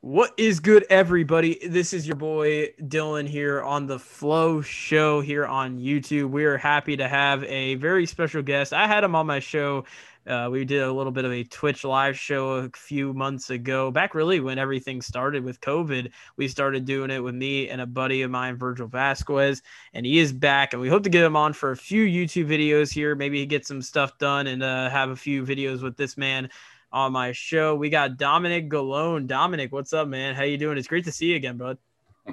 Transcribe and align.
What 0.00 0.32
is 0.36 0.60
good, 0.60 0.86
everybody? 0.90 1.58
This 1.66 1.92
is 1.92 2.06
your 2.06 2.14
boy 2.14 2.68
Dylan 2.80 3.26
here 3.26 3.60
on 3.62 3.88
the 3.88 3.98
Flow 3.98 4.60
Show 4.60 5.20
here 5.20 5.44
on 5.44 5.80
YouTube. 5.80 6.30
We 6.30 6.44
are 6.44 6.56
happy 6.56 6.96
to 6.96 7.08
have 7.08 7.42
a 7.42 7.74
very 7.74 8.06
special 8.06 8.40
guest. 8.40 8.72
I 8.72 8.86
had 8.86 9.02
him 9.02 9.16
on 9.16 9.26
my 9.26 9.40
show. 9.40 9.86
Uh, 10.24 10.50
we 10.52 10.64
did 10.64 10.82
a 10.82 10.92
little 10.92 11.10
bit 11.10 11.24
of 11.24 11.32
a 11.32 11.42
Twitch 11.42 11.82
live 11.82 12.16
show 12.16 12.52
a 12.52 12.70
few 12.76 13.12
months 13.12 13.50
ago, 13.50 13.90
back 13.90 14.14
really 14.14 14.38
when 14.38 14.56
everything 14.56 15.02
started 15.02 15.42
with 15.42 15.60
COVID. 15.62 16.12
We 16.36 16.46
started 16.46 16.84
doing 16.84 17.10
it 17.10 17.18
with 17.18 17.34
me 17.34 17.68
and 17.68 17.80
a 17.80 17.86
buddy 17.86 18.22
of 18.22 18.30
mine, 18.30 18.56
Virgil 18.56 18.86
Vasquez, 18.86 19.62
and 19.94 20.06
he 20.06 20.20
is 20.20 20.32
back. 20.32 20.74
And 20.74 20.80
we 20.80 20.88
hope 20.88 21.02
to 21.02 21.10
get 21.10 21.24
him 21.24 21.34
on 21.34 21.54
for 21.54 21.72
a 21.72 21.76
few 21.76 22.04
YouTube 22.04 22.46
videos 22.46 22.92
here. 22.92 23.16
Maybe 23.16 23.44
get 23.46 23.66
some 23.66 23.82
stuff 23.82 24.16
done 24.18 24.46
and 24.46 24.62
uh, 24.62 24.90
have 24.90 25.10
a 25.10 25.16
few 25.16 25.44
videos 25.44 25.82
with 25.82 25.96
this 25.96 26.16
man 26.16 26.50
on 26.92 27.12
my 27.12 27.32
show. 27.32 27.74
We 27.74 27.90
got 27.90 28.16
Dominic 28.16 28.70
Gallone. 28.70 29.26
Dominic, 29.26 29.72
what's 29.72 29.92
up, 29.92 30.08
man? 30.08 30.34
How 30.34 30.44
you 30.44 30.56
doing? 30.56 30.78
It's 30.78 30.88
great 30.88 31.04
to 31.04 31.12
see 31.12 31.26
you 31.26 31.36
again, 31.36 31.56
bud. 31.56 31.78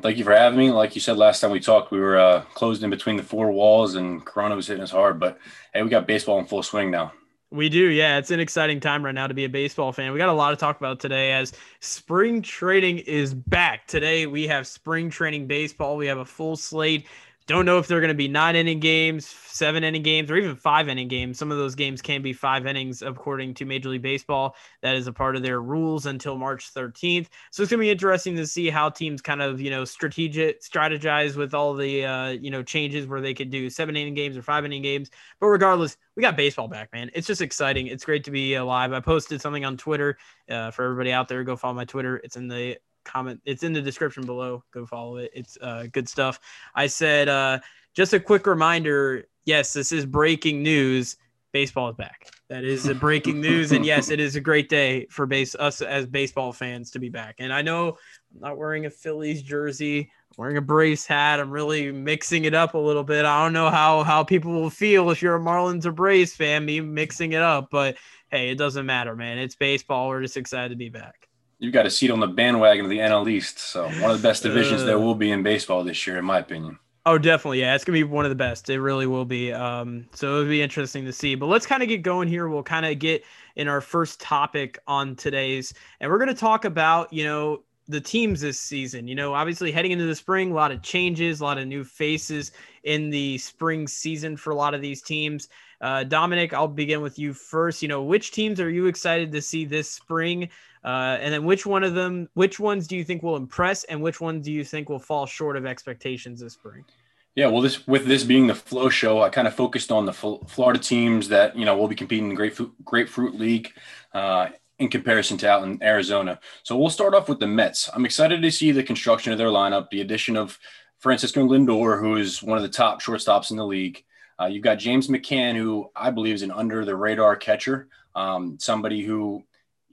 Thank 0.01 0.17
you 0.17 0.25
for 0.25 0.35
having 0.35 0.59
me. 0.59 0.71
Like 0.71 0.95
you 0.95 1.01
said 1.01 1.17
last 1.17 1.39
time 1.39 1.51
we 1.51 1.59
talked, 1.59 1.91
we 1.91 1.99
were 1.99 2.17
uh, 2.17 2.41
closed 2.53 2.83
in 2.83 2.89
between 2.89 3.15
the 3.15 3.23
four 3.23 3.51
walls, 3.51 3.95
and 3.95 4.25
Corona 4.25 4.55
was 4.55 4.67
hitting 4.67 4.83
us 4.83 4.91
hard. 4.91 5.19
But 5.19 5.39
hey, 5.73 5.83
we 5.83 5.89
got 5.89 6.05
baseball 6.05 6.37
in 6.39 6.45
full 6.45 6.63
swing 6.63 6.91
now. 6.91 7.13
We 7.51 7.69
do, 7.69 7.85
yeah. 7.85 8.17
It's 8.17 8.31
an 8.31 8.41
exciting 8.41 8.81
time 8.81 9.05
right 9.05 9.15
now 9.15 9.27
to 9.27 9.33
be 9.33 9.45
a 9.45 9.49
baseball 9.49 9.93
fan. 9.93 10.11
We 10.11 10.17
got 10.17 10.27
a 10.27 10.33
lot 10.33 10.49
to 10.49 10.57
talk 10.57 10.77
about 10.77 10.99
today 10.99 11.31
as 11.31 11.53
spring 11.79 12.41
training 12.41 12.97
is 12.99 13.33
back. 13.33 13.87
Today 13.87 14.25
we 14.27 14.47
have 14.47 14.67
spring 14.67 15.09
training 15.09 15.47
baseball. 15.47 15.95
We 15.95 16.07
have 16.07 16.17
a 16.17 16.25
full 16.25 16.57
slate. 16.57 17.07
Don't 17.47 17.65
know 17.65 17.77
if 17.77 17.87
they're 17.87 17.99
going 17.99 18.07
to 18.07 18.15
be 18.15 18.27
nine 18.27 18.55
inning 18.55 18.79
games, 18.79 19.27
seven 19.27 19.83
inning 19.83 20.01
games, 20.01 20.31
or 20.31 20.35
even 20.35 20.55
five 20.55 20.89
inning 20.89 21.07
games. 21.07 21.37
Some 21.37 21.51
of 21.51 21.59
those 21.59 21.75
games 21.75 22.01
can 22.01 22.23
be 22.23 22.33
five 22.33 22.65
innings, 22.65 23.03
according 23.03 23.53
to 23.55 23.65
Major 23.65 23.89
League 23.89 24.01
Baseball. 24.01 24.55
That 24.81 24.95
is 24.95 25.05
a 25.05 25.13
part 25.13 25.35
of 25.35 25.43
their 25.43 25.61
rules 25.61 26.07
until 26.07 26.37
March 26.37 26.73
13th. 26.73 27.27
So 27.51 27.61
it's 27.61 27.69
going 27.69 27.79
to 27.79 27.85
be 27.85 27.91
interesting 27.91 28.35
to 28.37 28.47
see 28.47 28.71
how 28.71 28.89
teams 28.89 29.21
kind 29.21 29.43
of, 29.43 29.61
you 29.61 29.69
know, 29.69 29.85
strategic 29.85 30.63
strategize 30.63 31.35
with 31.35 31.53
all 31.53 31.75
the, 31.75 32.03
uh, 32.03 32.29
you 32.29 32.49
know, 32.49 32.63
changes 32.63 33.05
where 33.05 33.21
they 33.21 33.35
could 33.35 33.51
do 33.51 33.69
seven 33.69 33.95
inning 33.95 34.15
games 34.15 34.35
or 34.35 34.41
five 34.41 34.65
inning 34.65 34.81
games. 34.81 35.11
But 35.39 35.47
regardless, 35.47 35.97
we 36.15 36.21
got 36.21 36.35
baseball 36.35 36.67
back, 36.67 36.91
man. 36.93 37.11
It's 37.13 37.27
just 37.27 37.41
exciting. 37.41 37.85
It's 37.85 38.05
great 38.05 38.23
to 38.23 38.31
be 38.31 38.55
alive. 38.55 38.91
I 38.91 39.01
posted 39.01 39.39
something 39.39 39.65
on 39.65 39.77
Twitter 39.77 40.17
uh, 40.49 40.71
for 40.71 40.83
everybody 40.85 41.11
out 41.11 41.27
there. 41.27 41.43
Go 41.43 41.55
follow 41.55 41.75
my 41.75 41.85
Twitter. 41.85 42.17
It's 42.17 42.37
in 42.37 42.47
the 42.47 42.77
comment. 43.05 43.39
It's 43.45 43.63
in 43.63 43.73
the 43.73 43.81
description 43.81 44.25
below. 44.25 44.63
Go 44.71 44.85
follow 44.85 45.17
it. 45.17 45.31
It's 45.33 45.57
uh, 45.61 45.87
good 45.91 46.09
stuff. 46.09 46.39
I 46.73 46.87
said, 46.87 47.29
uh, 47.29 47.59
just 47.93 48.13
a 48.13 48.19
quick 48.19 48.45
reminder. 48.45 49.25
Yes, 49.45 49.73
this 49.73 49.91
is 49.91 50.05
breaking 50.05 50.61
news. 50.61 51.15
Baseball 51.53 51.89
is 51.89 51.95
back. 51.95 52.29
That 52.49 52.65
is 52.65 52.87
a 52.87 52.93
breaking 52.93 53.39
news, 53.39 53.71
and 53.71 53.85
yes, 53.85 54.09
it 54.09 54.19
is 54.19 54.35
a 54.35 54.41
great 54.41 54.67
day 54.67 55.07
for 55.09 55.25
base 55.25 55.55
us 55.55 55.81
as 55.81 56.05
baseball 56.05 56.51
fans 56.51 56.91
to 56.91 56.99
be 56.99 57.07
back. 57.07 57.35
And 57.39 57.53
I 57.53 57.61
know 57.61 57.97
I'm 58.33 58.41
not 58.41 58.57
wearing 58.57 58.85
a 58.85 58.89
Phillies 58.89 59.41
jersey, 59.41 60.11
wearing 60.37 60.57
a 60.57 60.61
Braves 60.61 61.05
hat. 61.05 61.39
I'm 61.39 61.49
really 61.49 61.91
mixing 61.93 62.43
it 62.43 62.53
up 62.53 62.73
a 62.73 62.77
little 62.77 63.05
bit. 63.05 63.23
I 63.23 63.41
don't 63.41 63.53
know 63.53 63.69
how 63.69 64.03
how 64.03 64.23
people 64.23 64.51
will 64.51 64.69
feel 64.69 65.09
if 65.09 65.21
you're 65.21 65.37
a 65.37 65.39
Marlins 65.39 65.85
or 65.85 65.93
Braves 65.93 66.35
fan, 66.35 66.65
me 66.65 66.81
mixing 66.81 67.31
it 67.31 67.41
up, 67.41 67.69
but 67.71 67.95
hey, 68.29 68.49
it 68.49 68.57
doesn't 68.57 68.85
matter, 68.85 69.15
man. 69.15 69.37
It's 69.37 69.55
baseball. 69.55 70.09
We're 70.09 70.21
just 70.21 70.37
excited 70.37 70.69
to 70.69 70.75
be 70.75 70.89
back 70.89 71.29
you've 71.59 71.73
got 71.73 71.85
a 71.85 71.89
seat 71.89 72.11
on 72.11 72.19
the 72.19 72.27
bandwagon 72.27 72.85
of 72.85 72.89
the 72.89 72.99
NL 72.99 73.29
East. 73.29 73.59
So 73.59 73.85
one 73.85 74.11
of 74.11 74.21
the 74.21 74.27
best 74.27 74.43
divisions 74.43 74.81
uh, 74.81 74.85
there 74.85 74.99
will 74.99 75.15
be 75.15 75.31
in 75.31 75.43
baseball 75.43 75.83
this 75.83 76.05
year, 76.05 76.17
in 76.17 76.25
my 76.25 76.39
opinion. 76.39 76.79
Oh, 77.07 77.19
definitely. 77.19 77.59
Yeah, 77.59 77.75
it's 77.75 77.83
gonna 77.83 77.97
be 77.97 78.03
one 78.03 78.25
of 78.25 78.29
the 78.29 78.35
best. 78.35 78.67
It 78.69 78.81
really 78.81 79.05
will 79.05 79.25
be. 79.25 79.53
Um, 79.53 80.07
so 80.13 80.39
it'll 80.39 80.49
be 80.49 80.61
interesting 80.61 81.05
to 81.05 81.13
see. 81.13 81.35
But 81.35 81.45
let's 81.45 81.67
kind 81.67 81.83
of 81.83 81.89
get 81.89 82.01
going 82.01 82.27
here. 82.27 82.47
We'll 82.49 82.63
kind 82.63 82.85
of 82.85 82.97
get 82.97 83.23
in 83.55 83.67
our 83.67 83.79
first 83.79 84.19
topic 84.19 84.79
on 84.87 85.15
today's, 85.15 85.73
and 85.99 86.09
we're 86.09 86.17
gonna 86.17 86.33
talk 86.33 86.65
about 86.65 87.13
you 87.13 87.23
know 87.23 87.63
the 87.87 88.01
teams 88.01 88.41
this 88.41 88.59
season. 88.59 89.07
You 89.07 89.13
know, 89.13 89.35
obviously 89.35 89.71
heading 89.71 89.91
into 89.91 90.05
the 90.05 90.15
spring, 90.15 90.51
a 90.51 90.55
lot 90.55 90.71
of 90.71 90.81
changes, 90.81 91.41
a 91.41 91.43
lot 91.43 91.59
of 91.59 91.67
new 91.67 91.83
faces 91.83 92.51
in 92.83 93.11
the 93.11 93.37
spring 93.37 93.87
season 93.87 94.35
for 94.35 94.49
a 94.49 94.55
lot 94.55 94.73
of 94.73 94.81
these 94.81 95.03
teams. 95.03 95.49
Uh, 95.81 96.03
Dominic, 96.03 96.53
I'll 96.53 96.67
begin 96.67 97.01
with 97.01 97.19
you 97.19 97.33
first. 97.33 97.83
You 97.83 97.87
know, 97.87 98.01
which 98.01 98.31
teams 98.31 98.59
are 98.59 98.69
you 98.69 98.87
excited 98.87 99.31
to 99.31 99.41
see 99.41 99.65
this 99.65 99.91
spring? 99.91 100.49
Uh, 100.85 101.17
and 101.19 101.33
then 101.33 101.43
which 101.43 101.65
one 101.65 101.83
of 101.83 101.95
them, 101.95 102.29
which 102.35 102.59
ones 102.59 102.87
do 102.87 102.95
you 102.95 103.03
think 103.03 103.23
will 103.23 103.35
impress, 103.35 103.83
and 103.85 103.99
which 103.99 104.21
ones 104.21 104.45
do 104.45 104.51
you 104.51 104.63
think 104.63 104.87
will 104.87 104.99
fall 104.99 105.25
short 105.25 105.57
of 105.57 105.65
expectations 105.65 106.39
this 106.39 106.53
spring? 106.53 106.85
Yeah, 107.33 107.47
well, 107.47 107.61
this 107.61 107.85
with 107.87 108.05
this 108.05 108.23
being 108.23 108.45
the 108.45 108.55
flow 108.55 108.87
show, 108.87 109.21
I 109.21 109.29
kind 109.29 109.47
of 109.47 109.55
focused 109.55 109.91
on 109.91 110.05
the 110.05 110.13
Florida 110.13 110.79
teams 110.79 111.27
that 111.29 111.57
you 111.57 111.65
know 111.65 111.75
will 111.75 111.87
be 111.87 111.95
competing 111.95 112.25
in 112.25 112.29
the 112.29 112.35
Grapefruit, 112.35 112.71
Grapefruit 112.85 113.33
League 113.35 113.73
uh, 114.13 114.49
in 114.77 114.87
comparison 114.87 115.37
to 115.39 115.49
out 115.49 115.63
in 115.63 115.81
Arizona. 115.81 116.39
So 116.63 116.77
we'll 116.77 116.89
start 116.89 117.15
off 117.15 117.27
with 117.27 117.39
the 117.39 117.47
Mets. 117.47 117.89
I'm 117.93 118.05
excited 118.05 118.41
to 118.41 118.51
see 118.51 118.71
the 118.71 118.83
construction 118.83 119.31
of 119.31 119.39
their 119.39 119.47
lineup, 119.47 119.89
the 119.89 120.01
addition 120.01 120.37
of 120.37 120.59
Francisco 120.99 121.45
Lindor, 121.45 121.99
who 121.99 122.15
is 122.15 122.43
one 122.43 122.57
of 122.57 122.63
the 122.63 122.69
top 122.69 123.01
shortstops 123.01 123.51
in 123.51 123.57
the 123.57 123.65
league. 123.65 124.03
Uh, 124.39 124.45
you've 124.45 124.63
got 124.63 124.75
James 124.75 125.07
McCann, 125.07 125.55
who 125.55 125.89
I 125.95 126.11
believe 126.11 126.35
is 126.35 126.41
an 126.41 126.51
under 126.51 126.85
the 126.85 126.95
radar 126.95 127.35
catcher, 127.35 127.87
um, 128.15 128.57
somebody 128.59 129.01
who 129.01 129.43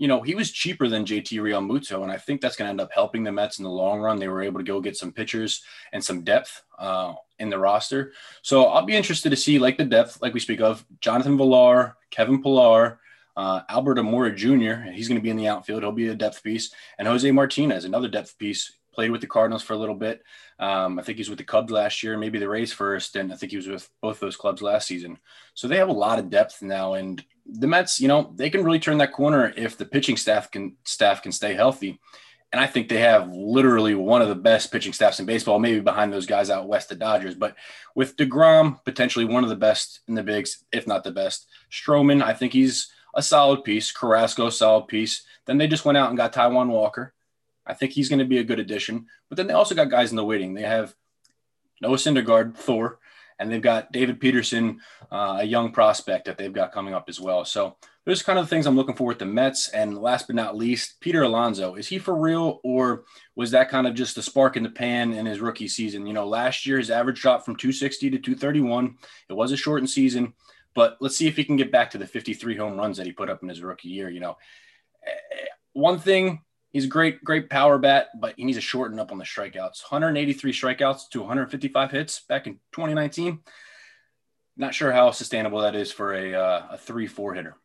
you 0.02 0.08
know, 0.08 0.20
he 0.20 0.34
was 0.34 0.50
cheaper 0.50 0.88
than 0.88 1.04
JT 1.04 1.38
Realmuto, 1.38 2.02
and 2.02 2.10
I 2.10 2.16
think 2.16 2.40
that's 2.40 2.56
going 2.56 2.66
to 2.66 2.70
end 2.70 2.80
up 2.80 2.90
helping 2.92 3.22
the 3.22 3.30
Mets 3.30 3.60
in 3.60 3.62
the 3.62 3.70
long 3.70 4.00
run. 4.00 4.18
They 4.18 4.26
were 4.26 4.42
able 4.42 4.58
to 4.58 4.64
go 4.64 4.80
get 4.80 4.96
some 4.96 5.12
pitchers 5.12 5.62
and 5.92 6.02
some 6.02 6.24
depth 6.24 6.64
uh, 6.76 7.14
in 7.38 7.50
the 7.50 7.58
roster. 7.60 8.12
So 8.42 8.64
I'll 8.64 8.84
be 8.84 8.96
interested 8.96 9.30
to 9.30 9.36
see, 9.36 9.60
like 9.60 9.78
the 9.78 9.84
depth, 9.84 10.20
like 10.20 10.34
we 10.34 10.40
speak 10.40 10.60
of, 10.60 10.84
Jonathan 10.98 11.36
Villar, 11.36 11.96
Kevin 12.10 12.42
Pillar, 12.42 12.98
uh, 13.36 13.60
Albert 13.68 13.98
Almora 13.98 14.34
Jr. 14.34 14.90
He's 14.90 15.06
going 15.06 15.20
to 15.20 15.22
be 15.22 15.30
in 15.30 15.36
the 15.36 15.46
outfield. 15.46 15.84
He'll 15.84 15.92
be 15.92 16.08
a 16.08 16.16
depth 16.16 16.42
piece, 16.42 16.74
and 16.98 17.06
Jose 17.06 17.30
Martinez, 17.30 17.84
another 17.84 18.08
depth 18.08 18.36
piece. 18.38 18.72
Played 18.94 19.12
with 19.12 19.20
the 19.20 19.28
Cardinals 19.28 19.62
for 19.62 19.72
a 19.72 19.78
little 19.78 19.94
bit. 19.94 20.22
Um, 20.58 20.98
I 20.98 21.02
think 21.02 21.16
he's 21.16 21.30
with 21.30 21.38
the 21.38 21.44
Cubs 21.44 21.72
last 21.72 22.02
year, 22.02 22.18
maybe 22.18 22.38
the 22.40 22.48
Rays 22.48 22.72
first, 22.72 23.14
and 23.14 23.32
I 23.32 23.36
think 23.36 23.50
he 23.50 23.56
was 23.56 23.68
with 23.68 23.88
both 24.02 24.18
those 24.18 24.36
clubs 24.36 24.60
last 24.60 24.88
season. 24.88 25.16
So 25.54 25.68
they 25.68 25.78
have 25.78 25.88
a 25.88 25.92
lot 25.92 26.18
of 26.18 26.28
depth 26.28 26.60
now, 26.60 26.94
and 26.94 27.24
the 27.46 27.66
Mets, 27.66 28.00
you 28.00 28.08
know, 28.08 28.32
they 28.36 28.50
can 28.50 28.64
really 28.64 28.78
turn 28.78 28.98
that 28.98 29.12
corner 29.12 29.52
if 29.56 29.76
the 29.76 29.84
pitching 29.84 30.16
staff 30.16 30.50
can 30.50 30.76
staff 30.84 31.22
can 31.22 31.32
stay 31.32 31.54
healthy. 31.54 32.00
And 32.52 32.60
I 32.60 32.66
think 32.66 32.88
they 32.88 32.98
have 32.98 33.32
literally 33.32 33.94
one 33.94 34.20
of 34.20 34.28
the 34.28 34.34
best 34.34 34.70
pitching 34.70 34.92
staffs 34.92 35.18
in 35.18 35.24
baseball, 35.24 35.58
maybe 35.58 35.80
behind 35.80 36.12
those 36.12 36.26
guys 36.26 36.50
out 36.50 36.68
west, 36.68 36.90
the 36.90 36.94
Dodgers. 36.94 37.34
But 37.34 37.56
with 37.94 38.16
DeGrom, 38.16 38.84
potentially 38.84 39.24
one 39.24 39.42
of 39.42 39.48
the 39.48 39.56
best 39.56 40.00
in 40.06 40.14
the 40.14 40.22
bigs, 40.22 40.62
if 40.70 40.86
not 40.86 41.02
the 41.02 41.10
best. 41.10 41.46
Stroman, 41.70 42.22
I 42.22 42.34
think 42.34 42.52
he's 42.52 42.92
a 43.14 43.22
solid 43.22 43.64
piece. 43.64 43.90
Carrasco, 43.90 44.50
solid 44.50 44.86
piece. 44.86 45.22
Then 45.46 45.56
they 45.56 45.66
just 45.66 45.86
went 45.86 45.96
out 45.96 46.10
and 46.10 46.16
got 46.16 46.34
Taijuan 46.34 46.68
Walker. 46.68 47.14
I 47.66 47.72
think 47.72 47.92
he's 47.92 48.10
going 48.10 48.18
to 48.18 48.26
be 48.26 48.38
a 48.38 48.44
good 48.44 48.60
addition. 48.60 49.06
But 49.30 49.36
then 49.36 49.46
they 49.46 49.54
also 49.54 49.74
got 49.74 49.90
guys 49.90 50.10
in 50.10 50.16
the 50.16 50.24
waiting. 50.24 50.52
They 50.52 50.62
have 50.62 50.94
Noah 51.80 51.96
Syndergaard, 51.96 52.54
Thor, 52.54 52.98
and 53.42 53.50
they've 53.50 53.60
got 53.60 53.92
David 53.92 54.20
Peterson, 54.20 54.80
uh, 55.10 55.38
a 55.40 55.44
young 55.44 55.72
prospect 55.72 56.24
that 56.26 56.38
they've 56.38 56.52
got 56.52 56.72
coming 56.72 56.94
up 56.94 57.08
as 57.08 57.20
well. 57.20 57.44
So 57.44 57.76
those 58.06 58.20
are 58.20 58.24
kind 58.24 58.38
of 58.38 58.46
the 58.46 58.48
things 58.48 58.66
I'm 58.66 58.76
looking 58.76 58.94
for 58.94 59.08
with 59.08 59.18
the 59.18 59.26
Mets. 59.26 59.68
And 59.68 59.98
last 59.98 60.28
but 60.28 60.36
not 60.36 60.56
least, 60.56 61.00
Peter 61.00 61.22
Alonso. 61.22 61.74
Is 61.74 61.88
he 61.88 61.98
for 61.98 62.16
real, 62.16 62.60
or 62.62 63.04
was 63.34 63.50
that 63.50 63.68
kind 63.68 63.86
of 63.86 63.94
just 63.94 64.16
a 64.16 64.22
spark 64.22 64.56
in 64.56 64.62
the 64.62 64.70
pan 64.70 65.12
in 65.12 65.26
his 65.26 65.40
rookie 65.40 65.68
season? 65.68 66.06
You 66.06 66.12
know, 66.12 66.26
last 66.26 66.66
year 66.66 66.78
his 66.78 66.90
average 66.90 67.20
dropped 67.20 67.44
from 67.44 67.56
260 67.56 68.10
to 68.10 68.18
231. 68.18 68.96
It 69.28 69.34
was 69.34 69.52
a 69.52 69.56
shortened 69.56 69.90
season, 69.90 70.34
but 70.74 70.96
let's 71.00 71.16
see 71.16 71.26
if 71.26 71.36
he 71.36 71.44
can 71.44 71.56
get 71.56 71.72
back 71.72 71.90
to 71.90 71.98
the 71.98 72.06
53 72.06 72.56
home 72.56 72.76
runs 72.76 72.96
that 72.96 73.06
he 73.06 73.12
put 73.12 73.28
up 73.28 73.42
in 73.42 73.48
his 73.48 73.62
rookie 73.62 73.88
year. 73.88 74.08
You 74.08 74.20
know, 74.20 74.38
eh, 75.04 75.46
one 75.72 75.98
thing 75.98 76.42
He's 76.72 76.86
a 76.86 76.88
great, 76.88 77.22
great 77.22 77.50
power 77.50 77.78
bat, 77.78 78.08
but 78.18 78.34
he 78.36 78.44
needs 78.44 78.56
to 78.56 78.62
shorten 78.62 78.98
up 78.98 79.12
on 79.12 79.18
the 79.18 79.24
strikeouts. 79.24 79.82
183 79.90 80.52
strikeouts 80.52 81.08
to 81.10 81.20
155 81.20 81.90
hits 81.90 82.20
back 82.20 82.46
in 82.46 82.54
2019. 82.72 83.40
Not 84.56 84.74
sure 84.74 84.92
how 84.92 85.10
sustainable 85.10 85.60
that 85.60 85.74
is 85.74 85.92
for 85.92 86.14
a 86.14 86.34
uh, 86.34 86.66
a 86.72 86.78
three 86.78 87.06
four 87.06 87.34
hitter. 87.34 87.56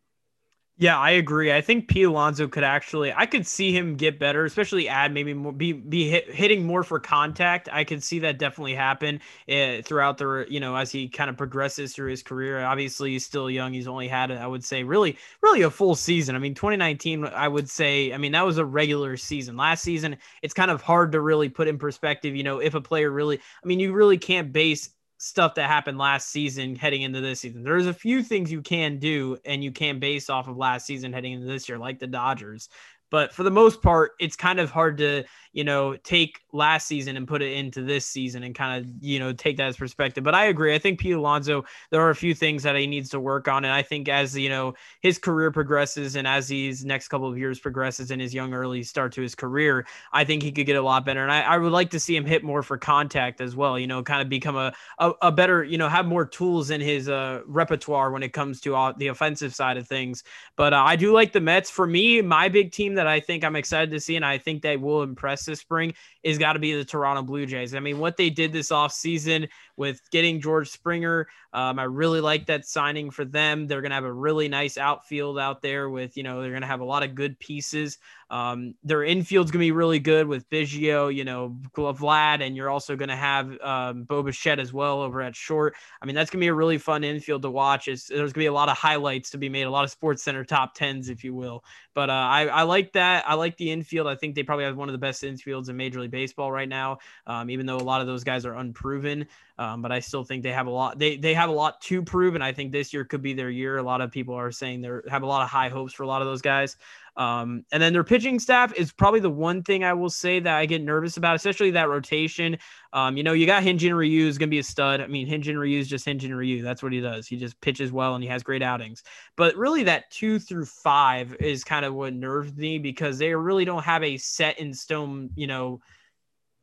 Yeah, 0.80 1.00
I 1.00 1.12
agree. 1.12 1.52
I 1.52 1.62
think 1.62 1.88
P. 1.88 2.04
Alonso 2.04 2.48
could 2.48 2.64
actually, 2.64 3.12
I 3.12 3.26
could 3.26 3.48
see 3.48 3.76
him 3.76 3.96
get 3.96 4.20
better, 4.20 4.46
especially 4.46 4.88
add 4.88 5.12
maybe 5.12 5.34
more, 5.34 5.52
be 5.52 5.74
be 5.74 6.08
hit, 6.08 6.30
hitting 6.32 6.68
more 6.68 6.84
for 6.84 7.00
contact. 7.00 7.68
I 7.72 7.84
could 7.84 8.04
see 8.04 8.20
that 8.20 8.38
definitely 8.38 8.76
happen 8.76 9.20
uh, 9.50 9.82
throughout 9.82 10.20
the, 10.20 10.46
you 10.48 10.60
know, 10.60 10.76
as 10.76 10.92
he 10.92 11.10
kind 11.10 11.32
of 11.32 11.38
progresses 11.38 11.96
through 11.96 12.12
his 12.12 12.22
career. 12.22 12.64
Obviously, 12.64 13.10
he's 13.14 13.26
still 13.26 13.50
young. 13.50 13.74
He's 13.74 13.88
only 13.88 14.08
had, 14.08 14.30
I 14.30 14.46
would 14.46 14.64
say, 14.64 14.84
really, 14.84 15.18
really 15.42 15.64
a 15.64 15.72
full 15.72 15.96
season. 15.96 16.36
I 16.36 16.40
mean, 16.40 16.54
2019, 16.54 17.26
I 17.26 17.48
would 17.48 17.68
say, 17.72 18.14
I 18.14 18.18
mean, 18.20 18.34
that 18.34 18.46
was 18.46 18.60
a 18.60 18.66
regular 18.66 19.18
season. 19.18 19.58
Last 19.58 19.82
season, 19.82 20.18
it's 20.44 20.54
kind 20.54 20.70
of 20.70 20.84
hard 20.84 21.12
to 21.14 21.22
really 21.22 21.50
put 21.50 21.68
in 21.68 21.80
perspective. 21.80 22.36
You 22.36 22.44
know, 22.44 22.60
if 22.60 22.76
a 22.76 22.82
player 22.82 23.10
really, 23.10 23.40
I 23.64 23.68
mean, 23.68 23.80
you 23.80 23.94
really 23.94 24.20
can't 24.20 24.54
base 24.54 24.92
stuff 25.18 25.56
that 25.56 25.68
happened 25.68 25.98
last 25.98 26.30
season 26.30 26.76
heading 26.76 27.02
into 27.02 27.22
this 27.22 27.40
season. 27.40 27.64
There's 27.64 27.88
a 27.88 27.94
few 27.94 28.22
things 28.22 28.52
you 28.52 28.62
can 28.62 29.00
do 29.00 29.38
and 29.46 29.64
you 29.64 29.72
can 29.72 30.00
base 30.00 30.30
off 30.30 30.48
of 30.48 30.58
last 30.58 30.86
season 30.86 31.12
heading 31.14 31.34
into 31.34 31.48
this 31.48 31.68
year, 31.68 31.78
like 31.78 32.00
the 32.00 32.08
Dodgers. 32.08 32.70
But 33.10 33.34
for 33.34 33.44
the 33.44 33.52
most 33.52 33.82
part, 33.82 34.12
it's 34.20 34.36
kind 34.36 34.60
of 34.60 34.70
hard 34.70 34.98
to 35.00 35.24
you 35.58 35.64
know, 35.64 35.96
take 35.98 36.42
last 36.54 36.86
season 36.86 37.18
and 37.18 37.28
put 37.28 37.42
it 37.42 37.52
into 37.54 37.82
this 37.82 38.06
season 38.06 38.44
and 38.44 38.54
kind 38.54 38.86
of, 38.86 38.92
you 39.02 39.18
know, 39.18 39.34
take 39.34 39.58
that 39.58 39.70
as 39.70 39.76
perspective. 39.76 40.24
But 40.24 40.36
I 40.36 40.46
agree. 40.46 40.76
I 40.76 40.78
think 40.78 41.00
Pete 41.00 41.16
Alonso, 41.16 41.66
there 41.90 42.00
are 42.00 42.12
a 42.12 42.16
few 42.16 42.36
things 42.36 42.62
that 42.62 42.76
he 42.76 42.86
needs 42.86 43.10
to 43.10 43.20
work 43.20 43.48
on. 43.48 43.66
And 43.66 43.74
I 43.74 43.82
think 43.82 44.08
as, 44.08 44.38
you 44.38 44.50
know, 44.50 44.76
his 45.02 45.18
career 45.18 45.50
progresses 45.50 46.16
and 46.16 46.28
as 46.28 46.48
these 46.48 46.86
next 46.86 47.08
couple 47.08 47.28
of 47.28 47.40
years 47.40 47.60
progresses 47.60 48.12
in 48.12 48.20
his 48.20 48.36
young 48.36 48.54
early 48.54 48.84
start 48.84 49.14
to 49.14 49.22
his 49.24 49.34
career, 49.34 49.88
I 50.14 50.26
think 50.26 50.44
he 50.44 50.52
could 50.52 50.68
get 50.68 50.76
a 50.76 50.82
lot 50.82 51.06
better. 51.06 51.24
And 51.24 51.32
I, 51.32 51.42
I 51.42 51.58
would 51.58 51.72
like 51.72 51.90
to 51.90 52.00
see 52.00 52.16
him 52.16 52.26
hit 52.26 52.44
more 52.44 52.62
for 52.62 52.78
contact 52.78 53.42
as 53.42 53.56
well, 53.56 53.80
you 53.80 53.88
know, 53.88 54.04
kind 54.04 54.22
of 54.22 54.30
become 54.30 54.58
a, 54.58 54.72
a, 55.00 55.12
a 55.24 55.32
better, 55.32 55.64
you 55.64 55.80
know, 55.80 55.90
have 55.90 56.06
more 56.06 56.28
tools 56.28 56.70
in 56.70 56.82
his 56.82 57.10
uh, 57.10 57.42
repertoire 57.48 58.12
when 58.12 58.22
it 58.22 58.32
comes 58.32 58.62
to 58.62 58.76
uh, 58.76 58.94
the 58.98 59.08
offensive 59.08 59.56
side 59.56 59.78
of 59.78 59.88
things. 59.88 60.24
But 60.56 60.74
uh, 60.74 60.84
I 60.86 60.96
do 60.96 61.14
like 61.14 61.34
the 61.34 61.42
Mets. 61.42 61.72
For 61.72 61.88
me, 61.88 62.22
my 62.22 62.48
big 62.48 62.72
team 62.72 62.94
that 62.98 63.08
I 63.08 63.20
think 63.20 63.44
I'm 63.44 63.56
excited 63.56 63.90
to 63.92 64.00
see, 64.00 64.16
and 64.16 64.26
I 64.26 64.38
think 64.38 64.62
they 64.62 64.78
will 64.78 65.02
impress 65.02 65.46
this 65.46 65.60
spring 65.60 65.94
is 66.24 66.38
got 66.38 66.54
to 66.54 66.60
be 66.60 66.74
the 66.74 66.86
Toronto 66.86 67.24
Blue 67.24 67.46
Jays. 67.46 67.74
I 67.74 67.80
mean, 67.80 67.98
what 68.00 68.18
they 68.18 68.30
did 68.30 68.52
this 68.52 68.70
offseason 68.70 69.48
with 69.78 70.02
getting 70.12 70.42
George 70.42 70.70
Springer, 70.70 71.28
um, 71.54 71.80
I 71.80 71.84
really 71.84 72.20
like 72.20 72.48
that 72.48 72.66
signing 72.66 73.10
for 73.10 73.24
them. 73.24 73.68
They're 73.68 73.82
going 73.82 73.92
to 73.92 73.96
have 73.96 74.04
a 74.04 74.12
really 74.12 74.48
nice 74.48 74.78
outfield 74.78 75.40
out 75.40 75.62
there 75.62 75.90
with, 75.90 76.18
you 76.18 76.24
know, 76.24 76.42
they're 76.42 76.52
going 76.52 76.62
to 76.62 76.68
have 76.68 76.82
a 76.82 76.86
lot 76.86 77.04
of 77.04 77.16
good 77.16 77.40
pieces. 77.40 77.98
Um, 78.30 78.76
their 78.84 79.04
infield's 79.04 79.52
going 79.52 79.62
to 79.62 79.66
be 79.66 79.72
really 79.72 80.00
good 80.00 80.28
with 80.28 80.50
Biggio, 80.50 81.14
you 81.14 81.24
know, 81.24 81.56
Vlad, 81.74 82.42
and 82.42 82.56
you're 82.56 82.70
also 82.70 82.96
going 82.96 83.10
to 83.10 83.16
have 83.16 83.60
um, 83.62 84.04
Bo 84.04 84.22
Bichette 84.22 84.60
as 84.60 84.74
well 84.74 85.02
over 85.02 85.22
at 85.22 85.36
short. 85.36 85.76
I 86.02 86.06
mean, 86.06 86.16
that's 86.16 86.30
going 86.30 86.42
to 86.42 86.44
be 86.44 86.50
a 86.50 86.54
really 86.54 86.78
fun 86.78 87.06
infield 87.06 87.44
to 87.44 87.50
watch. 87.50 87.88
It's, 87.88 88.08
there's 88.08 88.34
going 88.34 88.34
to 88.34 88.40
be 88.40 88.46
a 88.48 88.54
lot 88.54 88.68
of 88.68 88.78
highlights 88.78 89.30
to 89.32 89.38
be 89.38 89.48
made, 89.48 89.64
a 89.64 89.70
lot 89.70 89.86
of 89.86 89.92
Sports 89.92 90.24
Center 90.24 90.44
top 90.44 90.74
tens, 90.76 91.08
if 91.08 91.24
you 91.24 91.34
will. 91.34 91.64
But 91.94 92.10
uh, 92.10 92.14
I, 92.14 92.48
I 92.48 92.64
like 92.64 92.92
that. 92.94 93.24
I 93.28 93.36
like 93.36 93.58
the 93.58 93.72
infield. 93.72 94.08
I 94.08 94.16
think 94.16 94.36
they 94.36 94.44
probably 94.44 94.66
have 94.66 94.76
one 94.76 94.90
of 94.90 94.94
the 94.94 95.00
best 95.00 95.24
infields 95.24 95.70
in 95.70 95.78
Major 95.78 96.02
League 96.02 96.12
Baseball 96.12 96.52
right 96.52 96.70
now, 96.70 97.00
um, 97.26 97.50
even 97.50 97.66
though 97.66 97.78
a 97.78 97.80
lot 97.80 98.02
of 98.02 98.08
those 98.08 98.24
guys 98.24 98.46
are 98.46 98.56
unproven. 98.56 99.26
Um, 99.68 99.82
but 99.82 99.92
I 99.92 100.00
still 100.00 100.24
think 100.24 100.44
they 100.44 100.52
have 100.52 100.68
a 100.68 100.72
lot. 100.72 100.98
They 100.98 101.18
they 101.18 101.34
have 101.34 101.50
a 101.50 101.54
lot 101.54 101.82
to 101.82 102.02
prove, 102.02 102.36
and 102.36 102.44
I 102.44 102.54
think 102.54 102.72
this 102.72 102.94
year 102.94 103.04
could 103.04 103.22
be 103.22 103.34
their 103.34 103.50
year. 103.50 103.78
A 103.78 103.84
lot 103.84 104.02
of 104.02 104.12
people 104.12 104.34
are 104.36 104.52
saying 104.52 104.82
they 104.82 104.90
have 105.10 105.24
a 105.24 105.28
lot 105.28 105.44
of 105.44 105.50
high 105.50 105.70
hopes 105.70 105.94
for 105.94 106.04
a 106.04 106.08
lot 106.08 106.22
of 106.22 106.28
those 106.28 106.42
guys. 106.42 106.78
Um, 107.18 107.66
and 107.72 107.82
then 107.82 107.94
their 107.94 108.04
pitching 108.04 108.40
staff 108.40 108.72
is 108.76 108.94
probably 108.94 109.20
the 109.20 109.30
one 109.30 109.64
thing 109.64 109.84
I 109.84 109.94
will 109.94 110.10
say 110.10 110.40
that 110.40 110.56
I 110.56 110.68
get 110.68 110.84
nervous 110.84 111.18
about, 111.18 111.36
especially 111.36 111.72
that 111.72 111.90
rotation. 111.90 112.60
Um, 112.94 113.18
you 113.18 113.24
know, 113.24 113.34
you 113.34 113.48
got 113.48 113.64
Hyun-Jin 113.64 113.96
Ryu 113.96 114.28
is 114.28 114.38
going 114.38 114.50
to 114.50 114.54
be 114.54 114.60
a 114.60 114.64
stud. 114.64 115.02
I 115.02 115.08
mean, 115.08 115.28
Hyun-Jin 115.28 115.58
Ryu 115.58 115.80
is 115.80 115.88
just 115.88 116.06
Hyun-Jin 116.06 116.36
Ryu. 116.36 116.62
That's 116.62 116.84
what 116.84 116.94
he 116.94 117.02
does. 117.02 117.28
He 117.28 117.36
just 117.36 117.60
pitches 117.60 117.92
well 117.92 118.14
and 118.14 118.24
he 118.24 118.30
has 118.30 118.44
great 118.44 118.62
outings. 118.62 119.02
But 119.36 119.56
really, 119.56 119.82
that 119.84 120.12
two 120.12 120.38
through 120.38 120.66
five 120.66 121.36
is 121.40 121.64
kind 121.64 121.86
of 121.86 121.96
what 121.96 122.14
nerves 122.14 122.56
me 122.56 122.78
because 122.78 123.18
they 123.18 123.34
really 123.34 123.66
don't 123.66 123.84
have 123.84 124.04
a 124.04 124.18
set 124.18 124.60
in 124.60 124.72
stone, 124.72 125.32
you 125.36 125.48
know, 125.48 125.82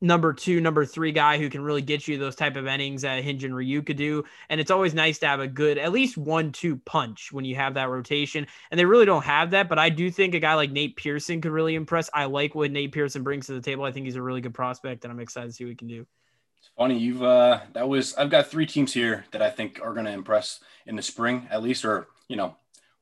number 0.05 0.35
two, 0.35 0.61
number 0.61 0.85
three 0.85 1.11
guy 1.11 1.39
who 1.39 1.49
can 1.49 1.63
really 1.63 1.81
get 1.81 2.07
you 2.07 2.19
those 2.19 2.37
type 2.37 2.57
of 2.57 2.67
innings 2.67 3.03
that 3.03 3.25
Hyun-Jin 3.25 3.55
Ryu 3.55 3.83
could 3.83 3.97
do. 3.97 4.25
And 4.51 4.61
it's 4.61 4.71
always 4.71 4.93
nice 4.93 5.19
to 5.21 5.27
have 5.27 5.41
a 5.41 5.49
good, 5.49 5.79
at 5.79 5.93
least 5.93 6.19
one, 6.19 6.53
two 6.53 6.77
punch 6.77 7.33
when 7.33 7.45
you 7.45 7.57
have 7.57 7.75
that 7.75 7.89
rotation. 7.89 8.47
And 8.71 8.79
they 8.79 8.85
really 8.85 9.07
don't 9.07 9.25
have 9.25 9.53
that. 9.53 9.69
But 9.69 9.79
I 9.79 9.89
do 9.89 10.11
think 10.11 10.35
a 10.35 10.41
guy 10.41 10.55
like 10.55 10.71
Nate 10.71 10.97
Pearson 10.97 11.41
could 11.41 11.53
really 11.53 11.75
impress. 11.75 12.11
I 12.13 12.27
like 12.27 12.55
what 12.55 12.71
Nate 12.71 12.93
Pearson 12.93 13.23
brings 13.23 13.47
to 13.47 13.55
the 13.55 13.63
table. 13.63 13.85
I 13.85 13.93
think 13.93 14.05
he's 14.05 14.17
a 14.17 14.23
really 14.23 14.43
good 14.43 14.55
prospect, 14.55 15.05
and 15.05 15.13
I'm 15.13 15.21
excited 15.21 15.47
to 15.47 15.53
see 15.53 15.65
what 15.65 15.71
he 15.71 15.77
can 15.77 15.89
do. 15.89 16.07
It's 16.59 16.71
funny. 16.77 16.99
You've, 16.99 17.23
uh, 17.23 17.61
that 17.73 17.89
was, 17.89 18.15
I've 18.15 18.31
got 18.31 18.49
three 18.49 18.67
teams 18.67 18.93
here 18.93 19.25
that 19.31 19.41
I 19.41 19.51
think 19.51 19.81
are 19.83 19.95
going 19.95 20.07
to 20.07 20.13
impress 20.13 20.61
in 20.87 20.97
the 20.97 21.03
spring, 21.03 21.49
at 21.51 21.63
least, 21.63 21.85
or, 21.85 22.09
you 22.29 22.37
know, 22.37 22.57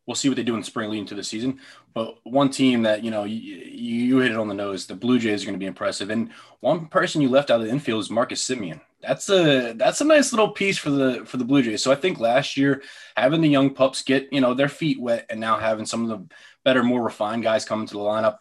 we'll 0.07 0.15
see 0.15 0.29
what 0.29 0.37
they 0.37 0.43
do 0.43 0.57
in 0.57 0.63
spring 0.63 0.91
leading 0.91 1.07
to 1.07 1.15
the 1.15 1.23
season. 1.23 1.61
But 1.95 2.17
one 2.25 2.51
team 2.51 2.83
that 2.83 3.05
you 3.05 3.11
know 3.11 3.25
you, 3.25 3.37
you 3.37 4.19
hit 4.19 4.33
it 4.33 4.39
on 4.39 4.49
the 4.49 4.55
nose, 4.55 4.87
the 4.87 4.95
Blue 4.95 5.19
Jays 5.19 5.43
are 5.43 5.47
going 5.47 5.55
to 5.55 5.63
be 5.63 5.67
impressive. 5.67 6.11
And 6.11 6.31
one 6.61 6.87
person 6.87 7.21
you 7.21 7.29
left 7.29 7.51
out 7.51 7.61
of 7.61 7.67
the 7.67 7.73
infield 7.73 8.03
is 8.03 8.11
Marcus 8.11 8.47
Semien. 8.47 8.81
That's 9.01 9.29
a 9.31 9.75
that's 9.75 10.01
a 10.01 10.05
nice 10.05 10.33
little 10.33 10.51
piece 10.51 10.79
for 10.79 10.91
the 10.91 11.25
for 11.27 11.37
the 11.37 11.45
Blue 11.45 11.63
Jays. 11.63 11.83
So 11.83 11.93
I 11.93 11.97
think 11.97 12.19
last 12.19 12.57
year 12.57 12.83
having 13.17 13.41
the 13.41 13.49
young 13.49 13.71
pups 13.71 14.03
get 14.03 14.33
you 14.33 14.41
know 14.41 14.55
their 14.55 14.69
feet 14.69 15.01
wet, 15.01 15.27
and 15.31 15.41
now 15.41 15.59
having 15.59 15.87
some 15.87 16.03
of 16.03 16.09
the 16.09 16.35
better, 16.65 16.83
more 16.83 17.03
refined 17.03 17.43
guys 17.43 17.65
come 17.65 17.83
into 17.83 17.95
the 17.95 18.01
lineup. 18.01 18.39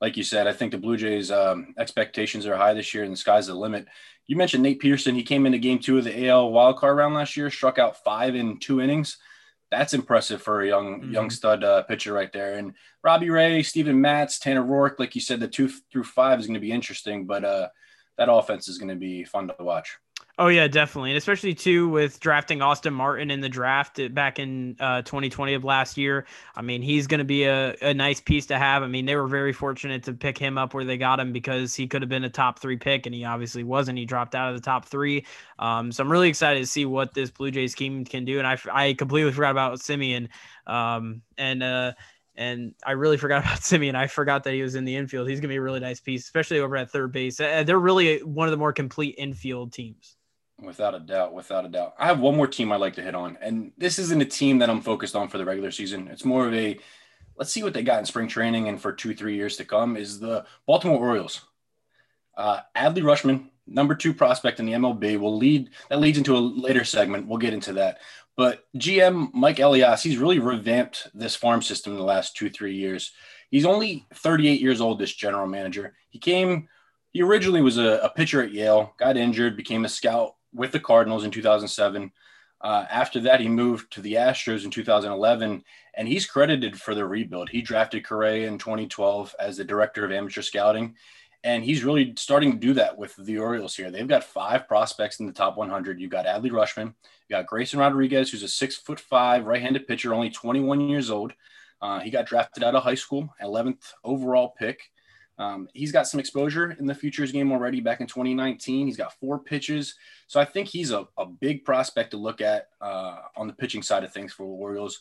Like 0.00 0.16
you 0.16 0.24
said, 0.24 0.46
I 0.46 0.52
think 0.52 0.72
the 0.72 0.78
Blue 0.78 0.96
Jays 0.96 1.30
um, 1.30 1.74
expectations 1.78 2.46
are 2.46 2.56
high 2.56 2.74
this 2.74 2.92
year, 2.92 3.04
and 3.04 3.12
the 3.12 3.16
sky's 3.16 3.46
the 3.46 3.54
limit. 3.54 3.86
You 4.26 4.36
mentioned 4.36 4.62
Nate 4.62 4.80
Pearson. 4.80 5.14
He 5.14 5.22
came 5.22 5.46
into 5.46 5.58
Game 5.58 5.78
Two 5.78 5.98
of 5.98 6.04
the 6.04 6.28
AL 6.28 6.50
wildcard 6.50 6.96
round 6.96 7.14
last 7.14 7.36
year, 7.36 7.50
struck 7.50 7.78
out 7.78 8.02
five 8.02 8.34
in 8.34 8.58
two 8.58 8.80
innings 8.80 9.18
that's 9.70 9.94
impressive 9.94 10.42
for 10.42 10.62
a 10.62 10.68
young 10.68 11.00
mm-hmm. 11.00 11.12
young 11.12 11.30
stud 11.30 11.64
uh, 11.64 11.82
pitcher 11.82 12.12
right 12.12 12.32
there. 12.32 12.54
And 12.54 12.74
Robbie 13.02 13.30
Ray, 13.30 13.62
Stephen 13.62 14.00
Matz, 14.00 14.38
Tanner 14.38 14.62
Roark, 14.62 14.98
like 14.98 15.14
you 15.14 15.20
said, 15.20 15.40
the 15.40 15.48
two 15.48 15.68
through 15.90 16.04
five 16.04 16.38
is 16.38 16.46
going 16.46 16.54
to 16.54 16.60
be 16.60 16.72
interesting, 16.72 17.26
but 17.26 17.44
uh, 17.44 17.68
that 18.18 18.30
offense 18.30 18.68
is 18.68 18.78
going 18.78 18.90
to 18.90 18.96
be 18.96 19.24
fun 19.24 19.48
to 19.48 19.56
watch. 19.60 19.98
Oh 20.36 20.48
yeah, 20.48 20.66
definitely, 20.66 21.10
and 21.10 21.16
especially 21.16 21.54
too 21.54 21.88
with 21.88 22.18
drafting 22.18 22.60
Austin 22.60 22.92
Martin 22.92 23.30
in 23.30 23.40
the 23.40 23.48
draft 23.48 24.00
back 24.14 24.40
in 24.40 24.74
uh, 24.80 25.02
2020 25.02 25.54
of 25.54 25.62
last 25.62 25.96
year. 25.96 26.26
I 26.56 26.60
mean, 26.62 26.82
he's 26.82 27.06
going 27.06 27.18
to 27.18 27.24
be 27.24 27.44
a, 27.44 27.76
a 27.80 27.94
nice 27.94 28.20
piece 28.20 28.46
to 28.46 28.58
have. 28.58 28.82
I 28.82 28.88
mean, 28.88 29.06
they 29.06 29.14
were 29.14 29.28
very 29.28 29.52
fortunate 29.52 30.02
to 30.04 30.12
pick 30.12 30.36
him 30.36 30.58
up 30.58 30.74
where 30.74 30.84
they 30.84 30.96
got 30.96 31.20
him 31.20 31.32
because 31.32 31.72
he 31.76 31.86
could 31.86 32.02
have 32.02 32.08
been 32.08 32.24
a 32.24 32.28
top 32.30 32.58
three 32.58 32.76
pick, 32.76 33.06
and 33.06 33.14
he 33.14 33.24
obviously 33.24 33.62
wasn't. 33.62 33.96
He 33.96 34.06
dropped 34.06 34.34
out 34.34 34.48
of 34.52 34.56
the 34.56 34.64
top 34.64 34.86
three. 34.86 35.24
Um, 35.60 35.92
so 35.92 36.02
I'm 36.02 36.10
really 36.10 36.30
excited 36.30 36.58
to 36.58 36.66
see 36.66 36.84
what 36.84 37.14
this 37.14 37.30
Blue 37.30 37.52
Jays 37.52 37.76
team 37.76 38.04
can 38.04 38.24
do. 38.24 38.38
And 38.40 38.46
I 38.46 38.58
I 38.72 38.94
completely 38.94 39.30
forgot 39.30 39.52
about 39.52 39.78
Semien. 39.78 40.26
Um, 40.66 41.22
and 41.38 41.62
uh, 41.62 41.92
and 42.34 42.74
I 42.84 42.92
really 42.92 43.16
forgot 43.18 43.44
about 43.44 43.60
Semien. 43.60 43.94
I 43.94 44.08
forgot 44.08 44.42
that 44.44 44.54
he 44.54 44.62
was 44.62 44.74
in 44.74 44.84
the 44.84 44.96
infield. 44.96 45.28
He's 45.28 45.38
gonna 45.38 45.52
be 45.52 45.56
a 45.58 45.62
really 45.62 45.78
nice 45.78 46.00
piece, 46.00 46.24
especially 46.24 46.58
over 46.58 46.76
at 46.76 46.90
third 46.90 47.12
base. 47.12 47.38
Uh, 47.38 47.62
they're 47.64 47.78
really 47.78 48.18
one 48.24 48.48
of 48.48 48.50
the 48.50 48.58
more 48.58 48.72
complete 48.72 49.14
infield 49.16 49.72
teams. 49.72 50.13
Without 50.62 50.94
a 50.94 51.00
doubt, 51.00 51.34
without 51.34 51.64
a 51.64 51.68
doubt. 51.68 51.94
I 51.98 52.06
have 52.06 52.20
one 52.20 52.36
more 52.36 52.46
team 52.46 52.70
I'd 52.70 52.80
like 52.80 52.94
to 52.94 53.02
hit 53.02 53.14
on, 53.14 53.36
and 53.40 53.72
this 53.76 53.98
isn't 53.98 54.22
a 54.22 54.26
team 54.26 54.58
that 54.58 54.70
I'm 54.70 54.80
focused 54.80 55.16
on 55.16 55.28
for 55.28 55.36
the 55.36 55.44
regular 55.44 55.72
season. 55.72 56.08
It's 56.08 56.24
more 56.24 56.46
of 56.46 56.54
a 56.54 56.78
let's 57.36 57.50
see 57.50 57.62
what 57.62 57.74
they 57.74 57.82
got 57.82 57.98
in 57.98 58.06
spring 58.06 58.28
training 58.28 58.68
and 58.68 58.80
for 58.80 58.92
two, 58.92 59.14
three 59.14 59.34
years 59.34 59.56
to 59.56 59.64
come. 59.64 59.96
Is 59.96 60.20
the 60.20 60.44
Baltimore 60.66 60.98
Orioles? 60.98 61.40
Uh, 62.36 62.60
Adley 62.76 63.02
Rutschman, 63.02 63.48
number 63.66 63.94
two 63.94 64.14
prospect 64.14 64.60
in 64.60 64.66
the 64.66 64.72
MLB, 64.72 65.18
will 65.18 65.36
lead. 65.36 65.70
That 65.88 66.00
leads 66.00 66.18
into 66.18 66.36
a 66.36 66.38
later 66.38 66.84
segment. 66.84 67.26
We'll 67.26 67.38
get 67.38 67.54
into 67.54 67.74
that. 67.74 67.98
But 68.36 68.64
GM 68.76 69.32
Mike 69.32 69.60
Elias, 69.60 70.02
he's 70.02 70.18
really 70.18 70.40
revamped 70.40 71.08
this 71.14 71.36
farm 71.36 71.62
system 71.62 71.92
in 71.92 71.98
the 71.98 72.04
last 72.04 72.36
two, 72.36 72.50
three 72.50 72.74
years. 72.74 73.12
He's 73.50 73.66
only 73.66 74.06
38 74.14 74.60
years 74.60 74.80
old. 74.80 74.98
This 74.98 75.14
general 75.14 75.46
manager. 75.46 75.94
He 76.10 76.18
came. 76.18 76.68
He 77.12 77.22
originally 77.22 77.62
was 77.62 77.78
a, 77.78 78.00
a 78.02 78.10
pitcher 78.10 78.42
at 78.42 78.50
Yale, 78.50 78.92
got 78.98 79.16
injured, 79.16 79.56
became 79.56 79.84
a 79.84 79.88
scout 79.88 80.34
with 80.54 80.72
the 80.72 80.80
Cardinals 80.80 81.24
in 81.24 81.30
2007. 81.30 82.12
Uh, 82.60 82.86
after 82.90 83.20
that, 83.20 83.40
he 83.40 83.48
moved 83.48 83.92
to 83.92 84.00
the 84.00 84.14
Astros 84.14 84.64
in 84.64 84.70
2011, 84.70 85.62
and 85.94 86.08
he's 86.08 86.26
credited 86.26 86.80
for 86.80 86.94
the 86.94 87.04
rebuild. 87.04 87.50
He 87.50 87.60
drafted 87.60 88.06
Correa 88.06 88.48
in 88.48 88.56
2012 88.56 89.34
as 89.38 89.56
the 89.56 89.64
director 89.64 90.04
of 90.04 90.12
amateur 90.12 90.40
scouting, 90.40 90.94
and 91.42 91.62
he's 91.62 91.84
really 91.84 92.14
starting 92.16 92.52
to 92.52 92.58
do 92.58 92.72
that 92.72 92.96
with 92.96 93.14
the 93.16 93.38
Orioles 93.38 93.76
here. 93.76 93.90
They've 93.90 94.08
got 94.08 94.24
five 94.24 94.66
prospects 94.66 95.20
in 95.20 95.26
the 95.26 95.32
top 95.32 95.58
100. 95.58 96.00
You've 96.00 96.10
got 96.10 96.24
Adley 96.24 96.50
Rutschman, 96.50 96.94
you 97.28 97.36
got 97.36 97.46
Grayson 97.46 97.80
Rodriguez, 97.80 98.30
who's 98.30 98.42
a 98.42 98.48
six 98.48 98.76
foot 98.76 98.98
five 98.98 99.44
right-handed 99.44 99.86
pitcher, 99.86 100.14
only 100.14 100.30
21 100.30 100.88
years 100.88 101.10
old. 101.10 101.34
Uh, 101.82 102.00
he 102.00 102.10
got 102.10 102.24
drafted 102.24 102.64
out 102.64 102.74
of 102.74 102.82
high 102.82 102.94
school, 102.94 103.28
11th 103.42 103.92
overall 104.02 104.54
pick. 104.58 104.90
Um, 105.38 105.68
he's 105.74 105.92
got 105.92 106.06
some 106.06 106.20
exposure 106.20 106.72
in 106.72 106.86
the 106.86 106.94
futures 106.94 107.32
game 107.32 107.50
already 107.50 107.80
back 107.80 108.00
in 108.00 108.06
2019. 108.06 108.86
He's 108.86 108.96
got 108.96 109.18
four 109.18 109.38
pitches. 109.38 109.94
So 110.26 110.40
I 110.40 110.44
think 110.44 110.68
he's 110.68 110.90
a, 110.90 111.06
a 111.18 111.26
big 111.26 111.64
prospect 111.64 112.12
to 112.12 112.16
look 112.16 112.40
at 112.40 112.68
uh, 112.80 113.16
on 113.36 113.46
the 113.46 113.52
pitching 113.52 113.82
side 113.82 114.04
of 114.04 114.12
things 114.12 114.32
for 114.32 114.44
the 114.44 114.52
Orioles. 114.52 115.00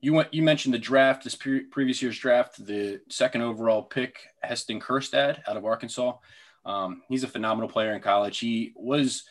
You 0.00 0.14
went, 0.14 0.32
you 0.32 0.42
mentioned 0.42 0.74
the 0.74 0.78
draft, 0.78 1.24
this 1.24 1.34
pre- 1.34 1.64
previous 1.64 2.00
year's 2.02 2.18
draft, 2.18 2.64
the 2.64 3.00
second 3.08 3.42
overall 3.42 3.82
pick, 3.82 4.28
Heston 4.42 4.80
Kjerstad 4.80 5.40
out 5.46 5.56
of 5.56 5.64
Arkansas. 5.64 6.14
Um, 6.64 7.02
he's 7.08 7.22
a 7.22 7.28
phenomenal 7.28 7.68
player 7.68 7.92
in 7.92 8.00
college. 8.00 8.38
He 8.38 8.72
was 8.74 9.24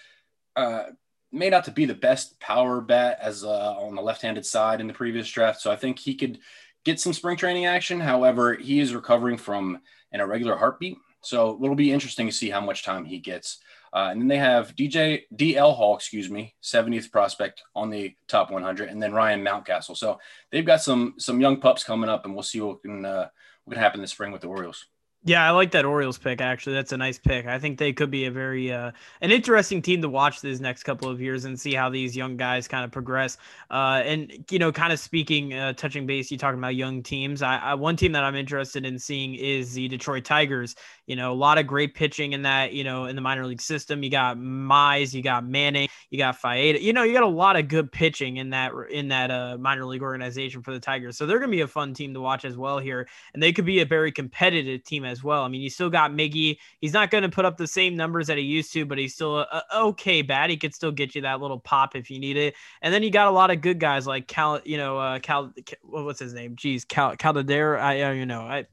uh, 0.56 0.84
made 1.32 1.54
out 1.54 1.66
to 1.66 1.72
be 1.72 1.86
the 1.86 1.94
best 1.94 2.40
power 2.40 2.82
bat 2.82 3.20
as 3.22 3.44
uh, 3.44 3.76
on 3.78 3.96
the 3.96 4.02
left-handed 4.02 4.46
side 4.46 4.80
in 4.80 4.88
the 4.88 4.94
previous 4.94 5.30
draft. 5.30 5.62
So 5.62 5.72
I 5.72 5.76
think 5.76 6.00
he 6.00 6.16
could 6.16 6.40
get 6.86 7.00
some 7.00 7.14
spring 7.14 7.38
training 7.38 7.66
action. 7.66 8.00
However, 8.00 8.56
he 8.56 8.80
is 8.80 8.96
recovering 8.96 9.38
from 9.38 9.80
an 10.12 10.22
irregular 10.22 10.56
heartbeat. 10.56 10.98
So 11.22 11.60
it'll 11.62 11.76
be 11.76 11.92
interesting 11.92 12.28
to 12.28 12.34
see 12.34 12.50
how 12.50 12.62
much 12.62 12.84
time 12.84 13.06
he 13.06 13.20
gets. 13.20 13.60
Uh, 13.92 14.10
and 14.12 14.22
then 14.22 14.28
they 14.28 14.38
have 14.38 14.76
DJ 14.76 15.24
DL 15.36 15.76
Hall, 15.76 15.96
excuse 15.96 16.30
me, 16.30 16.56
70th 16.62 17.12
prospect 17.12 17.64
on 17.76 17.90
the 17.90 18.16
top 18.28 18.52
100, 18.52 18.90
and 18.90 19.02
then 19.02 19.14
Ryan 19.14 19.44
Mountcastle. 19.44 19.98
So 19.98 20.20
they've 20.52 20.66
got 20.66 20.82
some 20.82 21.16
some 21.18 21.42
young 21.42 21.58
pups 21.60 21.84
coming 21.84 22.10
up, 22.10 22.26
and 22.26 22.34
we'll 22.34 22.44
see 22.44 22.62
what 22.62 22.84
can 22.84 23.04
uh, 23.04 23.30
what 23.66 23.74
can 23.74 23.82
happen 23.82 24.02
this 24.02 24.12
spring 24.12 24.32
with 24.32 24.42
the 24.42 24.48
Orioles. 24.48 24.86
Yeah, 25.26 25.46
I 25.46 25.52
like 25.52 25.72
that 25.72 25.84
Orioles 25.84 26.18
pick. 26.18 26.40
Actually, 26.40 26.76
that's 26.76 26.94
a 26.94 26.98
nice 26.98 27.20
pick. 27.20 27.46
I 27.46 27.60
think 27.60 27.78
they 27.78 27.92
could 27.92 28.10
be 28.10 28.24
a 28.26 28.32
very 28.32 28.72
uh, 28.72 28.92
an 29.20 29.32
interesting 29.32 29.82
team 29.82 30.02
to 30.02 30.08
watch 30.08 30.40
these 30.40 30.62
next 30.62 30.84
couple 30.84 31.10
of 31.10 31.20
years 31.20 31.44
and 31.44 31.60
see 31.60 31.74
how 31.74 31.90
these 31.90 32.16
young 32.16 32.38
guys 32.38 32.70
kind 32.70 32.86
of 32.86 32.92
progress. 32.92 33.38
Uh, 33.70 34.02
and 34.06 34.32
you 34.50 34.60
know, 34.60 34.72
kind 34.72 34.94
of 34.94 35.00
speaking, 35.00 35.54
uh, 35.54 35.74
touching 35.74 36.06
base, 36.08 36.32
you 36.32 36.38
talking 36.38 36.58
about 36.58 36.76
young 36.76 37.04
teams. 37.04 37.42
I, 37.42 37.58
I, 37.58 37.74
one 37.74 37.98
team 37.98 38.14
that 38.14 38.24
I'm 38.24 38.36
interested 38.36 38.86
in 38.86 38.98
seeing 38.98 39.36
is 39.36 39.74
the 39.74 39.90
Detroit 39.90 40.24
Tigers. 40.24 40.76
You 41.06 41.18
know, 41.18 41.34
a 41.34 41.36
lot 41.36 41.58
of 41.58 41.68
great 41.68 41.96
pitching 41.96 42.32
in 42.32 42.44
that. 42.44 42.72
You 42.72 42.86
know, 42.86 43.04
in 43.04 43.18
the 43.18 43.22
minor 43.22 43.46
league 43.46 43.62
system, 43.62 44.02
you 44.04 44.10
got 44.10 44.38
Mize, 44.38 45.14
you 45.14 45.22
got 45.22 45.46
Manning, 45.46 45.90
you 46.12 46.18
got 46.18 46.42
Faedo. 46.42 46.82
You 46.82 46.94
know, 46.94 47.04
you 47.04 47.12
got 47.12 47.24
a 47.24 47.28
lot 47.28 47.58
of 47.58 47.68
good 47.68 47.92
pitching 47.92 48.38
in 48.38 48.52
that 48.52 48.72
in 48.90 49.10
that 49.10 49.32
uh, 49.32 49.58
minor 49.60 49.86
league 49.86 50.02
organization 50.02 50.62
for 50.62 50.72
the 50.72 50.80
Tigers. 50.80 51.18
So 51.18 51.26
they're 51.26 51.40
going 51.40 51.52
to 51.52 51.58
be 51.58 51.62
a 51.62 51.68
fun 51.68 51.94
team 51.94 52.14
to 52.14 52.22
watch 52.22 52.46
as 52.46 52.56
well 52.56 52.80
here, 52.80 53.06
and 53.34 53.44
they 53.44 53.52
could 53.52 53.66
be 53.66 53.82
a 53.82 53.86
very 53.86 54.14
competitive 54.14 54.82
team 54.86 55.09
as 55.10 55.24
well. 55.24 55.44
I 55.44 55.48
mean, 55.48 55.62
you 55.62 55.70
still 55.70 55.90
got 55.90 56.12
Miggy. 56.12 56.58
He's 56.80 56.94
not 56.94 57.12
going 57.12 57.24
to 57.24 57.30
put 57.30 57.46
up 57.46 57.58
the 57.58 57.68
same 57.68 57.96
numbers 57.96 58.28
that 58.28 58.38
he 58.38 58.44
used 58.44 58.72
to, 58.74 58.86
but 58.86 58.98
he's 58.98 59.14
still 59.14 59.40
a, 59.40 59.64
a 59.74 59.82
okay 59.88 60.22
bat. 60.22 60.50
He 60.50 60.58
could 60.58 60.74
still 60.74 60.92
get 60.92 61.16
you 61.16 61.22
that 61.24 61.42
little 61.42 61.60
pop 61.60 61.96
if 61.96 62.10
you 62.10 62.20
need 62.20 62.38
it. 62.38 62.56
And 62.82 62.94
then 62.94 63.04
you 63.04 63.12
got 63.12 63.28
a 63.28 63.32
lot 63.32 63.52
of 63.52 63.62
good 63.62 63.80
guys 63.80 64.08
like 64.08 64.28
Cal, 64.28 64.62
you 64.64 64.78
know, 64.78 64.98
uh, 64.98 65.20
Cal, 65.20 65.54
what's 65.84 66.20
his 66.20 66.34
name? 66.34 66.56
Jeez, 66.56 66.88
Cal, 66.88 67.16
Caldera. 67.18 67.84
I, 67.84 68.14
you 68.14 68.26
know, 68.26 68.42
I, 68.42 68.66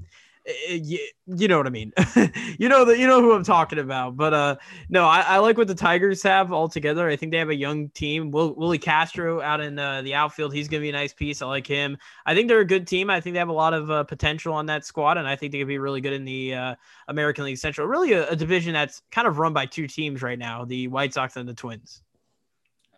you, 0.69 0.99
you 1.27 1.49
know 1.49 1.59
what 1.59 1.67
I 1.67 1.71
mean. 1.71 1.93
you 2.59 2.69
know 2.69 2.85
that 2.85 2.99
you 2.99 3.07
know 3.07 3.21
who 3.21 3.33
I'm 3.33 3.43
talking 3.43 3.79
about. 3.79 4.17
But 4.17 4.33
uh, 4.33 4.57
no, 4.89 5.05
I, 5.05 5.21
I, 5.21 5.39
like 5.39 5.59
what 5.59 5.67
the 5.67 5.75
Tigers 5.75 6.23
have 6.23 6.53
altogether. 6.53 7.09
I 7.09 7.17
think 7.17 7.33
they 7.33 7.39
have 7.39 7.51
a 7.51 7.57
young 7.57 7.89
team. 7.91 8.31
Will, 8.31 8.55
Willi 8.55 8.79
Castro 8.79 9.41
out 9.41 9.61
in 9.61 9.79
uh, 9.79 10.03
the 10.03 10.15
outfield, 10.15 10.55
he's 10.55 10.69
gonna 10.69 10.83
be 10.83 10.91
a 10.91 10.93
nice 10.93 11.13
piece. 11.13 11.43
I 11.43 11.47
like 11.47 11.67
him. 11.67 11.99
I 12.25 12.35
think 12.35 12.49
they're 12.49 12.61
a 12.61 12.67
good 12.67 12.87
team. 12.87 13.11
I 13.11 13.21
think 13.21 13.35
they 13.35 13.41
have 13.41 13.49
a 13.49 13.53
lot 13.53 13.75
of 13.75 13.91
uh, 13.91 14.05
potential 14.05 14.55
on 14.55 14.67
that 14.67 14.85
squad, 14.85 15.19
and 15.19 15.27
I 15.27 15.35
think 15.35 15.53
they 15.53 15.59
could 15.59 15.69
be 15.69 15.79
really 15.79 16.01
good 16.01 16.13
in 16.13 16.25
the 16.25 16.55
uh, 16.55 16.75
American 17.09 17.45
League 17.45 17.59
Central. 17.59 17.89
Really, 17.89 18.13
a, 18.13 18.29
a 18.31 18.37
division 18.37 18.73
that's 18.73 19.03
kind 19.11 19.27
of 19.27 19.39
run 19.39 19.53
by 19.53 19.67
two 19.67 19.89
teams 19.89 20.23
right 20.23 20.39
now: 20.39 20.65
the 20.65 20.89
White 20.89 21.13
Sox 21.13 21.37
and 21.37 21.49
the 21.49 21.55
Twins. 21.55 22.03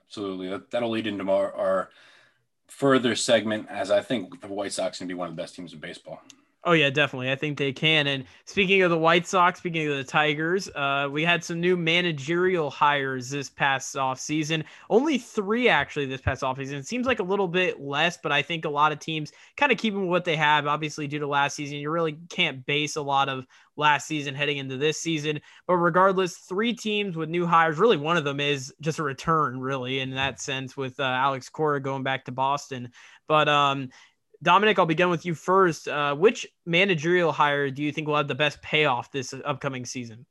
Absolutely, 0.06 0.48
that, 0.48 0.70
that'll 0.70 0.90
lead 0.90 1.06
into 1.06 1.30
our, 1.30 1.52
our 1.54 1.90
further 2.66 3.14
segment, 3.14 3.66
as 3.70 3.90
I 3.90 4.02
think 4.02 4.40
the 4.42 4.48
White 4.48 4.72
Sox 4.72 4.98
can 4.98 5.06
be 5.06 5.14
one 5.14 5.28
of 5.28 5.36
the 5.36 5.42
best 5.42 5.54
teams 5.54 5.72
in 5.72 5.80
baseball. 5.80 6.20
Oh 6.64 6.72
yeah, 6.72 6.90
definitely. 6.90 7.30
I 7.30 7.36
think 7.36 7.56
they 7.56 7.72
can. 7.72 8.08
And 8.08 8.24
speaking 8.44 8.82
of 8.82 8.90
the 8.90 8.98
White 8.98 9.28
Sox, 9.28 9.60
speaking 9.60 9.88
of 9.88 9.96
the 9.96 10.02
Tigers, 10.02 10.68
uh, 10.74 11.08
we 11.10 11.24
had 11.24 11.44
some 11.44 11.60
new 11.60 11.76
managerial 11.76 12.68
hires 12.68 13.30
this 13.30 13.48
past 13.48 13.96
off 13.96 14.18
season. 14.18 14.64
Only 14.90 15.18
three 15.18 15.68
actually 15.68 16.06
this 16.06 16.20
past 16.20 16.42
off 16.42 16.58
season. 16.58 16.78
It 16.78 16.86
seems 16.86 17.06
like 17.06 17.20
a 17.20 17.24
little 17.24 17.46
bit 17.46 17.80
less, 17.80 18.18
but 18.20 18.32
I 18.32 18.42
think 18.42 18.64
a 18.64 18.70
lot 18.70 18.90
of 18.90 18.98
teams 18.98 19.30
kind 19.56 19.70
of 19.70 19.78
keeping 19.78 20.08
what 20.08 20.24
they 20.24 20.34
have. 20.34 20.66
Obviously, 20.66 21.06
due 21.06 21.20
to 21.20 21.28
last 21.28 21.54
season, 21.54 21.78
you 21.78 21.90
really 21.90 22.18
can't 22.28 22.66
base 22.66 22.96
a 22.96 23.02
lot 23.02 23.28
of 23.28 23.46
last 23.76 24.08
season 24.08 24.34
heading 24.34 24.58
into 24.58 24.76
this 24.76 25.00
season. 25.00 25.40
But 25.68 25.76
regardless, 25.76 26.38
three 26.38 26.74
teams 26.74 27.16
with 27.16 27.28
new 27.28 27.46
hires. 27.46 27.78
Really, 27.78 27.96
one 27.96 28.16
of 28.16 28.24
them 28.24 28.40
is 28.40 28.74
just 28.80 28.98
a 28.98 29.04
return, 29.04 29.60
really, 29.60 30.00
in 30.00 30.10
that 30.16 30.40
sense, 30.40 30.76
with 30.76 30.98
uh, 30.98 31.04
Alex 31.04 31.48
Cora 31.48 31.80
going 31.80 32.02
back 32.02 32.24
to 32.24 32.32
Boston. 32.32 32.90
But 33.28 33.48
um, 33.48 33.90
Dominic, 34.42 34.78
I'll 34.78 34.86
begin 34.86 35.10
with 35.10 35.26
you 35.26 35.34
first. 35.34 35.88
Uh, 35.88 36.14
which 36.14 36.46
managerial 36.66 37.32
hire 37.32 37.70
do 37.70 37.82
you 37.82 37.92
think 37.92 38.06
will 38.06 38.16
have 38.16 38.28
the 38.28 38.34
best 38.34 38.62
payoff 38.62 39.10
this 39.10 39.34
upcoming 39.44 39.84
season? 39.84 40.24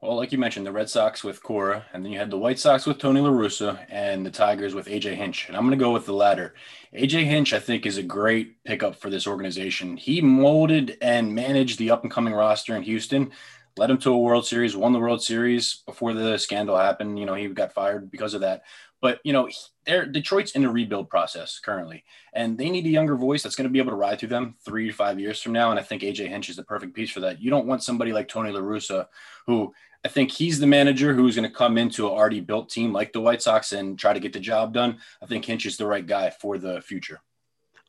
Well, 0.00 0.16
like 0.16 0.32
you 0.32 0.38
mentioned, 0.38 0.66
the 0.66 0.72
Red 0.72 0.90
Sox 0.90 1.24
with 1.24 1.42
Cora, 1.42 1.86
and 1.92 2.04
then 2.04 2.12
you 2.12 2.18
had 2.18 2.30
the 2.30 2.38
White 2.38 2.58
Sox 2.58 2.84
with 2.84 2.98
Tony 2.98 3.20
La 3.20 3.30
Russa, 3.30 3.86
and 3.88 4.24
the 4.24 4.30
Tigers 4.30 4.74
with 4.74 4.86
AJ 4.86 5.14
Hinch. 5.14 5.48
And 5.48 5.56
I'm 5.56 5.62
going 5.62 5.78
to 5.78 5.82
go 5.82 5.92
with 5.92 6.04
the 6.04 6.12
latter. 6.12 6.54
AJ 6.94 7.24
Hinch, 7.24 7.54
I 7.54 7.58
think, 7.58 7.86
is 7.86 7.96
a 7.96 8.02
great 8.02 8.62
pickup 8.64 8.96
for 8.96 9.08
this 9.08 9.26
organization. 9.26 9.96
He 9.96 10.20
molded 10.20 10.98
and 11.00 11.34
managed 11.34 11.78
the 11.78 11.90
up 11.90 12.02
and 12.02 12.12
coming 12.12 12.34
roster 12.34 12.76
in 12.76 12.82
Houston, 12.82 13.32
led 13.78 13.90
him 13.90 13.98
to 13.98 14.12
a 14.12 14.18
World 14.18 14.46
Series, 14.46 14.76
won 14.76 14.92
the 14.92 15.00
World 15.00 15.22
Series 15.22 15.82
before 15.86 16.12
the 16.12 16.36
scandal 16.36 16.76
happened. 16.76 17.18
You 17.18 17.24
know, 17.24 17.34
he 17.34 17.48
got 17.48 17.72
fired 17.72 18.10
because 18.10 18.34
of 18.34 18.42
that. 18.42 18.64
But 19.04 19.20
you 19.22 19.34
know, 19.34 19.50
they're 19.84 20.06
Detroit's 20.06 20.52
in 20.52 20.64
a 20.64 20.72
rebuild 20.72 21.10
process 21.10 21.58
currently, 21.58 22.04
and 22.32 22.56
they 22.56 22.70
need 22.70 22.86
a 22.86 22.88
younger 22.88 23.16
voice 23.16 23.42
that's 23.42 23.54
going 23.54 23.68
to 23.68 23.70
be 23.70 23.78
able 23.78 23.90
to 23.90 23.96
ride 23.96 24.18
through 24.18 24.30
them 24.30 24.54
three 24.64 24.86
to 24.86 24.94
five 24.94 25.20
years 25.20 25.42
from 25.42 25.52
now. 25.52 25.70
And 25.70 25.78
I 25.78 25.82
think 25.82 26.00
AJ 26.00 26.28
Hinch 26.28 26.48
is 26.48 26.56
the 26.56 26.62
perfect 26.62 26.94
piece 26.94 27.10
for 27.10 27.20
that. 27.20 27.38
You 27.38 27.50
don't 27.50 27.66
want 27.66 27.82
somebody 27.82 28.14
like 28.14 28.28
Tony 28.28 28.50
La 28.50 28.60
Russa, 28.60 29.08
who 29.46 29.74
I 30.06 30.08
think 30.08 30.30
he's 30.30 30.58
the 30.58 30.66
manager 30.66 31.12
who's 31.12 31.36
going 31.36 31.46
to 31.46 31.54
come 31.54 31.76
into 31.76 32.06
an 32.06 32.14
already 32.14 32.40
built 32.40 32.70
team 32.70 32.94
like 32.94 33.12
the 33.12 33.20
White 33.20 33.42
Sox 33.42 33.72
and 33.72 33.98
try 33.98 34.14
to 34.14 34.20
get 34.20 34.32
the 34.32 34.40
job 34.40 34.72
done. 34.72 34.96
I 35.22 35.26
think 35.26 35.44
Hinch 35.44 35.66
is 35.66 35.76
the 35.76 35.86
right 35.86 36.06
guy 36.06 36.30
for 36.30 36.56
the 36.56 36.80
future. 36.80 37.20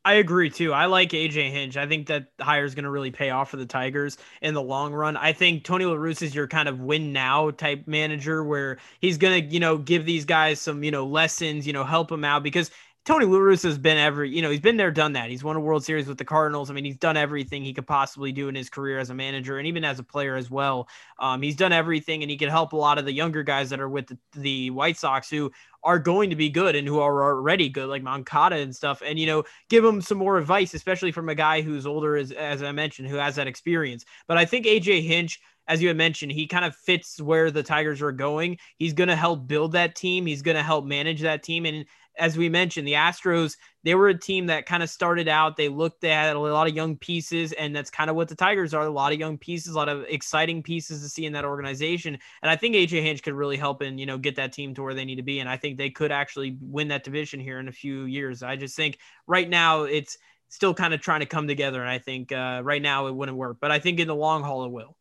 I 0.08 0.14
agree 0.16 0.52
too. 0.52 0.72
I 0.72 0.86
like 0.86 1.10
AJ 1.10 1.50
Hinch. 1.50 1.78
I 1.78 1.88
think 1.88 2.06
that 2.08 2.28
hire 2.40 2.64
is 2.64 2.76
going 2.76 2.84
to 2.84 2.92
really 2.92 3.10
pay 3.10 3.32
off 3.32 3.50
for 3.50 3.58
the 3.58 3.66
Tigers 3.66 4.18
in 4.40 4.54
the 4.54 4.62
long 4.62 4.94
run. 4.94 5.18
I 5.18 5.34
think 5.34 5.64
Tony 5.64 5.84
La 5.86 5.96
Russa 5.96 6.22
is 6.22 6.36
your 6.36 6.48
kind 6.48 6.70
of 6.70 6.80
win 6.80 7.12
now 7.12 7.50
type 7.50 7.88
manager 7.88 8.44
where 8.44 8.78
he's 9.02 9.18
going 9.18 9.42
to, 9.44 9.54
you 9.54 9.60
know, 9.60 9.80
give 9.80 10.06
these 10.06 10.24
guys 10.24 10.62
some, 10.62 10.84
you 10.84 10.92
know, 10.92 11.08
lessons, 11.08 11.66
you 11.66 11.74
know, 11.74 11.84
help 11.84 12.10
them 12.10 12.24
out 12.24 12.44
because 12.44 12.70
Tony 13.06 13.28
La 13.28 13.38
Russa's 13.38 13.78
been 13.78 14.00
every, 14.00 14.36
you 14.36 14.42
know, 14.42 14.50
he's 14.50 14.60
been 14.60 14.78
there, 14.78 14.90
done 14.90 15.14
that. 15.14 15.30
He's 15.30 15.44
won 15.44 15.56
a 15.56 15.60
World 15.60 15.86
Series 15.86 16.08
with 16.08 16.18
the 16.18 16.26
Cardinals. 16.26 16.72
I 16.72 16.74
mean, 16.74 16.86
he's 16.86 16.98
done 16.98 17.16
everything 17.16 17.64
he 17.64 17.72
could 17.72 17.86
possibly 17.86 18.32
do 18.32 18.48
in 18.48 18.56
his 18.56 18.68
career 18.68 18.98
as 18.98 19.12
a 19.12 19.14
manager 19.14 19.60
and 19.60 19.68
even 19.68 19.86
as 19.86 20.00
a 20.00 20.04
player 20.04 20.36
as 20.36 20.50
well. 20.50 20.88
Um, 21.20 21.44
he's 21.44 21.56
done 21.56 21.72
everything, 21.72 22.24
and 22.24 22.32
he 22.32 22.38
can 22.38 22.50
help 22.50 22.74
a 22.74 22.78
lot 22.78 22.98
of 22.98 23.06
the 23.06 23.14
younger 23.14 23.44
guys 23.44 23.70
that 23.70 23.80
are 23.80 23.88
with 23.88 24.08
the, 24.08 24.18
the, 24.34 24.72
White 24.72 24.98
Sox 24.98 25.30
who 25.30 25.52
are 25.84 26.00
going 26.00 26.32
to 26.32 26.36
be 26.36 26.50
good 26.50 26.76
and 26.76 26.88
who 26.88 27.00
are 27.00 27.24
already 27.24 27.70
good, 27.70 27.90
like 27.90 28.02
Moncada 28.02 28.56
and 28.56 28.76
stuff. 28.76 29.04
And 29.06 29.20
you 29.20 29.28
know, 29.28 29.44
give 29.70 29.84
them 29.84 30.02
some 30.02 30.18
more 30.18 30.40
advice, 30.40 30.74
especially 30.74 31.12
from 31.12 31.30
a 31.30 31.36
guy 31.36 31.62
who's 31.62 31.86
older, 31.86 32.18
as 32.18 32.32
as 32.32 32.64
I 32.64 32.72
mentioned, 32.72 33.08
who 33.08 33.18
has 33.18 33.36
that 33.36 33.46
experience. 33.46 34.04
But 34.28 34.38
I 34.38 34.46
think 34.46 34.66
AJ 34.66 35.06
Hinch 35.06 35.40
as 35.68 35.82
you 35.82 35.88
had 35.88 35.98
mentioned, 35.98 36.32
he 36.32 36.46
kind 36.48 36.66
of 36.66 36.76
fits 36.76 37.20
where 37.20 37.50
the 37.50 37.64
Tigers 37.64 38.02
are 38.02 38.12
going. 38.12 38.58
He's 38.78 38.94
going 38.94 39.08
to 39.08 39.16
help 39.16 39.48
build 39.48 39.72
that 39.72 39.96
team. 39.96 40.26
He's 40.26 40.44
going 40.44 40.58
to 40.58 40.64
help 40.64 40.86
manage 40.86 41.22
that 41.22 41.42
team. 41.42 41.66
And 41.66 41.86
as 42.18 42.38
we 42.38 42.50
mentioned, 42.50 42.88
the 42.88 42.94
Astros, 42.94 43.56
they 43.84 43.96
were 43.96 44.08
a 44.08 44.18
team 44.18 44.48
that 44.48 44.66
kind 44.66 44.82
of 44.82 44.90
started 44.90 45.28
out. 45.28 45.58
They 45.58 45.70
looked 45.70 46.04
at 46.04 46.36
a 46.36 46.40
lot 46.40 46.68
of 46.68 46.76
young 46.76 46.98
pieces, 46.98 47.52
and 47.54 47.76
that's 47.76 47.90
kind 47.90 48.10
of 48.10 48.16
what 48.16 48.28
the 48.28 48.36
Tigers 48.36 48.74
are 48.74 48.86
a 48.86 48.90
lot 48.90 49.14
of 49.14 49.20
young 49.20 49.38
pieces, 49.38 49.74
a 49.74 49.78
lot 49.78 49.90
of 49.90 50.04
exciting 50.10 50.64
pieces 50.64 51.02
to 51.02 51.10
see 51.10 51.26
in 51.26 51.34
that 51.34 51.46
organization. 51.46 52.18
And 52.42 52.50
I 52.50 52.56
think 52.56 52.76
AJ 52.76 53.02
Hinch 53.04 53.24
could 53.24 53.34
really 53.34 53.58
help 53.58 53.82
and, 53.82 54.00
you 54.00 54.06
know, 54.06 54.18
get 54.18 54.36
that 54.38 54.54
team 54.54 54.74
to 54.76 54.84
where 54.84 54.94
they 54.94 55.06
need 55.06 55.18
to 55.18 55.24
be. 55.24 55.40
And 55.40 55.50
I 55.50 55.58
think 55.58 55.78
they 55.78 55.90
could 55.90 56.12
actually 56.12 56.58
win 56.62 56.88
that 56.90 57.04
division 57.04 57.40
here 57.40 57.60
in 57.60 57.68
a 57.68 57.74
few 57.74 58.06
years. 58.06 58.44
I 58.44 58.56
just 58.56 58.76
think 58.76 59.00
right 59.28 59.50
now 59.50 59.84
it's 59.84 60.18
still 60.50 60.74
kind 60.74 60.94
of 60.94 61.02
trying 61.02 61.20
to 61.20 61.26
come 61.26 61.48
together. 61.48 61.82
And 61.82 61.90
I 61.90 62.00
think 62.00 62.32
uh, 62.32 62.62
right 62.64 62.82
now 62.82 63.08
it 63.08 63.16
wouldn't 63.16 63.38
work, 63.38 63.58
but 63.60 63.72
I 63.72 63.80
think 63.80 64.00
in 64.00 64.08
the 64.08 64.16
long 64.16 64.44
haul 64.44 64.66
it 64.66 64.72
will. 64.72 64.96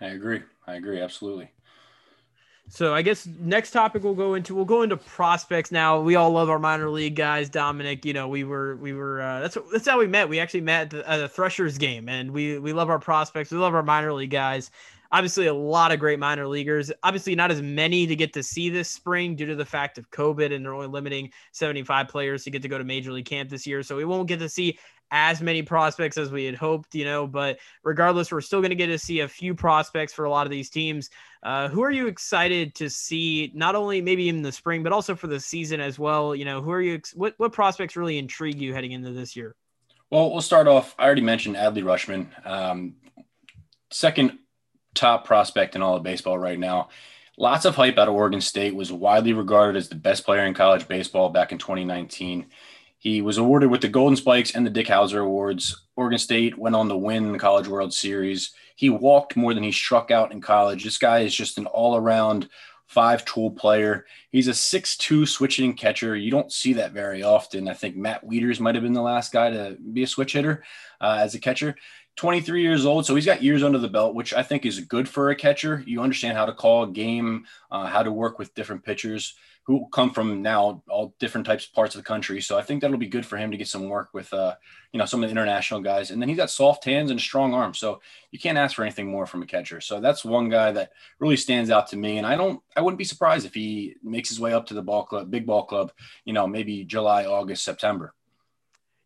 I 0.00 0.06
agree. 0.06 0.42
I 0.66 0.74
agree. 0.74 1.00
Absolutely. 1.00 1.50
So 2.68 2.94
I 2.94 3.02
guess 3.02 3.26
next 3.26 3.72
topic 3.72 4.02
we'll 4.02 4.14
go 4.14 4.34
into 4.34 4.54
we'll 4.54 4.64
go 4.64 4.82
into 4.82 4.96
prospects 4.96 5.70
now. 5.72 6.00
We 6.00 6.16
all 6.16 6.30
love 6.30 6.48
our 6.48 6.58
minor 6.58 6.88
league 6.88 7.16
guys. 7.16 7.50
Dominic, 7.50 8.04
you 8.04 8.12
know, 8.12 8.28
we 8.28 8.44
were 8.44 8.76
we 8.76 8.92
were 8.92 9.20
uh, 9.20 9.40
that's 9.40 9.58
that's 9.70 9.86
how 9.86 9.98
we 9.98 10.06
met. 10.06 10.28
We 10.28 10.40
actually 10.40 10.62
met 10.62 10.94
at 10.94 11.04
the, 11.06 11.22
the 11.22 11.28
Threshers 11.28 11.76
game, 11.76 12.08
and 12.08 12.30
we 12.30 12.58
we 12.58 12.72
love 12.72 12.88
our 12.88 12.98
prospects. 12.98 13.50
We 13.50 13.58
love 13.58 13.74
our 13.74 13.82
minor 13.82 14.12
league 14.12 14.30
guys. 14.30 14.70
Obviously, 15.10 15.46
a 15.46 15.54
lot 15.54 15.92
of 15.92 16.00
great 16.00 16.18
minor 16.18 16.46
leaguers. 16.46 16.90
Obviously, 17.02 17.34
not 17.34 17.50
as 17.50 17.60
many 17.60 18.06
to 18.06 18.16
get 18.16 18.32
to 18.32 18.42
see 18.42 18.70
this 18.70 18.88
spring 18.88 19.36
due 19.36 19.44
to 19.44 19.54
the 19.54 19.66
fact 19.66 19.98
of 19.98 20.10
COVID, 20.10 20.54
and 20.54 20.64
they're 20.64 20.72
only 20.72 20.86
limiting 20.86 21.30
75 21.50 22.08
players 22.08 22.44
to 22.44 22.50
get 22.50 22.62
to 22.62 22.68
go 22.68 22.78
to 22.78 22.84
major 22.84 23.12
league 23.12 23.26
camp 23.26 23.50
this 23.50 23.66
year. 23.66 23.82
So 23.82 23.94
we 23.94 24.06
won't 24.06 24.26
get 24.26 24.38
to 24.38 24.48
see 24.48 24.78
as 25.12 25.42
many 25.42 25.60
prospects 25.60 26.16
as 26.16 26.32
we 26.32 26.46
had 26.46 26.54
hoped, 26.54 26.94
you 26.94 27.04
know, 27.04 27.26
but 27.26 27.58
regardless, 27.84 28.32
we're 28.32 28.40
still 28.40 28.60
going 28.60 28.70
to 28.70 28.76
get 28.76 28.86
to 28.86 28.98
see 28.98 29.20
a 29.20 29.28
few 29.28 29.54
prospects 29.54 30.14
for 30.14 30.24
a 30.24 30.30
lot 30.30 30.46
of 30.46 30.50
these 30.50 30.70
teams. 30.70 31.10
Uh, 31.42 31.68
who 31.68 31.82
are 31.82 31.90
you 31.90 32.06
excited 32.06 32.74
to 32.76 32.88
see, 32.88 33.50
not 33.54 33.74
only 33.74 34.00
maybe 34.00 34.28
in 34.28 34.42
the 34.42 34.52
spring, 34.52 34.82
but 34.82 34.92
also 34.92 35.16
for 35.16 35.26
the 35.26 35.40
season 35.40 35.80
as 35.80 35.98
well? 35.98 36.36
You 36.36 36.44
know, 36.44 36.62
who 36.62 36.70
are 36.70 36.80
you, 36.80 37.00
what, 37.14 37.34
what 37.36 37.52
prospects 37.52 37.96
really 37.96 38.18
intrigue 38.18 38.60
you 38.60 38.72
heading 38.72 38.92
into 38.92 39.10
this 39.10 39.34
year? 39.34 39.56
Well, 40.10 40.30
we'll 40.30 40.40
start 40.40 40.68
off. 40.68 40.94
I 40.98 41.04
already 41.04 41.22
mentioned 41.22 41.56
Adley 41.56 41.82
Rutschman 41.82 42.46
um, 42.46 42.94
second 43.90 44.38
top 44.94 45.24
prospect 45.24 45.74
in 45.74 45.82
all 45.82 45.96
of 45.96 46.02
baseball 46.02 46.38
right 46.38 46.58
now. 46.58 46.90
Lots 47.38 47.64
of 47.64 47.74
hype 47.74 47.98
out 47.98 48.08
of 48.08 48.14
Oregon 48.14 48.42
State, 48.42 48.74
was 48.74 48.92
widely 48.92 49.32
regarded 49.32 49.76
as 49.76 49.88
the 49.88 49.94
best 49.94 50.24
player 50.24 50.44
in 50.44 50.54
college 50.54 50.86
baseball 50.86 51.30
back 51.30 51.50
in 51.50 51.58
2019. 51.58 52.46
He 53.02 53.20
was 53.20 53.36
awarded 53.36 53.68
with 53.68 53.80
the 53.80 53.88
Golden 53.88 54.14
Spikes 54.14 54.54
and 54.54 54.64
the 54.64 54.70
Dick 54.70 54.86
Howser 54.86 55.24
Awards. 55.24 55.86
Oregon 55.96 56.20
State 56.20 56.56
went 56.56 56.76
on 56.76 56.88
to 56.88 56.96
win 56.96 57.32
the 57.32 57.38
College 57.38 57.66
World 57.66 57.92
Series. 57.92 58.52
He 58.76 58.90
walked 58.90 59.34
more 59.34 59.54
than 59.54 59.64
he 59.64 59.72
struck 59.72 60.12
out 60.12 60.30
in 60.30 60.40
college. 60.40 60.84
This 60.84 60.98
guy 60.98 61.18
is 61.18 61.34
just 61.34 61.58
an 61.58 61.66
all 61.66 61.96
around 61.96 62.48
five 62.86 63.24
tool 63.24 63.50
player. 63.50 64.06
He's 64.30 64.46
a 64.46 64.54
six-two 64.54 65.26
switch 65.26 65.56
hitting 65.56 65.74
catcher. 65.74 66.14
You 66.14 66.30
don't 66.30 66.52
see 66.52 66.74
that 66.74 66.92
very 66.92 67.24
often. 67.24 67.68
I 67.68 67.74
think 67.74 67.96
Matt 67.96 68.24
Wieters 68.24 68.60
might 68.60 68.76
have 68.76 68.84
been 68.84 68.92
the 68.92 69.02
last 69.02 69.32
guy 69.32 69.50
to 69.50 69.76
be 69.92 70.04
a 70.04 70.06
switch 70.06 70.34
hitter 70.34 70.62
uh, 71.00 71.16
as 71.18 71.34
a 71.34 71.40
catcher. 71.40 71.74
23 72.16 72.62
years 72.62 72.84
old, 72.84 73.06
so 73.06 73.14
he's 73.14 73.26
got 73.26 73.42
years 73.42 73.62
under 73.62 73.78
the 73.78 73.88
belt, 73.88 74.14
which 74.14 74.34
I 74.34 74.42
think 74.42 74.66
is 74.66 74.80
good 74.80 75.08
for 75.08 75.30
a 75.30 75.36
catcher. 75.36 75.82
You 75.86 76.02
understand 76.02 76.36
how 76.36 76.46
to 76.46 76.52
call 76.52 76.84
a 76.84 76.90
game, 76.90 77.46
uh, 77.70 77.86
how 77.86 78.02
to 78.02 78.12
work 78.12 78.38
with 78.38 78.54
different 78.54 78.84
pitchers 78.84 79.34
who 79.64 79.86
come 79.92 80.10
from 80.10 80.42
now 80.42 80.82
all 80.88 81.14
different 81.20 81.46
types 81.46 81.66
of 81.66 81.72
parts 81.72 81.94
of 81.94 82.00
the 82.00 82.06
country. 82.06 82.40
So 82.40 82.58
I 82.58 82.62
think 82.62 82.80
that'll 82.80 82.96
be 82.96 83.06
good 83.06 83.24
for 83.24 83.36
him 83.36 83.52
to 83.52 83.56
get 83.56 83.68
some 83.68 83.88
work 83.88 84.10
with, 84.12 84.32
uh, 84.34 84.56
you 84.92 84.98
know, 84.98 85.06
some 85.06 85.22
of 85.22 85.28
the 85.28 85.32
international 85.32 85.80
guys. 85.80 86.10
And 86.10 86.20
then 86.20 86.28
he's 86.28 86.36
got 86.36 86.50
soft 86.50 86.84
hands 86.84 87.10
and 87.12 87.20
strong 87.20 87.54
arms, 87.54 87.78
so 87.78 88.00
you 88.32 88.40
can't 88.40 88.58
ask 88.58 88.74
for 88.74 88.82
anything 88.82 89.06
more 89.06 89.24
from 89.24 89.42
a 89.42 89.46
catcher. 89.46 89.80
So 89.80 90.00
that's 90.00 90.24
one 90.24 90.48
guy 90.48 90.72
that 90.72 90.90
really 91.20 91.36
stands 91.36 91.70
out 91.70 91.86
to 91.88 91.96
me. 91.96 92.18
And 92.18 92.26
I 92.26 92.36
don't, 92.36 92.60
I 92.76 92.80
wouldn't 92.80 92.98
be 92.98 93.04
surprised 93.04 93.46
if 93.46 93.54
he 93.54 93.94
makes 94.02 94.28
his 94.28 94.40
way 94.40 94.52
up 94.52 94.66
to 94.66 94.74
the 94.74 94.82
ball 94.82 95.04
club, 95.04 95.30
big 95.30 95.46
ball 95.46 95.64
club, 95.64 95.92
you 96.24 96.32
know, 96.32 96.46
maybe 96.46 96.84
July, 96.84 97.24
August, 97.26 97.64
September. 97.64 98.14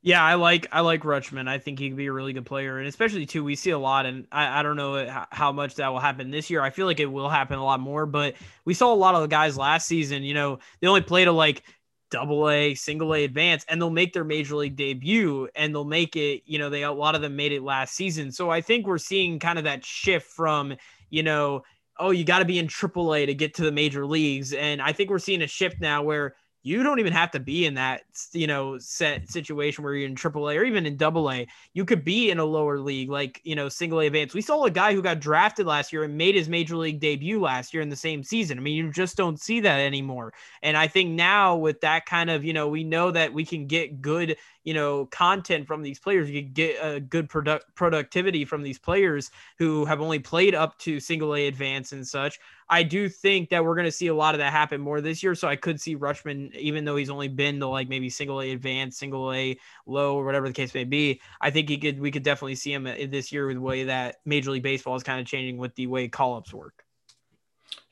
Yeah, 0.07 0.23
I 0.23 0.35
like 0.35 0.69
I 0.71 0.83
like 0.83 1.03
Rutschman. 1.03 1.49
I 1.49 1.59
think 1.59 1.81
he 1.81 1.89
could 1.89 1.97
be 1.97 2.07
a 2.07 2.13
really 2.13 2.33
good 2.33 2.47
player, 2.47 2.79
and 2.79 2.87
especially 2.87 3.27
too, 3.27 3.43
we 3.43 3.57
see 3.57 3.71
a 3.71 3.79
lot. 3.79 4.07
And 4.07 4.25
I, 4.31 4.61
I 4.61 4.63
don't 4.63 4.77
know 4.77 5.05
how 5.33 5.51
much 5.51 5.75
that 5.75 5.89
will 5.89 5.99
happen 5.99 6.31
this 6.31 6.49
year. 6.49 6.63
I 6.63 6.71
feel 6.71 6.87
like 6.87 7.01
it 7.01 7.07
will 7.07 7.29
happen 7.29 7.59
a 7.59 7.65
lot 7.65 7.81
more, 7.81 8.07
but 8.07 8.37
we 8.65 8.73
saw 8.73 8.93
a 8.93 8.95
lot 8.95 9.17
of 9.17 9.23
the 9.23 9.27
guys 9.27 9.59
last 9.59 9.89
season. 9.89 10.23
You 10.23 10.35
know, 10.35 10.61
they 10.81 10.87
only 10.87 11.01
played 11.01 11.27
a 11.27 11.33
like 11.33 11.65
double 12.13 12.49
A, 12.49 12.75
single 12.77 13.17
A 13.17 13.25
advance, 13.25 13.65
and 13.69 13.83
they'll 13.83 13.91
make 13.91 14.13
their 14.13 14.23
major 14.23 14.55
league 14.55 14.77
debut, 14.77 15.49
and 15.57 15.75
they'll 15.75 15.85
make 15.85 16.15
it. 16.15 16.43
You 16.47 16.61
know, 16.61 16.71
they 16.71 16.85
a 16.85 16.93
lot 16.93 17.17
of 17.17 17.21
them 17.21 17.35
made 17.35 17.51
it 17.51 17.65
last 17.65 17.95
season. 17.97 18.31
So 18.31 18.49
I 18.49 18.61
think 18.61 18.87
we're 18.87 18.99
seeing 18.99 19.41
kind 19.41 19.59
of 19.59 19.65
that 19.65 19.85
shift 19.85 20.29
from 20.29 20.77
you 21.11 21.25
know, 21.25 21.65
oh, 21.99 22.13
you 22.13 22.23
got 22.23 22.39
to 22.39 22.45
be 22.45 22.61
in 22.61 22.69
triple 22.69 23.13
A 23.13 23.27
to 23.27 23.35
get 23.35 23.55
to 23.55 23.65
the 23.65 23.73
major 23.73 24.07
leagues, 24.07 24.53
and 24.53 24.81
I 24.81 24.93
think 24.93 25.11
we're 25.11 25.19
seeing 25.19 25.43
a 25.43 25.49
shift 25.49 25.81
now 25.81 26.05
where 26.05 26.37
you 26.67 26.83
don't 26.83 26.99
even 26.99 27.13
have 27.13 27.31
to 27.31 27.39
be 27.39 27.65
in 27.65 27.75
that 27.75 28.03
you 28.33 28.49
know 28.49 28.77
set 28.79 29.31
situation 29.31 29.85
where 29.85 29.95
you're 29.95 30.09
in 30.09 30.17
AAA 30.17 30.59
or 30.59 30.65
even 30.65 30.85
in 30.85 30.97
Double 30.97 31.31
A. 31.31 31.47
You 31.75 31.85
could 31.85 32.05
be 32.05 32.29
in 32.31 32.41
a 32.41 32.45
lower 32.45 32.81
league 32.81 33.09
like 33.09 33.41
you 33.45 33.55
know 33.55 33.69
single 33.69 34.01
A 34.01 34.07
advance. 34.07 34.35
We 34.35 34.41
saw 34.41 34.65
a 34.65 34.71
guy 34.71 34.93
who 34.93 35.01
got 35.01 35.21
drafted 35.21 35.65
last 35.65 35.93
year 35.93 36.03
and 36.03 36.19
made 36.19 36.35
his 36.35 36.49
major 36.49 36.75
league 36.75 36.99
debut 36.99 37.41
last 37.41 37.73
year 37.73 37.85
in 37.85 37.89
the 37.89 37.95
same 37.95 38.25
season. 38.25 38.59
I 38.59 38.63
mean, 38.63 38.75
you 38.75 38.91
just 38.91 39.17
don't 39.17 39.39
see 39.39 39.61
that 39.61 39.79
anymore. 39.79 40.35
And 40.61 40.77
I 40.77 40.89
think 40.89 41.11
now 41.11 41.55
with 41.55 41.81
that 41.83 42.05
kind 42.05 42.31
of 42.31 42.45
you 42.45 42.53
know 42.53 42.67
we 42.67 42.83
know 42.83 43.13
that 43.13 43.33
we 43.33 43.45
can 43.45 43.69
get 43.69 44.03
good 44.03 44.37
you 44.67 44.75
know 44.75 45.07
content 45.07 45.67
from 45.67 45.81
these 45.81 45.99
players. 45.99 46.29
You 46.29 46.43
get 46.43 46.77
a 46.83 47.01
good 47.01 47.31
product 47.31 47.75
productivity 47.77 48.45
from 48.45 48.63
these 48.63 48.79
players 48.79 49.31
who 49.59 49.87
have 49.87 50.03
only 50.03 50.19
played 50.19 50.55
up 50.55 50.77
to 50.81 51.01
single 51.01 51.35
A 51.35 51.47
advance 51.47 51.93
and 51.93 52.07
such. 52.07 52.39
I 52.69 52.83
do 52.83 53.09
think 53.09 53.51
that 53.51 53.65
we're 53.65 53.77
going 53.77 53.87
to 53.87 53.93
see 53.93 54.09
a 54.09 54.15
lot 54.15 54.35
of 54.35 54.41
that 54.41 54.53
happen 54.53 54.81
more 54.81 55.01
this 55.01 55.23
year. 55.23 55.37
So 55.37 55.47
I 55.47 55.55
could 55.55 55.81
see 55.81 55.97
Rutschman 55.97 56.53
even 56.57 56.85
though 56.85 56.97
he's 56.97 57.11
only 57.11 57.29
been 57.29 57.61
to 57.61 57.69
like 57.69 57.89
maybe 57.89 58.11
single 58.11 58.43
A 58.43 58.51
advanced, 58.51 58.99
single 58.99 59.33
A 59.33 59.57
low, 59.87 60.17
or 60.17 60.25
whatever 60.25 60.49
the 60.49 60.55
case 60.55 60.75
may 60.75 60.85
be. 60.85 61.21
I 61.41 61.51
think 61.51 61.69
he 61.69 61.79
could, 61.79 62.01
we 62.01 62.11
could 62.11 62.25
definitely 62.25 62.57
see 62.57 62.73
him 62.73 62.87
uh, 62.87 62.95
this 63.09 63.31
year 63.31 63.47
with 63.47 63.57
the 63.57 63.63
way 63.63 63.85
that 63.85 64.17
Major 64.25 64.51
League 64.51 64.65
Baseball 64.65 64.97
is 64.97 65.05
kind 65.05 65.21
of 65.21 65.27
changing 65.27 65.59
with 65.59 65.77
the 65.77 65.87
way 65.87 66.09
call 66.09 66.37
ups 66.37 66.53
work. 66.53 66.86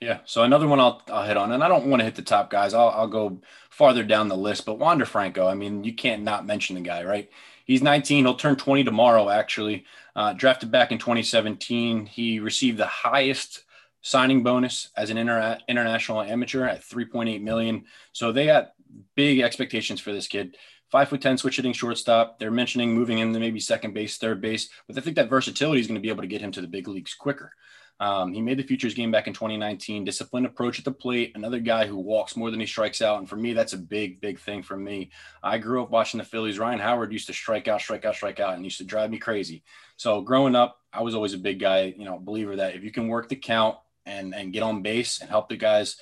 Yeah. 0.01 0.21
So 0.25 0.43
another 0.43 0.69
one 0.69 0.81
I'll, 0.81 1.03
I'll 1.09 1.27
hit 1.27 1.37
on, 1.37 1.53
and 1.53 1.63
I 1.63 1.69
don't 1.69 1.87
want 1.87 2.01
to 2.01 2.05
hit 2.05 2.15
the 2.15 2.23
top 2.23 2.51
guys. 2.51 2.75
I'll, 2.75 2.91
I'll 2.91 3.09
go 3.09 3.41
farther 3.71 4.03
down 4.03 4.29
the 4.29 4.37
list, 4.37 4.67
but 4.67 4.79
Wander 4.79 5.07
Franco, 5.07 5.47
I 5.47 5.55
mean, 5.55 5.85
you 5.85 5.95
can't 5.95 6.23
not 6.23 6.47
mention 6.47 6.75
the 6.75 6.83
guy, 6.83 7.05
right? 7.05 7.31
He's 7.65 7.83
19. 7.83 8.25
He'll 8.25 8.35
turn 8.35 8.57
20 8.57 8.85
tomorrow, 8.85 9.31
actually. 9.31 9.85
Uh, 10.15 10.33
drafted 10.35 10.71
back 10.71 10.93
in 10.93 10.99
2017. 10.99 12.07
He 12.07 12.39
received 12.39 12.79
the 12.79 12.87
highest 12.87 13.65
signing 14.03 14.43
bonus 14.43 14.91
as 14.97 15.11
an 15.11 15.17
inter- 15.17 15.59
international 15.67 16.21
amateur 16.21 16.67
at 16.67 16.83
3.8 16.83 17.43
million. 17.43 17.85
So 18.13 18.31
they 18.31 18.47
got 18.47 18.75
big 19.17 19.41
expectations 19.41 20.01
for 20.01 20.13
this 20.13 20.29
kid. 20.29 20.57
Five 20.91 21.09
foot 21.09 21.23
ten 21.23 21.39
switch 21.39 21.57
hitting 21.57 21.73
shortstop. 21.73 22.39
They're 22.39 22.51
mentioning 22.51 22.95
moving 22.95 23.19
into 23.19 23.41
maybe 23.41 23.61
second 23.61 23.95
base, 23.95 24.17
third 24.17 24.41
base, 24.41 24.69
but 24.87 24.97
I 24.97 25.01
think 25.01 25.17
that 25.17 25.31
versatility 25.31 25.81
is 25.81 25.87
going 25.87 25.97
to 25.97 26.03
be 26.03 26.11
able 26.11 26.23
to 26.23 26.29
get 26.29 26.41
him 26.41 26.53
to 26.53 26.61
the 26.61 26.67
big 26.67 26.89
leagues 26.89 27.15
quicker. 27.15 27.53
Um, 28.01 28.33
he 28.33 28.41
made 28.43 28.59
the 28.59 28.65
futures 28.65 28.95
game 28.95 29.13
back 29.13 29.29
in 29.29 29.33
2019. 29.33 30.05
Disciplined 30.05 30.47
approach 30.47 30.81
at 30.81 30.85
the 30.85 30.93
plate. 30.93 31.33
Another 31.37 31.61
guy 31.61 31.87
who 31.87 31.97
walks 31.97 32.37
more 32.37 32.51
than 32.51 32.59
he 32.59 32.67
strikes 32.67 33.01
out. 33.01 33.21
And 33.21 33.29
for 33.29 33.37
me, 33.37 33.53
that's 33.53 33.73
a 33.73 33.79
big, 33.79 34.21
big 34.21 34.41
thing 34.41 34.65
for 34.65 34.77
me. 34.77 35.11
I 35.45 35.59
grew 35.59 35.81
up 35.81 35.91
watching 35.91 36.19
the 36.19 36.25
Phillies. 36.25 36.59
Ryan 36.59 36.81
Howard 36.81 37.13
used 37.13 37.29
to 37.29 37.33
strike 37.33 37.69
out, 37.69 37.81
strike 37.81 38.05
out, 38.05 38.17
strike 38.17 38.41
out, 38.41 38.55
and 38.55 38.65
used 38.65 38.79
to 38.79 38.85
drive 38.85 39.11
me 39.11 39.19
crazy. 39.19 39.63
So 39.97 40.23
growing 40.23 40.57
up, 40.57 40.81
I 40.93 41.03
was 41.03 41.15
always 41.15 41.35
a 41.35 41.39
big 41.39 41.61
guy, 41.61 41.95
you 41.97 42.05
know, 42.05 42.19
believer 42.19 42.57
that 42.57 42.75
if 42.75 42.83
you 42.83 42.91
can 42.91 43.07
work 43.07 43.29
the 43.29 43.37
count, 43.37 43.77
and 44.07 44.35
and 44.35 44.53
get 44.53 44.63
on 44.63 44.83
base 44.83 45.21
and 45.21 45.31
help 45.31 45.49
the 45.49 45.57
guys. 45.57 45.97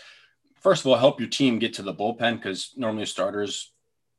First 0.61 0.83
of 0.83 0.87
all, 0.89 0.97
help 0.97 1.21
your 1.21 1.29
team 1.29 1.59
get 1.59 1.75
to 1.75 1.83
the 1.83 1.95
bullpen 1.95 2.37
because 2.37 2.73
normally 2.77 3.03
a 3.03 3.07
starter 3.07 3.43
is 3.43 3.72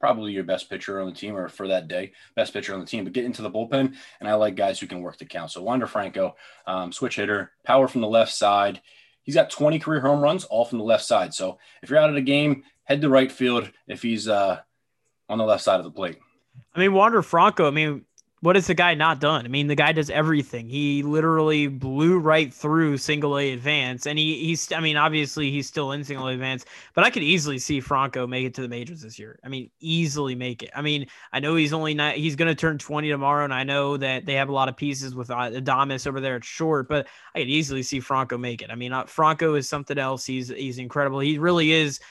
probably 0.04 0.34
your 0.34 0.44
best 0.44 0.70
pitcher 0.70 1.00
on 1.00 1.08
the 1.08 1.16
team 1.16 1.34
or 1.34 1.48
for 1.48 1.70
that 1.70 1.88
day, 1.88 2.12
best 2.36 2.52
pitcher 2.52 2.74
on 2.74 2.82
the 2.82 2.86
team. 2.86 3.06
But 3.06 3.14
get 3.14 3.24
into 3.24 3.42
the 3.42 3.50
bullpen, 3.50 3.96
and 4.20 4.30
I 4.30 4.34
like 4.34 4.56
guys 4.56 4.78
who 4.78 4.86
can 4.86 5.00
work 5.00 5.18
the 5.18 5.24
count. 5.24 5.52
So 5.52 5.64
Wander 5.64 5.88
Franco, 5.88 6.36
um, 6.68 6.92
switch 6.92 7.16
hitter, 7.16 7.54
power 7.64 7.88
from 7.88 8.02
the 8.02 8.10
left 8.10 8.34
side. 8.34 8.82
He's 9.22 9.36
got 9.36 9.50
20 9.50 9.80
career 9.80 10.02
home 10.02 10.20
runs, 10.20 10.44
all 10.44 10.66
from 10.66 10.80
the 10.80 10.84
left 10.84 11.06
side. 11.06 11.34
So 11.34 11.58
if 11.82 11.90
you're 11.90 12.00
out 12.00 12.10
of 12.10 12.16
the 12.16 12.22
game, 12.22 12.64
head 12.84 13.00
to 13.00 13.08
right 13.08 13.32
field 13.32 13.72
if 13.88 14.02
he's 14.02 14.28
uh, 14.28 14.60
on 15.30 15.38
the 15.38 15.46
left 15.46 15.64
side 15.64 15.78
of 15.80 15.86
the 15.86 15.92
plate. 15.92 16.18
I 16.76 16.80
mean, 16.80 16.92
Wander 16.92 17.22
Franco. 17.22 17.66
I 17.66 17.72
mean, 17.72 18.04
what 18.44 18.58
has 18.58 18.68
the 18.68 18.74
guy 18.74 18.94
not 18.94 19.22
done? 19.22 19.46
I 19.46 19.48
mean, 19.48 19.68
the 19.68 19.76
guy 19.76 19.94
does 19.94 20.10
everything. 20.10 20.68
He 20.68 21.02
literally 21.02 21.68
blew 21.68 22.20
right 22.20 22.54
through 22.54 22.98
single 22.98 23.38
A 23.40 23.54
advance, 23.54 24.06
and 24.06 24.20
he 24.20 24.36
he's. 24.44 24.70
I 24.74 24.82
mean, 24.82 24.98
obviously 24.98 25.50
he's 25.50 25.66
still 25.66 25.94
in 25.94 26.04
single 26.04 26.28
A 26.28 26.34
advance, 26.34 26.66
but 26.94 27.06
I 27.06 27.10
could 27.10 27.24
easily 27.24 27.58
see 27.58 27.80
Franco 27.80 28.28
make 28.28 28.46
it 28.46 28.54
to 28.56 28.62
the 28.62 28.68
majors 28.68 29.02
this 29.02 29.18
year. 29.18 29.40
I 29.46 29.48
mean, 29.48 29.72
easily 29.80 30.36
make 30.36 30.62
it. 30.62 30.72
I 30.76 30.82
mean, 30.82 31.08
I 31.32 31.40
know 31.40 31.56
he's 31.56 31.72
only 31.72 31.94
not. 31.94 32.16
He's 32.16 32.36
going 32.36 32.50
to 32.50 32.56
turn 32.56 32.78
twenty 32.78 33.10
tomorrow, 33.10 33.46
and 33.46 33.54
I 33.54 33.64
know 33.64 33.96
that 33.96 34.26
they 34.26 34.34
have 34.34 34.50
a 34.50 34.54
lot 34.54 34.68
of 34.68 34.76
pieces 34.76 35.16
with 35.16 35.32
uh, 35.32 35.52
Adames 35.52 36.06
over 36.06 36.20
there 36.20 36.36
at 36.36 36.44
short, 36.44 36.90
but 36.90 37.08
I 37.34 37.40
could 37.40 37.50
easily 37.50 37.82
see 37.82 38.02
Franco 38.02 38.38
make 38.38 38.62
it. 38.62 38.70
I 38.70 38.76
mean, 38.76 38.92
uh, 38.92 39.06
Franco 39.06 39.56
is 39.56 39.70
something 39.70 39.98
else. 39.98 40.26
He's 40.26 40.50
he's 40.50 40.80
incredible. 40.80 41.20
He 41.22 41.38
really 41.38 41.72
is 41.72 42.02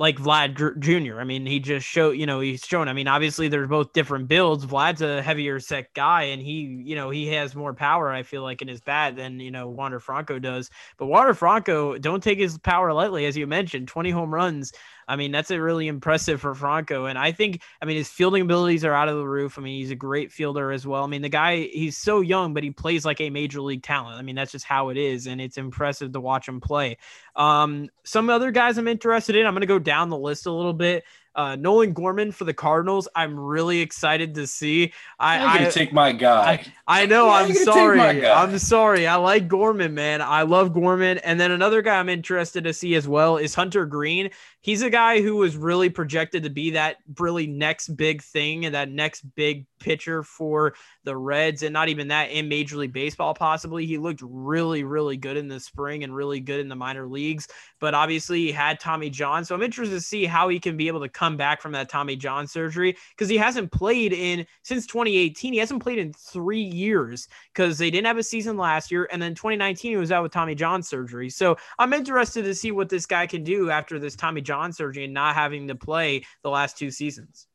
like 0.00 0.16
Vlad 0.16 0.78
Jr. 0.78 1.20
I 1.20 1.24
mean, 1.24 1.44
he 1.44 1.60
just 1.60 1.86
showed, 1.86 2.12
you 2.12 2.24
know, 2.24 2.40
he's 2.40 2.64
shown. 2.64 2.88
I 2.88 2.94
mean, 2.94 3.06
obviously 3.06 3.48
they're 3.48 3.66
both 3.66 3.92
different 3.92 4.28
builds. 4.28 4.64
Vlad's 4.64 5.02
a 5.02 5.20
heavier 5.20 5.60
set 5.60 5.92
guy, 5.92 6.22
and 6.22 6.40
he, 6.40 6.82
you 6.86 6.96
know, 6.96 7.10
he 7.10 7.26
has 7.28 7.54
more 7.54 7.74
power. 7.74 8.10
I 8.10 8.22
feel 8.22 8.42
like 8.42 8.62
in 8.62 8.68
his 8.68 8.80
bat 8.80 9.14
than 9.16 9.38
you 9.40 9.50
know 9.50 9.68
Wander 9.68 10.00
Franco 10.00 10.38
does. 10.38 10.70
But 10.96 11.06
Wander 11.06 11.34
Franco, 11.34 11.98
don't 11.98 12.22
take 12.22 12.38
his 12.38 12.56
power 12.56 12.94
lightly, 12.94 13.26
as 13.26 13.36
you 13.36 13.46
mentioned. 13.46 13.88
Twenty 13.88 14.10
home 14.10 14.32
runs. 14.32 14.72
I 15.10 15.16
mean, 15.16 15.32
that's 15.32 15.50
a 15.50 15.60
really 15.60 15.88
impressive 15.88 16.40
for 16.40 16.54
Franco. 16.54 17.06
And 17.06 17.18
I 17.18 17.32
think, 17.32 17.62
I 17.82 17.84
mean, 17.84 17.96
his 17.96 18.08
fielding 18.08 18.42
abilities 18.42 18.84
are 18.84 18.94
out 18.94 19.08
of 19.08 19.16
the 19.16 19.26
roof. 19.26 19.58
I 19.58 19.62
mean, 19.62 19.80
he's 19.80 19.90
a 19.90 19.96
great 19.96 20.30
fielder 20.30 20.70
as 20.70 20.86
well. 20.86 21.02
I 21.02 21.08
mean, 21.08 21.22
the 21.22 21.28
guy, 21.28 21.68
he's 21.72 21.96
so 21.96 22.20
young, 22.20 22.54
but 22.54 22.62
he 22.62 22.70
plays 22.70 23.04
like 23.04 23.20
a 23.20 23.28
major 23.28 23.60
league 23.60 23.82
talent. 23.82 24.18
I 24.18 24.22
mean, 24.22 24.36
that's 24.36 24.52
just 24.52 24.64
how 24.64 24.90
it 24.90 24.96
is. 24.96 25.26
And 25.26 25.40
it's 25.40 25.58
impressive 25.58 26.12
to 26.12 26.20
watch 26.20 26.46
him 26.46 26.60
play. 26.60 26.96
Um, 27.34 27.88
some 28.04 28.30
other 28.30 28.52
guys 28.52 28.78
I'm 28.78 28.86
interested 28.86 29.34
in, 29.34 29.46
I'm 29.46 29.54
going 29.54 29.62
to 29.62 29.66
go 29.66 29.80
down 29.80 30.10
the 30.10 30.16
list 30.16 30.46
a 30.46 30.52
little 30.52 30.72
bit. 30.72 31.02
Uh, 31.34 31.56
Nolan 31.56 31.92
Gorman 31.92 32.32
for 32.32 32.44
the 32.44 32.54
Cardinals. 32.54 33.08
I'm 33.14 33.38
really 33.38 33.80
excited 33.80 34.34
to 34.34 34.46
see. 34.46 34.92
I, 35.18 35.66
I, 35.66 35.70
take 35.70 35.92
my 35.92 36.12
guy. 36.12 36.66
I, 36.86 37.02
I 37.02 37.06
know. 37.06 37.30
I'm 37.30 37.54
sorry. 37.54 38.00
I'm 38.26 38.58
sorry. 38.58 39.06
I 39.06 39.16
like 39.16 39.46
Gorman, 39.46 39.94
man. 39.94 40.22
I 40.22 40.42
love 40.42 40.72
Gorman. 40.72 41.18
And 41.18 41.38
then 41.38 41.52
another 41.52 41.82
guy 41.82 41.98
I'm 41.98 42.08
interested 42.08 42.64
to 42.64 42.72
see 42.72 42.94
as 42.94 43.06
well 43.06 43.36
is 43.36 43.54
Hunter 43.54 43.86
Greene. 43.86 44.30
he's 44.60 44.82
a 44.82 44.90
guy 44.90 45.22
who 45.22 45.36
was 45.36 45.56
really 45.56 45.88
projected 45.88 46.42
to 46.42 46.50
be 46.50 46.70
that 46.70 46.96
really 47.18 47.46
next 47.46 47.88
big 47.96 48.22
thing 48.22 48.66
and 48.66 48.74
that 48.74 48.90
next 48.90 49.22
big 49.34 49.66
pitcher 49.78 50.22
for 50.22 50.74
the 51.04 51.16
Reds, 51.16 51.62
and 51.62 51.72
not 51.72 51.88
even 51.88 52.08
that 52.08 52.30
in 52.30 52.48
Major 52.48 52.76
League 52.76 52.92
Baseball, 52.92 53.34
possibly. 53.34 53.86
He 53.86 53.98
looked 53.98 54.20
really, 54.22 54.84
really 54.84 55.16
good 55.16 55.36
in 55.36 55.48
the 55.48 55.58
spring 55.58 56.04
and 56.04 56.14
really 56.14 56.40
good 56.40 56.60
in 56.60 56.68
the 56.68 56.76
minor 56.76 57.06
leagues, 57.06 57.48
but 57.80 57.94
obviously 57.94 58.40
he 58.40 58.52
had 58.52 58.78
Tommy 58.78 59.10
John. 59.10 59.44
So 59.44 59.54
I'm 59.54 59.62
interested 59.62 59.94
to 59.94 60.00
see 60.00 60.26
how 60.26 60.48
he 60.48 60.60
can 60.60 60.76
be 60.76 60.88
able 60.88 61.00
to 61.00 61.08
come 61.20 61.36
back 61.36 61.60
from 61.60 61.72
that 61.72 61.90
Tommy 61.90 62.16
John 62.16 62.46
surgery 62.46 62.96
because 63.10 63.28
he 63.28 63.36
hasn't 63.36 63.70
played 63.70 64.14
in 64.14 64.46
since 64.62 64.86
2018. 64.86 65.52
He 65.52 65.58
hasn't 65.58 65.82
played 65.82 65.98
in 65.98 66.14
three 66.14 66.62
years 66.62 67.28
because 67.52 67.76
they 67.76 67.90
didn't 67.90 68.06
have 68.06 68.16
a 68.16 68.22
season 68.22 68.56
last 68.56 68.90
year, 68.90 69.06
and 69.12 69.20
then 69.20 69.34
2019 69.34 69.90
he 69.90 69.96
was 69.98 70.12
out 70.12 70.22
with 70.22 70.32
Tommy 70.32 70.54
John 70.54 70.82
surgery. 70.82 71.28
So 71.28 71.58
I'm 71.78 71.92
interested 71.92 72.44
to 72.44 72.54
see 72.54 72.70
what 72.70 72.88
this 72.88 73.04
guy 73.04 73.26
can 73.26 73.44
do 73.44 73.68
after 73.70 73.98
this 73.98 74.16
Tommy 74.16 74.40
John 74.40 74.72
surgery 74.72 75.04
and 75.04 75.12
not 75.12 75.34
having 75.34 75.68
to 75.68 75.74
play 75.74 76.24
the 76.42 76.48
last 76.48 76.78
two 76.78 76.90
seasons. 76.90 77.46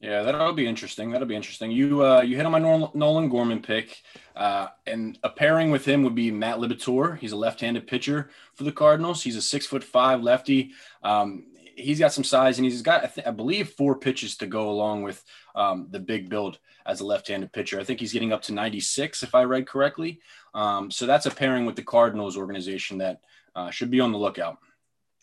Yeah, 0.00 0.24
that'll 0.24 0.52
be 0.52 0.66
interesting. 0.66 1.12
That'll 1.12 1.28
be 1.28 1.36
interesting. 1.36 1.70
You 1.70 2.04
uh, 2.04 2.22
you 2.22 2.36
hit 2.36 2.44
on 2.44 2.50
my 2.50 2.58
Nolan 2.58 3.28
Gorman 3.28 3.62
pick, 3.62 4.02
uh, 4.34 4.66
and 4.84 5.16
a 5.22 5.28
pairing 5.28 5.70
with 5.70 5.84
him 5.84 6.02
would 6.02 6.16
be 6.16 6.32
Matt 6.32 6.56
Liberatore. 6.58 7.18
He's 7.18 7.30
a 7.30 7.36
left-handed 7.36 7.86
pitcher 7.86 8.30
for 8.56 8.64
the 8.64 8.72
Cardinals. 8.72 9.22
He's 9.22 9.36
a 9.36 9.42
six 9.42 9.64
foot 9.64 9.84
five 9.84 10.20
lefty. 10.20 10.72
Um, 11.04 11.44
he's 11.76 11.98
got 11.98 12.12
some 12.12 12.24
size, 12.24 12.58
and 12.58 12.64
he's 12.64 12.82
got 12.82 13.04
I, 13.04 13.06
th- 13.06 13.26
I 13.26 13.30
believe 13.30 13.70
four 13.70 13.96
pitches 13.96 14.36
to 14.38 14.46
go 14.46 14.70
along 14.70 15.02
with 15.02 15.22
um, 15.54 15.88
the 15.90 16.00
big 16.00 16.28
build 16.28 16.58
as 16.86 17.00
a 17.00 17.06
left-handed 17.06 17.52
pitcher. 17.52 17.80
I 17.80 17.84
think 17.84 18.00
he's 18.00 18.12
getting 18.12 18.32
up 18.32 18.42
to 18.42 18.52
96 18.52 19.22
if 19.22 19.34
I 19.34 19.44
read 19.44 19.66
correctly. 19.66 20.20
Um, 20.54 20.90
so 20.90 21.06
that's 21.06 21.26
a 21.26 21.30
pairing 21.30 21.64
with 21.64 21.76
the 21.76 21.82
Cardinals 21.82 22.36
organization 22.36 22.98
that 22.98 23.20
uh, 23.54 23.70
should 23.70 23.90
be 23.90 24.00
on 24.00 24.12
the 24.12 24.18
lookout. 24.18 24.58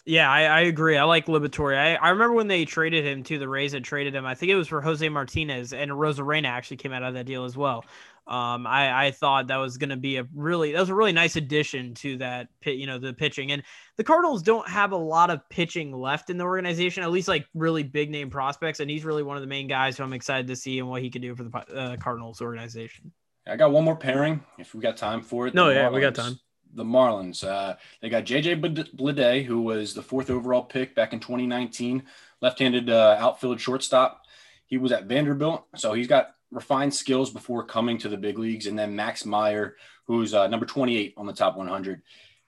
Yeah, 0.05 0.31
I, 0.31 0.43
I, 0.43 0.59
agree. 0.61 0.97
I 0.97 1.03
like 1.03 1.27
Liberatore. 1.27 1.77
I, 1.77 1.93
I 1.95 2.09
remember 2.09 2.33
when 2.33 2.47
they 2.47 2.65
traded 2.65 3.05
him 3.05 3.21
to 3.23 3.37
the 3.37 3.47
Rays 3.47 3.73
had 3.73 3.83
traded 3.83 4.15
him. 4.15 4.25
I 4.25 4.33
think 4.33 4.51
it 4.51 4.55
was 4.55 4.67
for 4.67 4.81
Jose 4.81 5.07
Martinez 5.07 5.71
and 5.71 5.91
Arozarena 5.91 6.47
actually 6.47 6.77
came 6.77 6.93
out 6.93 7.03
of 7.03 7.13
that 7.13 7.25
deal 7.25 7.43
as 7.43 7.55
well. 7.55 7.85
Um, 8.29 8.67
I, 8.67 9.07
I 9.07 9.11
thought 9.11 9.47
that 9.47 9.57
was 9.57 9.77
going 9.77 9.89
to 9.89 9.97
be 9.97 10.17
a 10.17 10.27
really 10.35 10.71
that 10.71 10.79
was 10.79 10.89
a 10.89 10.95
really 10.95 11.11
nice 11.11 11.35
addition 11.35 11.95
to 11.95 12.17
that 12.17 12.47
pit, 12.61 12.77
you 12.77 12.85
know, 12.85 12.99
the 12.99 13.11
pitching. 13.11 13.51
And 13.51 13.63
the 13.97 14.03
Cardinals 14.03 14.43
don't 14.43 14.69
have 14.69 14.91
a 14.91 14.97
lot 14.97 15.31
of 15.31 15.41
pitching 15.49 15.91
left 15.91 16.29
in 16.29 16.37
the 16.37 16.43
organization, 16.43 17.01
at 17.01 17.09
least 17.09 17.27
like 17.27 17.47
really 17.55 17.81
big 17.81 18.11
name 18.11 18.29
prospects. 18.29 18.81
And 18.81 18.89
he's 18.89 19.03
really 19.03 19.23
one 19.23 19.35
of 19.35 19.41
the 19.41 19.47
main 19.47 19.67
guys 19.67 19.97
who 19.97 20.03
I'm 20.03 20.13
excited 20.13 20.45
to 20.45 20.55
see 20.55 20.77
and 20.77 20.87
what 20.87 21.01
he 21.01 21.09
can 21.09 21.23
do 21.23 21.35
for 21.35 21.43
the 21.43 21.57
uh, 21.75 21.97
Cardinals 21.97 22.39
organization. 22.39 23.11
I 23.47 23.55
got 23.55 23.71
one 23.71 23.83
more 23.83 23.95
pairing 23.95 24.43
if 24.59 24.75
we 24.75 24.81
got 24.81 24.95
time 24.95 25.23
for 25.23 25.47
it. 25.47 25.55
No, 25.55 25.69
yeah, 25.69 25.89
we 25.89 25.99
got 25.99 26.13
time. 26.13 26.39
The 26.75 26.83
Marlins. 26.83 27.43
Uh, 27.43 27.77
they 27.99 28.09
got 28.09 28.25
JJ 28.25 28.61
Bleday, 28.95 29.43
who 29.43 29.63
was 29.63 29.95
the 29.95 30.03
fourth 30.03 30.29
overall 30.29 30.61
pick 30.61 30.93
back 30.93 31.13
in 31.13 31.19
2019, 31.19 32.03
left-handed 32.41 32.91
uh, 32.91 33.17
outfield 33.19 33.59
shortstop. 33.59 34.21
He 34.67 34.77
was 34.77 34.91
at 34.91 35.05
Vanderbilt, 35.05 35.65
so 35.75 35.93
he's 35.93 36.07
got 36.07 36.35
refined 36.51 36.93
skills 36.93 37.29
before 37.29 37.63
coming 37.63 37.97
to 37.99 38.09
the 38.09 38.17
big 38.17 38.37
leagues. 38.37 38.67
And 38.67 38.77
then 38.77 38.95
Max 38.95 39.25
Meyer, 39.25 39.75
who's 40.05 40.33
uh, 40.33 40.47
number 40.47 40.65
28 40.65 41.13
on 41.17 41.25
the 41.25 41.33
top 41.33 41.55
100. 41.55 42.01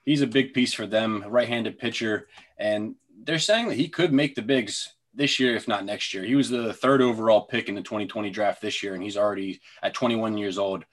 He's 0.04 0.22
a 0.22 0.26
big 0.26 0.52
piece 0.52 0.72
for 0.72 0.86
them, 0.86 1.24
right-handed 1.28 1.78
pitcher, 1.78 2.28
and 2.58 2.96
they're 3.24 3.38
saying 3.38 3.68
that 3.68 3.76
he 3.76 3.88
could 3.88 4.12
make 4.12 4.34
the 4.34 4.42
bigs 4.42 4.94
this 5.14 5.38
year, 5.38 5.54
if 5.54 5.68
not 5.68 5.84
next 5.84 6.12
year. 6.12 6.24
He 6.24 6.34
was 6.34 6.48
the 6.48 6.72
third 6.72 7.00
overall 7.00 7.42
pick 7.42 7.68
in 7.68 7.76
the 7.76 7.82
2020 7.82 8.30
draft 8.30 8.60
this 8.60 8.82
year, 8.82 8.94
and 8.94 9.02
he's 9.02 9.16
already 9.16 9.60
at 9.82 9.94
21 9.94 10.38
years 10.38 10.58
old 10.58 10.84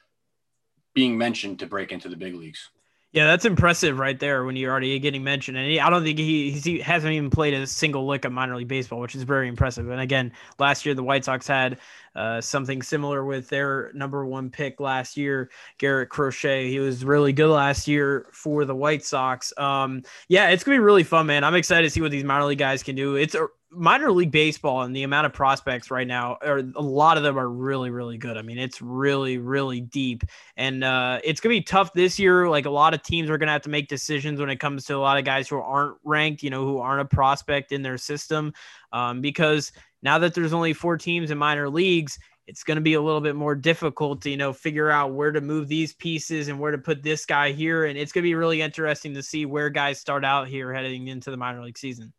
being 0.93 1.17
mentioned 1.17 1.59
to 1.59 1.65
break 1.65 1.91
into 1.91 2.09
the 2.09 2.15
big 2.15 2.35
leagues. 2.35 2.69
Yeah, 3.11 3.25
that's 3.25 3.45
impressive 3.45 3.97
right 3.97 4.19
there 4.19 4.45
when 4.45 4.55
you're 4.55 4.69
already 4.69 4.99
getting 4.99 5.23
mentioned. 5.23 5.57
And 5.57 5.67
he, 5.67 5.79
I 5.79 5.89
don't 5.89 6.03
think 6.03 6.19
he 6.19 6.51
he 6.51 6.79
hasn't 6.79 7.11
even 7.11 7.31
played 7.31 7.55
a 7.55 7.65
single 7.65 8.05
lick 8.05 8.23
of 8.23 8.31
minor 8.31 8.55
league 8.55 8.67
baseball, 8.67 8.99
which 8.99 9.15
is 9.15 9.23
very 9.23 9.47
impressive. 9.47 9.89
And 9.89 9.99
again, 9.99 10.31
last 10.59 10.85
year 10.85 10.93
the 10.93 11.01
White 11.01 11.25
Sox 11.25 11.47
had 11.47 11.79
uh, 12.15 12.39
something 12.39 12.83
similar 12.83 13.25
with 13.25 13.49
their 13.49 13.91
number 13.95 14.27
one 14.27 14.51
pick 14.51 14.79
last 14.79 15.17
year, 15.17 15.49
Garrett 15.79 16.09
Crochet. 16.09 16.69
He 16.69 16.77
was 16.79 17.03
really 17.03 17.33
good 17.33 17.49
last 17.49 17.87
year 17.87 18.27
for 18.31 18.63
the 18.63 18.75
White 18.75 19.03
Sox. 19.03 19.51
Um, 19.57 20.03
yeah, 20.27 20.49
it's 20.49 20.63
gonna 20.63 20.75
be 20.75 20.79
really 20.79 21.03
fun, 21.03 21.25
man. 21.25 21.43
I'm 21.43 21.55
excited 21.55 21.87
to 21.87 21.89
see 21.89 22.01
what 22.01 22.11
these 22.11 22.23
minor 22.23 22.45
league 22.45 22.59
guys 22.59 22.83
can 22.83 22.95
do. 22.95 23.15
It's 23.15 23.33
a 23.33 23.47
minor 23.71 24.11
league 24.11 24.31
baseball 24.31 24.81
and 24.81 24.95
the 24.95 25.03
amount 25.03 25.27
of 25.27 25.33
prospects 25.33 25.91
right 25.91 26.07
now 26.07 26.37
or 26.41 26.57
a 26.75 26.81
lot 26.81 27.17
of 27.17 27.23
them 27.23 27.37
are 27.37 27.49
really 27.49 27.91
really 27.91 28.17
good. 28.17 28.35
I 28.35 28.41
mean 28.41 28.57
it's 28.57 28.81
really 28.81 29.37
really 29.37 29.81
deep. 29.81 30.23
And 30.57 30.83
uh, 30.83 31.19
it's 31.23 31.39
gonna 31.39 31.53
be 31.53 31.61
tough 31.61 31.93
this 31.93 32.17
year. 32.17 32.49
Like 32.49 32.65
a 32.65 32.71
lot 32.71 32.93
of 32.93 33.03
teams 33.03 33.29
are 33.29 33.37
gonna 33.37 33.51
have 33.51 33.61
to 33.63 33.69
make 33.69 33.87
decisions 33.87 34.39
when 34.39 34.49
it 34.49 34.59
comes 34.59 34.85
to 34.85 34.95
a 34.95 34.97
lot 34.97 35.17
of 35.17 35.25
guys 35.25 35.47
who 35.47 35.57
aren't 35.57 35.97
ranked 36.03 36.41
you 36.41 36.49
know 36.49 36.65
who 36.65 36.79
aren't 36.79 37.01
a 37.01 37.05
prospect 37.05 37.71
in 37.71 37.81
their 37.81 37.97
system. 37.97 38.53
Um, 38.91 39.21
because 39.21 39.71
now 40.01 40.17
that 40.17 40.33
there's 40.33 40.53
only 40.53 40.73
four 40.73 40.97
teams 40.97 41.29
in 41.29 41.37
minor 41.37 41.69
leagues 41.69 42.17
it's 42.47 42.63
going 42.63 42.77
to 42.77 42.81
be 42.81 42.95
a 42.95 43.01
little 43.01 43.21
bit 43.21 43.35
more 43.35 43.53
difficult 43.53 44.23
to 44.23 44.31
you 44.31 44.37
know 44.37 44.51
figure 44.51 44.89
out 44.89 45.13
where 45.13 45.31
to 45.31 45.39
move 45.39 45.67
these 45.67 45.93
pieces 45.93 46.47
and 46.47 46.59
where 46.59 46.71
to 46.71 46.79
put 46.79 47.03
this 47.03 47.23
guy 47.23 47.51
here. 47.51 47.85
And 47.85 47.95
it's 47.95 48.11
going 48.11 48.23
to 48.23 48.27
be 48.27 48.33
really 48.33 48.59
interesting 48.59 49.13
to 49.13 49.21
see 49.21 49.45
where 49.45 49.69
guys 49.69 49.99
start 49.99 50.25
out 50.25 50.47
here 50.47 50.73
heading 50.73 51.09
into 51.09 51.29
the 51.29 51.37
minor 51.37 51.63
league 51.63 51.77
season. 51.77 52.11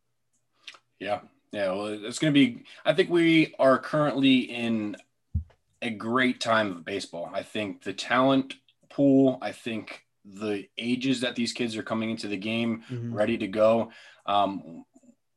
Yeah 1.00 1.18
yeah, 1.52 1.72
well, 1.72 1.86
it's 1.86 2.18
going 2.18 2.32
to 2.32 2.38
be. 2.38 2.64
I 2.84 2.92
think 2.92 3.10
we 3.10 3.54
are 3.58 3.78
currently 3.78 4.38
in 4.38 4.96
a 5.82 5.90
great 5.90 6.40
time 6.40 6.70
of 6.70 6.84
baseball. 6.84 7.30
I 7.32 7.42
think 7.42 7.82
the 7.82 7.92
talent 7.92 8.54
pool, 8.90 9.38
I 9.42 9.52
think 9.52 10.04
the 10.24 10.68
ages 10.78 11.22
that 11.22 11.34
these 11.34 11.52
kids 11.52 11.76
are 11.76 11.82
coming 11.82 12.10
into 12.10 12.28
the 12.28 12.36
game 12.36 12.84
mm-hmm. 12.90 13.14
ready 13.14 13.38
to 13.38 13.48
go. 13.48 13.90
Um, 14.26 14.84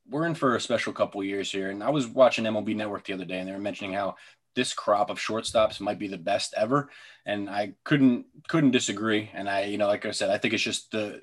we're 0.10 0.26
in 0.28 0.36
for 0.36 0.56
a 0.56 0.62
special 0.62 0.94
couple 0.94 1.24
years 1.24 1.52
here. 1.52 1.70
And 1.70 1.82
I 1.82 1.90
was 1.90 2.08
watching 2.08 2.46
MLB 2.46 2.76
Network 2.76 3.06
the 3.06 3.14
other 3.14 3.26
day, 3.26 3.40
and 3.40 3.48
they 3.48 3.54
were 3.54 3.60
mentioning 3.60 3.94
how 3.94 4.16
this 4.56 4.74
crop 4.74 5.10
of 5.10 5.18
shortstops 5.18 5.80
might 5.80 5.98
be 5.98 6.08
the 6.08 6.18
best 6.18 6.54
ever, 6.56 6.90
and 7.26 7.50
I 7.50 7.74
couldn't 7.84 8.26
couldn't 8.48 8.72
disagree. 8.72 9.32
And 9.34 9.50
I, 9.50 9.64
you 9.64 9.78
know, 9.78 9.88
like 9.88 10.06
I 10.06 10.12
said, 10.12 10.30
I 10.30 10.38
think 10.38 10.54
it's 10.54 10.64
just 10.64 10.92
the 10.92 11.22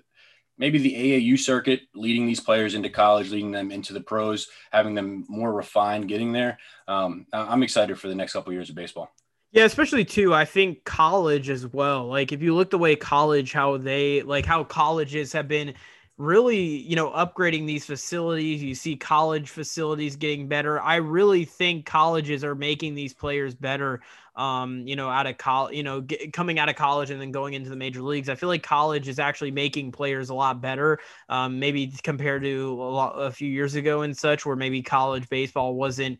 maybe 0.60 0.78
the 0.78 0.94
AAU 0.94 1.38
circuit 1.38 1.80
leading 1.94 2.26
these 2.26 2.38
players 2.38 2.74
into 2.74 2.90
college, 2.90 3.30
leading 3.30 3.50
them 3.50 3.72
into 3.72 3.94
the 3.94 4.00
pros, 4.00 4.48
having 4.70 4.94
them 4.94 5.24
more 5.26 5.52
refined, 5.52 6.06
getting 6.06 6.32
there. 6.32 6.58
Um, 6.86 7.26
I'm 7.32 7.62
excited 7.62 7.98
for 7.98 8.08
the 8.08 8.14
next 8.14 8.34
couple 8.34 8.50
of 8.50 8.54
years 8.54 8.68
of 8.68 8.76
baseball. 8.76 9.10
Yeah, 9.52 9.64
especially 9.64 10.04
too. 10.04 10.32
I 10.32 10.44
think 10.44 10.84
college 10.84 11.48
as 11.48 11.66
well. 11.66 12.06
Like 12.06 12.30
if 12.30 12.42
you 12.42 12.54
look 12.54 12.70
the 12.70 12.78
way 12.78 12.94
college, 12.94 13.52
how 13.52 13.78
they 13.78 14.22
like 14.22 14.44
how 14.44 14.62
colleges 14.62 15.32
have 15.32 15.48
been 15.48 15.74
really, 16.20 16.58
you 16.58 16.94
know, 16.96 17.10
upgrading 17.10 17.66
these 17.66 17.86
facilities. 17.86 18.62
You 18.62 18.74
see 18.74 18.96
college 18.96 19.48
facilities 19.48 20.16
getting 20.16 20.48
better. 20.48 20.80
I 20.80 20.96
really 20.96 21.44
think 21.44 21.86
colleges 21.86 22.44
are 22.44 22.54
making 22.54 22.94
these 22.94 23.14
players 23.14 23.54
better 23.54 24.00
um, 24.36 24.86
you 24.86 24.96
know, 24.96 25.08
out 25.10 25.26
of 25.26 25.36
college, 25.38 25.76
you 25.76 25.82
know, 25.82 26.06
coming 26.32 26.58
out 26.58 26.68
of 26.68 26.76
college 26.76 27.10
and 27.10 27.20
then 27.20 27.30
going 27.30 27.54
into 27.54 27.68
the 27.68 27.76
major 27.76 28.00
leagues. 28.00 28.28
I 28.28 28.34
feel 28.34 28.48
like 28.48 28.62
college 28.62 29.08
is 29.08 29.18
actually 29.18 29.50
making 29.50 29.92
players 29.92 30.30
a 30.30 30.34
lot 30.34 30.60
better, 30.60 30.98
um, 31.28 31.58
maybe 31.58 31.92
compared 32.02 32.42
to 32.42 32.72
a, 32.72 32.90
lot, 32.90 33.10
a 33.16 33.30
few 33.30 33.50
years 33.50 33.74
ago 33.74 34.02
and 34.02 34.16
such, 34.16 34.46
where 34.46 34.56
maybe 34.56 34.82
college 34.82 35.28
baseball 35.28 35.74
wasn't 35.74 36.18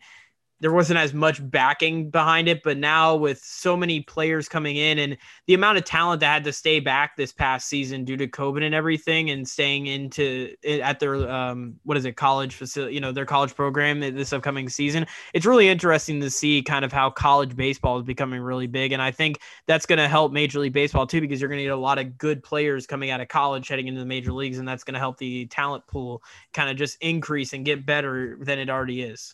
there 0.61 0.71
wasn't 0.71 0.99
as 0.99 1.13
much 1.13 1.41
backing 1.51 2.09
behind 2.09 2.47
it. 2.47 2.63
But 2.63 2.77
now 2.77 3.15
with 3.15 3.39
so 3.39 3.75
many 3.75 4.01
players 4.01 4.47
coming 4.47 4.77
in 4.77 4.99
and 4.99 5.17
the 5.47 5.53
amount 5.53 5.79
of 5.79 5.83
talent 5.83 6.21
that 6.21 6.27
had 6.27 6.43
to 6.45 6.53
stay 6.53 6.79
back 6.79 7.17
this 7.17 7.33
past 7.33 7.67
season 7.67 8.05
due 8.05 8.15
to 8.17 8.27
COVID 8.27 8.63
and 8.63 8.73
everything, 8.73 9.29
and 9.29 9.47
staying 9.47 9.87
into 9.87 10.55
at 10.63 10.99
their 10.99 11.29
um, 11.29 11.75
what 11.83 11.97
is 11.97 12.05
it 12.05 12.15
college 12.15 12.55
facility, 12.55 12.93
you 12.93 13.01
know, 13.01 13.11
their 13.11 13.25
college 13.25 13.55
program 13.55 13.99
this 13.99 14.31
upcoming 14.31 14.69
season, 14.69 15.05
it's 15.33 15.45
really 15.45 15.67
interesting 15.67 16.21
to 16.21 16.29
see 16.29 16.61
kind 16.61 16.85
of 16.85 16.93
how 16.93 17.09
college 17.09 17.55
baseball 17.55 17.97
is 17.97 18.03
becoming 18.03 18.39
really 18.39 18.67
big. 18.67 18.91
And 18.91 19.01
I 19.01 19.11
think 19.11 19.39
that's 19.67 19.85
going 19.85 19.97
to 19.97 20.07
help 20.07 20.31
Major 20.31 20.59
League 20.59 20.73
Baseball 20.73 21.07
too, 21.07 21.21
because 21.21 21.41
you're 21.41 21.49
going 21.49 21.57
to 21.57 21.63
need 21.63 21.69
a 21.69 21.75
lot 21.75 21.97
of 21.97 22.17
good 22.17 22.43
players 22.43 22.85
coming 22.85 23.09
out 23.09 23.19
of 23.19 23.27
college 23.27 23.67
heading 23.67 23.87
into 23.87 23.99
the 23.99 24.05
major 24.05 24.31
leagues, 24.31 24.59
and 24.59 24.67
that's 24.67 24.83
going 24.83 24.93
to 24.93 24.99
help 24.99 25.17
the 25.17 25.47
talent 25.47 25.85
pool 25.87 26.21
kind 26.53 26.69
of 26.69 26.77
just 26.77 26.97
increase 27.01 27.53
and 27.53 27.65
get 27.65 27.85
better 27.85 28.37
than 28.41 28.59
it 28.59 28.69
already 28.69 29.01
is. 29.01 29.33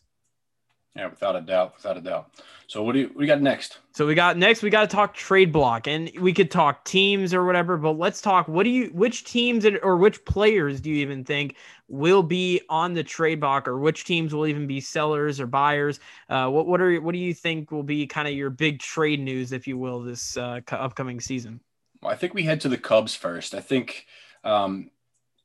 Yeah, 0.98 1.10
without 1.10 1.36
a 1.36 1.42
doubt, 1.42 1.76
without 1.76 1.96
a 1.96 2.02
doubt. 2.02 2.32
So 2.66 2.82
what 2.82 2.94
do 2.94 3.00
you, 3.00 3.12
we 3.16 3.28
got 3.28 3.40
next? 3.40 3.78
So 3.94 4.08
we 4.08 4.16
got 4.16 4.36
next 4.36 4.64
we 4.64 4.72
got 4.72 4.82
to 4.82 4.88
talk 4.88 5.14
trade 5.14 5.52
block 5.52 5.88
and 5.88 6.12
we 6.20 6.34
could 6.34 6.50
talk 6.50 6.84
teams 6.86 7.36
or 7.36 7.46
whatever, 7.46 7.78
but 7.78 8.00
let's 8.00 8.20
talk 8.20 8.48
what 8.48 8.64
do 8.64 8.72
you 8.72 8.88
which 8.88 9.24
teams 9.24 9.64
or 9.84 9.98
which 9.98 10.26
players 10.26 10.82
do 10.82 10.90
you 10.90 10.96
even 10.98 11.24
think 11.24 11.56
will 11.88 12.24
be 12.24 12.62
on 12.68 12.94
the 12.94 13.04
trade 13.04 13.40
block 13.40 13.68
or 13.68 13.78
which 13.78 14.06
teams 14.06 14.34
will 14.34 14.48
even 14.48 14.66
be 14.66 14.82
sellers 14.82 15.40
or 15.40 15.46
buyers? 15.46 16.00
Uh, 16.30 16.50
what 16.50 16.66
what 16.66 16.82
are 16.82 17.00
what 17.00 17.12
do 17.12 17.20
you 17.20 17.34
think 17.34 17.72
will 17.72 17.84
be 17.84 18.08
kind 18.08 18.28
of 18.28 18.34
your 18.34 18.50
big 18.50 18.80
trade 18.80 19.20
news 19.20 19.52
if 19.52 19.68
you 19.68 19.78
will 19.78 20.02
this 20.02 20.36
uh, 20.36 20.60
upcoming 20.72 21.22
season? 21.22 21.60
Well, 22.02 22.12
I 22.12 22.16
think 22.16 22.34
we 22.34 22.44
head 22.44 22.60
to 22.62 22.70
the 22.70 22.78
Cubs 22.78 23.16
first. 23.16 23.54
I 23.54 23.62
think 23.62 24.08
um 24.44 24.90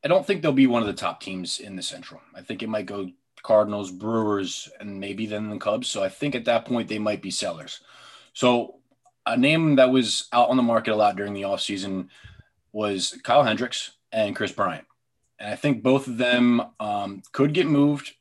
I 0.02 0.08
don't 0.08 0.26
think 0.26 0.40
they'll 0.40 0.52
be 0.52 0.66
one 0.66 0.82
of 0.82 0.88
the 0.88 0.94
top 0.94 1.20
teams 1.20 1.60
in 1.60 1.76
the 1.76 1.82
Central. 1.82 2.22
I 2.34 2.40
think 2.40 2.62
it 2.62 2.68
might 2.68 2.86
go 2.86 3.10
Cardinals, 3.42 3.90
Brewers, 3.90 4.68
and 4.80 5.00
maybe 5.00 5.26
then 5.26 5.50
the 5.50 5.58
Cubs. 5.58 5.88
So 5.88 6.02
I 6.02 6.08
think 6.08 6.34
at 6.34 6.44
that 6.46 6.64
point 6.64 6.88
they 6.88 6.98
might 6.98 7.22
be 7.22 7.30
sellers. 7.30 7.80
So 8.32 8.76
a 9.26 9.36
name 9.36 9.76
that 9.76 9.90
was 9.90 10.28
out 10.32 10.48
on 10.48 10.56
the 10.56 10.62
market 10.62 10.92
a 10.92 10.96
lot 10.96 11.16
during 11.16 11.34
the 11.34 11.42
offseason 11.42 12.08
was 12.72 13.18
Kyle 13.22 13.44
Hendricks 13.44 13.92
and 14.10 14.34
Kris 14.34 14.52
Bryant. 14.52 14.86
And 15.38 15.50
I 15.50 15.56
think 15.56 15.82
both 15.82 16.06
of 16.06 16.18
them 16.18 16.62
um, 16.80 17.22
could 17.32 17.52
get 17.52 17.66
moved. 17.66 18.12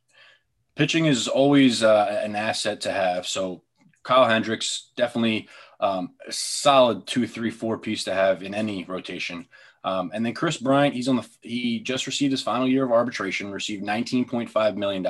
Pitching 0.76 1.06
is 1.06 1.28
always 1.28 1.84
uh, 1.84 2.22
an 2.24 2.36
asset 2.36 2.82
to 2.82 2.92
have. 2.92 3.28
So 3.28 3.62
Kyle 4.04 4.26
Hendricks, 4.26 4.90
definitely 4.96 5.48
um, 5.80 6.14
a 6.28 6.32
solid 6.32 7.08
two, 7.08 7.28
three, 7.28 7.52
four 7.52 7.78
piece 7.78 8.04
to 8.06 8.14
have 8.14 8.44
in 8.44 8.54
any 8.54 8.84
rotation. 8.86 9.48
Um, 9.84 10.12
and 10.14 10.26
then 10.26 10.34
Kris 10.34 10.58
Bryant, 10.58 10.94
he's 10.94 11.08
on 11.08 11.16
the 11.16 11.28
he 11.42 11.80
just 11.80 12.06
received 12.06 12.32
his 12.32 12.44
final 12.44 12.68
year 12.68 12.84
of 12.84 12.92
arbitration, 12.92 13.52
received 13.52 13.84
$19.5 13.84 14.76
million. 14.76 15.04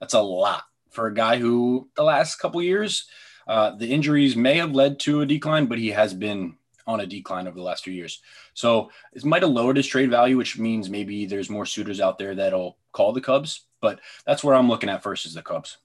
That's 0.00 0.14
a 0.14 0.20
lot 0.20 0.64
for 0.90 1.06
a 1.06 1.14
guy 1.14 1.38
who 1.38 1.88
the 1.96 2.02
last 2.02 2.36
couple 2.36 2.62
years, 2.62 3.06
uh, 3.46 3.70
the 3.76 3.86
injuries 3.86 4.36
may 4.36 4.56
have 4.56 4.72
led 4.72 4.98
to 5.00 5.20
a 5.20 5.26
decline, 5.26 5.66
but 5.66 5.78
he 5.78 5.90
has 5.90 6.14
been 6.14 6.56
on 6.86 7.00
a 7.00 7.06
decline 7.06 7.46
over 7.46 7.56
the 7.56 7.62
last 7.62 7.84
few 7.84 7.92
years. 7.92 8.20
So 8.54 8.90
it 9.12 9.24
might 9.24 9.42
have 9.42 9.50
lowered 9.50 9.76
his 9.76 9.86
trade 9.86 10.10
value, 10.10 10.36
which 10.36 10.58
means 10.58 10.88
maybe 10.88 11.26
there's 11.26 11.50
more 11.50 11.66
suitors 11.66 12.00
out 12.00 12.18
there 12.18 12.34
that'll 12.34 12.78
call 12.92 13.12
the 13.12 13.20
Cubs. 13.20 13.62
But 13.80 14.00
that's 14.24 14.42
where 14.42 14.54
I'm 14.54 14.68
looking 14.68 14.88
at 14.88 15.02
first 15.02 15.26
is 15.26 15.34
the 15.34 15.42
Cubs. 15.42 15.78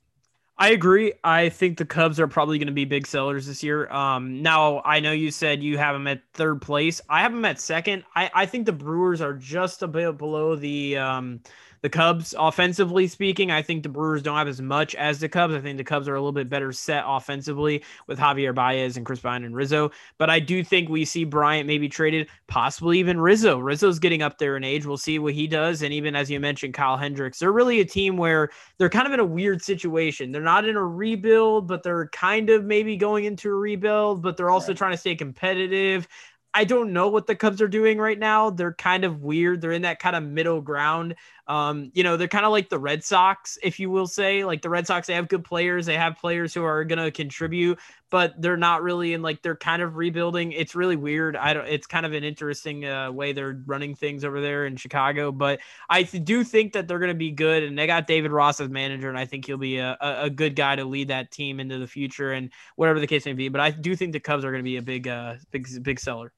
I 0.62 0.70
agree. 0.70 1.14
I 1.24 1.50
think 1.50 1.80
the 1.80 1.86
Cubs 1.86 2.20
are 2.20 2.28
probably 2.28 2.60
going 2.60 2.68
to 2.68 2.72
be 2.72 2.86
big 2.86 3.08
sellers 3.08 3.48
this 3.48 3.64
year. 3.64 3.92
Um, 3.92 4.44
now 4.44 4.84
I 4.86 5.00
know 5.00 5.12
you 5.12 5.32
said 5.32 5.64
you 5.64 5.80
have 5.80 5.96
them 5.96 6.06
at 6.06 6.22
third 6.34 6.62
place. 6.62 7.02
I 7.10 7.22
have 7.22 7.32
them 7.32 7.44
at 7.46 7.60
second. 7.60 8.04
I, 8.16 8.30
I 8.32 8.46
think 8.46 8.68
the 8.68 8.72
Brewers 8.72 9.22
are 9.22 9.34
just 9.34 9.82
a 9.82 9.88
bit 9.88 10.20
below 10.20 10.56
the 10.56 10.98
um, 10.98 11.40
the 11.82 11.90
Cubs, 11.90 12.36
offensively 12.38 13.08
speaking, 13.08 13.50
I 13.50 13.62
think 13.62 13.84
the 13.84 13.90
Brewers 13.90 14.22
don't 14.22 14.38
have 14.38 14.48
as 14.48 14.62
much 14.62 14.94
as 14.96 15.20
the 15.20 15.28
Cubs. 15.28 15.56
I 15.56 15.60
think 15.60 15.78
the 15.78 15.84
Cubs 15.84 16.08
are 16.08 16.16
a 16.16 16.20
little 16.20 16.32
bit 16.32 16.50
better 16.50 16.72
set 16.72 17.04
offensively 17.08 17.84
with 18.08 18.20
Javier 18.20 18.54
Baez 18.54 18.98
and 18.98 19.06
Kris 19.06 19.20
Bryant 19.20 19.46
and 19.46 19.56
Rizzo. 19.56 19.92
But 20.18 20.30
I 20.30 20.40
do 20.40 20.64
think 20.64 20.90
we 20.90 21.06
see 21.06 21.24
Bryant 21.24 21.66
maybe 21.66 21.90
traded, 21.90 22.28
possibly 22.48 23.00
even 23.00 23.20
Rizzo. 23.20 23.58
Rizzo's 23.58 24.00
getting 24.00 24.22
up 24.22 24.38
there 24.38 24.58
in 24.58 24.64
age. 24.64 24.86
We'll 24.86 24.98
see 24.98 25.18
what 25.18 25.34
he 25.34 25.48
does. 25.48 25.82
And 25.82 25.94
even 25.94 26.16
as 26.16 26.30
you 26.30 26.40
mentioned, 26.40 26.76
Kyle 26.76 26.98
Hendricks, 26.98 27.40
they're 27.40 27.52
really 27.52 27.80
a 27.80 27.86
team 27.86 28.16
where 28.16 28.50
they're 28.78 28.90
kind 28.90 29.08
of 29.08 29.14
in 29.14 29.20
a 29.20 29.26
weird 29.26 29.64
situation. 29.64 30.32
They're 30.32 30.42
not 30.42 30.66
in 30.66 30.76
a 30.76 30.86
rebuild, 30.86 31.68
but 31.68 31.82
they're 31.82 32.08
kind 32.10 32.52
of 32.52 32.64
maybe 32.64 32.96
going 32.96 33.26
into 33.26 33.50
a 33.50 33.56
rebuild, 33.56 34.22
but 34.22 34.38
they're 34.38 34.52
also 34.52 34.70
right. 34.70 34.78
trying 34.78 34.92
to 34.92 34.98
stay 34.98 35.16
competitive. 35.16 36.08
I 36.54 36.66
don't 36.66 36.92
know 36.92 37.08
what 37.08 37.28
the 37.28 37.36
Cubs 37.36 37.62
are 37.62 37.68
doing 37.68 37.98
right 37.98 38.20
now. 38.20 38.50
They're 38.50 38.74
kind 38.74 39.06
of 39.06 39.22
weird. 39.22 39.62
They're 39.62 39.72
in 39.72 39.84
that 39.84 40.00
kind 40.00 40.16
of 40.16 40.24
middle 40.24 40.60
ground. 40.60 41.16
Um, 41.48 41.92
you 41.94 42.04
know, 42.04 42.18
they're 42.18 42.28
kind 42.28 42.46
of 42.46 42.52
like 42.52 42.70
the 42.70 42.80
Red 42.80 43.04
Sox, 43.04 43.58
if 43.64 43.80
you 43.80 43.90
will 43.90 44.08
say. 44.08 44.44
Like 44.44 44.62
the 44.62 44.70
Red 44.70 44.88
Sox, 44.88 45.08
they 45.08 45.14
have 45.14 45.28
good 45.28 45.44
players. 45.44 45.86
They 45.86 45.98
have 45.98 46.18
players 46.18 46.54
who 46.54 46.64
are 46.64 46.84
gonna 46.84 47.12
contribute, 47.12 47.80
but 48.10 48.34
they're 48.42 48.58
not 48.58 48.84
really 48.84 49.14
in 49.14 49.22
like 49.22 49.42
they're 49.42 49.56
kind 49.56 49.82
of 49.82 49.96
rebuilding. 49.96 50.52
It's 50.52 50.76
really 50.76 50.96
weird. 50.96 51.36
I 51.36 51.54
don't. 51.54 51.68
It's 51.68 51.88
kind 51.88 52.06
of 52.06 52.14
an 52.14 52.24
interesting 52.24 52.86
uh, 52.86 53.12
way 53.12 53.34
they're 53.34 53.62
running 53.66 53.96
things 53.96 54.24
over 54.24 54.42
there 54.42 54.66
in 54.66 54.76
Chicago. 54.76 55.32
But 55.32 55.60
I 55.90 56.04
do 56.04 56.44
think 56.44 56.74
that 56.74 56.88
they're 56.88 57.00
gonna 57.00 57.14
be 57.14 57.32
good, 57.32 57.64
and 57.64 57.78
they 57.78 57.88
got 57.88 58.08
David 58.08 58.32
Ross 58.32 58.60
as 58.60 58.70
manager, 58.70 59.10
and 59.10 59.18
I 59.18 59.26
think 59.26 59.46
he'll 59.46 59.58
be 59.58 59.78
a, 59.78 59.98
a, 60.02 60.24
a 60.24 60.30
good 60.30 60.56
guy 60.56 60.76
to 60.76 60.86
lead 60.86 61.10
that 61.10 61.32
team 61.32 61.60
into 61.60 61.80
the 61.80 61.88
future 61.88 62.32
and 62.32 62.52
whatever 62.76 63.00
the 63.00 63.08
case 63.08 63.26
may 63.26 63.34
be. 63.34 63.50
But 63.50 63.62
I 63.62 63.72
do 63.72 63.96
think 63.96 64.14
the 64.14 64.20
Cubs 64.20 64.46
are 64.46 64.52
gonna 64.52 64.64
be 64.64 64.78
a 64.78 64.82
big, 64.82 65.08
uh, 65.08 65.36
big, 65.52 65.68
big 65.84 66.00
seller. 66.00 66.34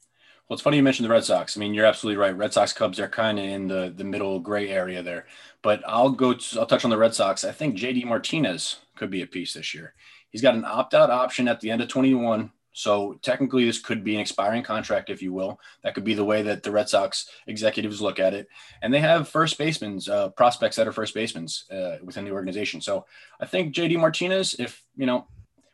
Well, 0.54 0.58
it's 0.58 0.62
funny 0.62 0.78
you 0.78 0.84
mentioned 0.84 1.06
the 1.06 1.12
Red 1.12 1.24
Sox. 1.24 1.58
I 1.58 1.60
mean, 1.60 1.74
you're 1.74 1.88
absolutely 1.88 2.22
right. 2.22 2.38
Red 2.38 2.54
Sox 2.54 2.74
Cubs 2.74 3.00
are 3.00 3.10
kind 3.10 3.40
of 3.40 3.46
in 3.46 3.68
the 3.68 3.92
the 3.98 4.04
middle 4.04 4.40
gray 4.40 4.70
area 4.70 5.02
there. 5.02 5.26
But 5.64 5.82
I'll 5.88 6.12
go. 6.12 6.36
To, 6.36 6.60
I'll 6.60 6.68
touch 6.68 6.86
on 6.86 6.92
the 6.92 6.98
Red 6.98 7.16
Sox. 7.16 7.44
I 7.44 7.52
think 7.52 7.76
JD 7.76 8.06
Martinez 8.06 8.78
could 8.96 9.10
be 9.10 9.24
a 9.24 9.26
piece 9.26 9.56
this 9.56 9.74
year. 9.74 9.96
He's 10.30 10.44
got 10.44 10.54
an 10.54 10.64
opt 10.64 10.94
out 10.94 11.10
option 11.10 11.48
at 11.48 11.60
the 11.60 11.72
end 11.72 11.82
of 11.82 11.88
21. 11.88 12.52
So 12.72 13.18
technically, 13.24 13.66
this 13.66 13.80
could 13.80 14.04
be 14.04 14.14
an 14.14 14.22
expiring 14.22 14.62
contract, 14.62 15.10
if 15.10 15.24
you 15.24 15.34
will. 15.34 15.60
That 15.82 15.96
could 15.96 16.04
be 16.04 16.14
the 16.14 16.24
way 16.24 16.44
that 16.44 16.62
the 16.62 16.70
Red 16.70 16.88
Sox 16.88 17.32
executives 17.48 18.00
look 18.00 18.20
at 18.20 18.36
it. 18.36 18.48
And 18.84 18.94
they 18.94 19.00
have 19.00 19.28
first 19.28 19.58
basemen, 19.58 20.02
uh, 20.08 20.30
prospects 20.30 20.76
that 20.76 20.88
are 20.88 20.92
first 20.92 21.16
basemen 21.16 21.48
uh, 21.72 21.96
within 22.04 22.26
the 22.26 22.32
organization. 22.32 22.80
So 22.80 23.08
I 23.40 23.48
think 23.48 23.74
JD 23.74 23.98
Martinez, 23.98 24.54
if 24.60 24.84
you 24.96 25.08
know, 25.08 25.26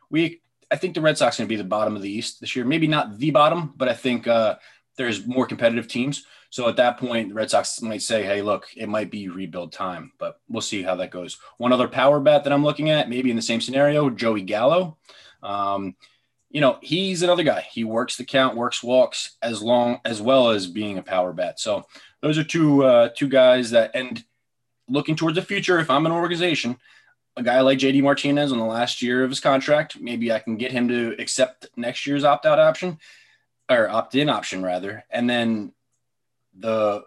we 0.08 0.40
I 0.70 0.76
think 0.76 0.94
the 0.94 1.00
Red 1.00 1.18
Sox 1.18 1.36
are 1.36 1.42
going 1.42 1.48
to 1.48 1.52
be 1.52 1.56
the 1.56 1.64
bottom 1.64 1.96
of 1.96 2.02
the 2.02 2.10
East 2.10 2.40
this 2.40 2.54
year. 2.54 2.64
Maybe 2.64 2.86
not 2.86 3.18
the 3.18 3.30
bottom, 3.30 3.72
but 3.76 3.88
I 3.88 3.94
think 3.94 4.26
uh, 4.26 4.56
there's 4.96 5.26
more 5.26 5.46
competitive 5.46 5.88
teams. 5.88 6.24
So 6.50 6.68
at 6.68 6.76
that 6.76 6.98
point, 6.98 7.28
the 7.28 7.34
Red 7.34 7.50
Sox 7.50 7.80
might 7.80 8.02
say, 8.02 8.24
"Hey, 8.24 8.42
look, 8.42 8.66
it 8.76 8.88
might 8.88 9.10
be 9.10 9.28
rebuild 9.28 9.72
time," 9.72 10.12
but 10.18 10.40
we'll 10.48 10.60
see 10.60 10.82
how 10.82 10.96
that 10.96 11.10
goes. 11.10 11.38
One 11.58 11.72
other 11.72 11.88
power 11.88 12.20
bet 12.20 12.44
that 12.44 12.52
I'm 12.52 12.64
looking 12.64 12.90
at, 12.90 13.08
maybe 13.08 13.30
in 13.30 13.36
the 13.36 13.42
same 13.42 13.60
scenario, 13.60 14.10
Joey 14.10 14.42
Gallo. 14.42 14.98
Um, 15.42 15.94
you 16.50 16.60
know, 16.60 16.78
he's 16.82 17.22
another 17.22 17.44
guy. 17.44 17.60
He 17.70 17.84
works 17.84 18.16
the 18.16 18.24
count, 18.24 18.56
works 18.56 18.82
walks 18.82 19.36
as 19.40 19.62
long 19.62 20.00
as 20.04 20.20
well 20.20 20.50
as 20.50 20.66
being 20.66 20.98
a 20.98 21.02
power 21.02 21.32
bat. 21.32 21.60
So 21.60 21.86
those 22.20 22.36
are 22.36 22.44
two 22.44 22.84
uh, 22.84 23.10
two 23.16 23.28
guys 23.28 23.70
that 23.70 23.92
and 23.94 24.22
looking 24.88 25.14
towards 25.14 25.36
the 25.36 25.42
future. 25.42 25.78
If 25.78 25.88
I'm 25.88 26.06
an 26.06 26.12
organization, 26.12 26.76
a 27.36 27.42
guy 27.42 27.60
like 27.60 27.78
JD 27.78 28.02
Martinez 28.02 28.52
on 28.52 28.58
the 28.58 28.64
last 28.64 29.02
year 29.02 29.24
of 29.24 29.30
his 29.30 29.40
contract, 29.40 30.00
maybe 30.00 30.32
I 30.32 30.40
can 30.40 30.56
get 30.56 30.72
him 30.72 30.88
to 30.88 31.14
accept 31.18 31.68
next 31.76 32.06
year's 32.06 32.24
opt 32.24 32.46
out 32.46 32.58
option 32.58 32.98
or 33.70 33.88
opt 33.88 34.14
in 34.14 34.28
option 34.28 34.62
rather. 34.62 35.04
And 35.10 35.28
then 35.28 35.72
the 36.58 37.02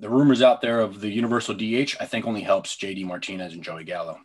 the 0.00 0.10
rumors 0.10 0.42
out 0.42 0.60
there 0.60 0.80
of 0.80 1.00
the 1.00 1.08
universal 1.08 1.54
DH, 1.54 1.96
I 2.00 2.06
think 2.06 2.26
only 2.26 2.42
helps 2.42 2.76
JD 2.76 3.04
Martinez 3.06 3.54
and 3.54 3.62
Joey 3.62 3.84
Gallo. 3.84 4.18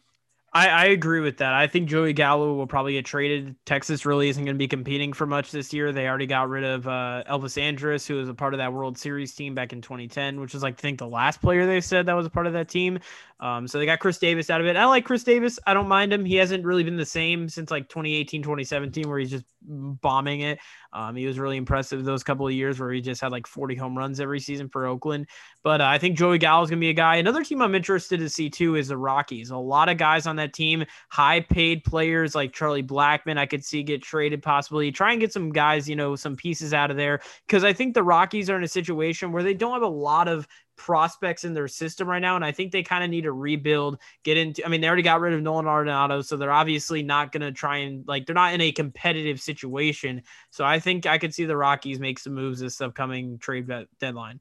I, 0.51 0.67
I, 0.67 0.85
agree 0.85 1.19
with 1.19 1.37
that. 1.37 1.53
I 1.53 1.67
think 1.67 1.87
Joey 1.87 2.11
Gallo 2.13 2.55
will 2.55 2.65
probably 2.65 2.93
get 2.93 3.05
traded. 3.05 3.55
Texas 3.65 4.05
really 4.05 4.29
isn't 4.29 4.43
going 4.43 4.55
to 4.55 4.59
be 4.59 4.67
competing 4.67 5.13
for 5.13 5.27
much 5.27 5.51
this 5.51 5.71
year. 5.73 5.91
They 5.91 6.07
already 6.07 6.25
got 6.25 6.49
rid 6.49 6.63
of 6.63 6.87
uh, 6.87 7.23
Elvis 7.29 7.61
Andrus, 7.61 8.07
who 8.07 8.15
was 8.15 8.29
a 8.29 8.33
part 8.33 8.55
of 8.55 8.57
that 8.57 8.73
World 8.73 8.97
Series 8.97 9.35
team 9.35 9.53
back 9.53 9.73
in 9.73 9.81
2010, 9.81 10.39
which 10.39 10.53
was 10.53 10.63
like 10.63 10.73
I 10.73 10.81
think 10.81 10.97
the 10.97 11.07
last 11.07 11.39
player 11.39 11.67
they 11.67 11.81
said 11.81 12.07
that 12.07 12.13
was 12.13 12.25
a 12.25 12.31
part 12.31 12.47
of 12.47 12.53
that 12.53 12.67
team. 12.67 12.99
Um, 13.41 13.67
so 13.67 13.79
they 13.79 13.85
got 13.85 13.99
Khris 13.99 14.17
Davis 14.17 14.49
out 14.49 14.59
of 14.59 14.67
it. 14.67 14.75
I 14.75 14.85
like 14.85 15.05
Khris 15.05 15.23
Davis. 15.23 15.59
I 15.65 15.73
don't 15.73 15.87
mind 15.87 16.11
him. 16.11 16.25
He 16.25 16.35
hasn't 16.35 16.65
really 16.65 16.83
been 16.83 16.97
the 16.97 17.05
same 17.05 17.47
since 17.47 17.71
like 17.71 17.87
2018, 17.87 18.43
2017, 18.43 19.07
where 19.07 19.17
he's 19.17 19.31
just 19.31 19.45
bombing 19.61 20.41
it. 20.41 20.59
Um, 20.91 21.15
he 21.15 21.25
was 21.25 21.39
really 21.39 21.55
impressive 21.55 22.03
those 22.03 22.23
couple 22.23 22.47
of 22.47 22.53
years 22.53 22.79
where 22.79 22.91
he 22.91 22.99
just 22.99 23.21
had 23.21 23.31
like 23.31 23.47
40 23.47 23.75
home 23.75 23.97
runs 23.97 24.19
every 24.19 24.39
season 24.39 24.67
for 24.67 24.87
Oakland. 24.87 25.27
But 25.63 25.79
uh, 25.79 25.85
I 25.85 25.97
think 25.97 26.17
Joey 26.17 26.37
Gallo 26.37 26.63
is 26.63 26.69
going 26.69 26.79
to 26.79 26.83
be 26.83 26.89
a 26.89 26.93
guy. 26.93 27.15
Another 27.15 27.43
team 27.43 27.61
I'm 27.61 27.75
interested 27.75 28.19
to 28.19 28.29
see 28.29 28.49
too 28.49 28.75
is 28.75 28.89
the 28.89 28.97
Rockies. 28.97 29.51
A 29.51 29.57
lot 29.57 29.87
of 29.87 29.97
guys 29.97 30.27
on 30.27 30.35
that 30.37 30.53
team, 30.53 30.83
high 31.09 31.39
paid 31.39 31.83
players 31.83 32.35
like 32.35 32.51
Charlie 32.51 32.83
Blackmon, 32.83 33.37
I 33.37 33.45
could 33.45 33.63
see 33.63 33.83
get 33.83 34.01
traded 34.01 34.41
possibly. 34.41 34.91
Try 34.91 35.11
and 35.11 35.21
get 35.21 35.31
some 35.31 35.51
guys, 35.51 35.87
you 35.87 35.95
know, 35.95 36.15
some 36.15 36.35
pieces 36.35 36.73
out 36.73 36.91
of 36.91 36.97
there 36.97 37.21
because 37.47 37.63
I 37.63 37.71
think 37.71 37.93
the 37.93 38.03
Rockies 38.03 38.49
are 38.49 38.57
in 38.57 38.63
a 38.63 38.67
situation 38.67 39.31
where 39.31 39.43
they 39.43 39.53
don't 39.53 39.73
have 39.73 39.81
a 39.81 39.87
lot 39.87 40.27
of 40.27 40.47
prospects 40.79 41.43
in 41.43 41.53
their 41.53 41.67
system 41.67 42.07
right 42.07 42.21
now. 42.21 42.35
And 42.35 42.43
I 42.43 42.53
think 42.53 42.71
they 42.71 42.81
kind 42.81 43.03
of 43.03 43.09
need 43.09 43.23
to 43.23 43.33
rebuild, 43.33 43.99
get 44.23 44.37
into, 44.37 44.65
I 44.65 44.69
mean, 44.69 44.79
they 44.81 44.87
already 44.87 45.03
got 45.03 45.19
rid 45.19 45.33
of 45.33 45.41
Nolan 45.41 45.65
Arenado. 45.65 46.25
So 46.25 46.37
they're 46.37 46.51
obviously 46.51 47.03
not 47.03 47.31
going 47.31 47.41
to 47.41 47.51
try 47.51 47.77
and 47.79 48.07
like, 48.07 48.25
they're 48.25 48.33
not 48.33 48.53
in 48.53 48.61
a 48.61 48.71
competitive 48.71 49.41
situation. 49.41 50.23
So 50.49 50.63
I 50.65 50.79
think 50.79 51.05
I 51.05 51.17
could 51.17 51.33
see 51.33 51.45
the 51.45 51.57
Rockies 51.57 51.99
make 51.99 52.17
some 52.17 52.33
moves 52.33 52.59
this 52.59 52.79
upcoming 52.81 53.37
trade 53.37 53.69
deadline. 53.99 54.39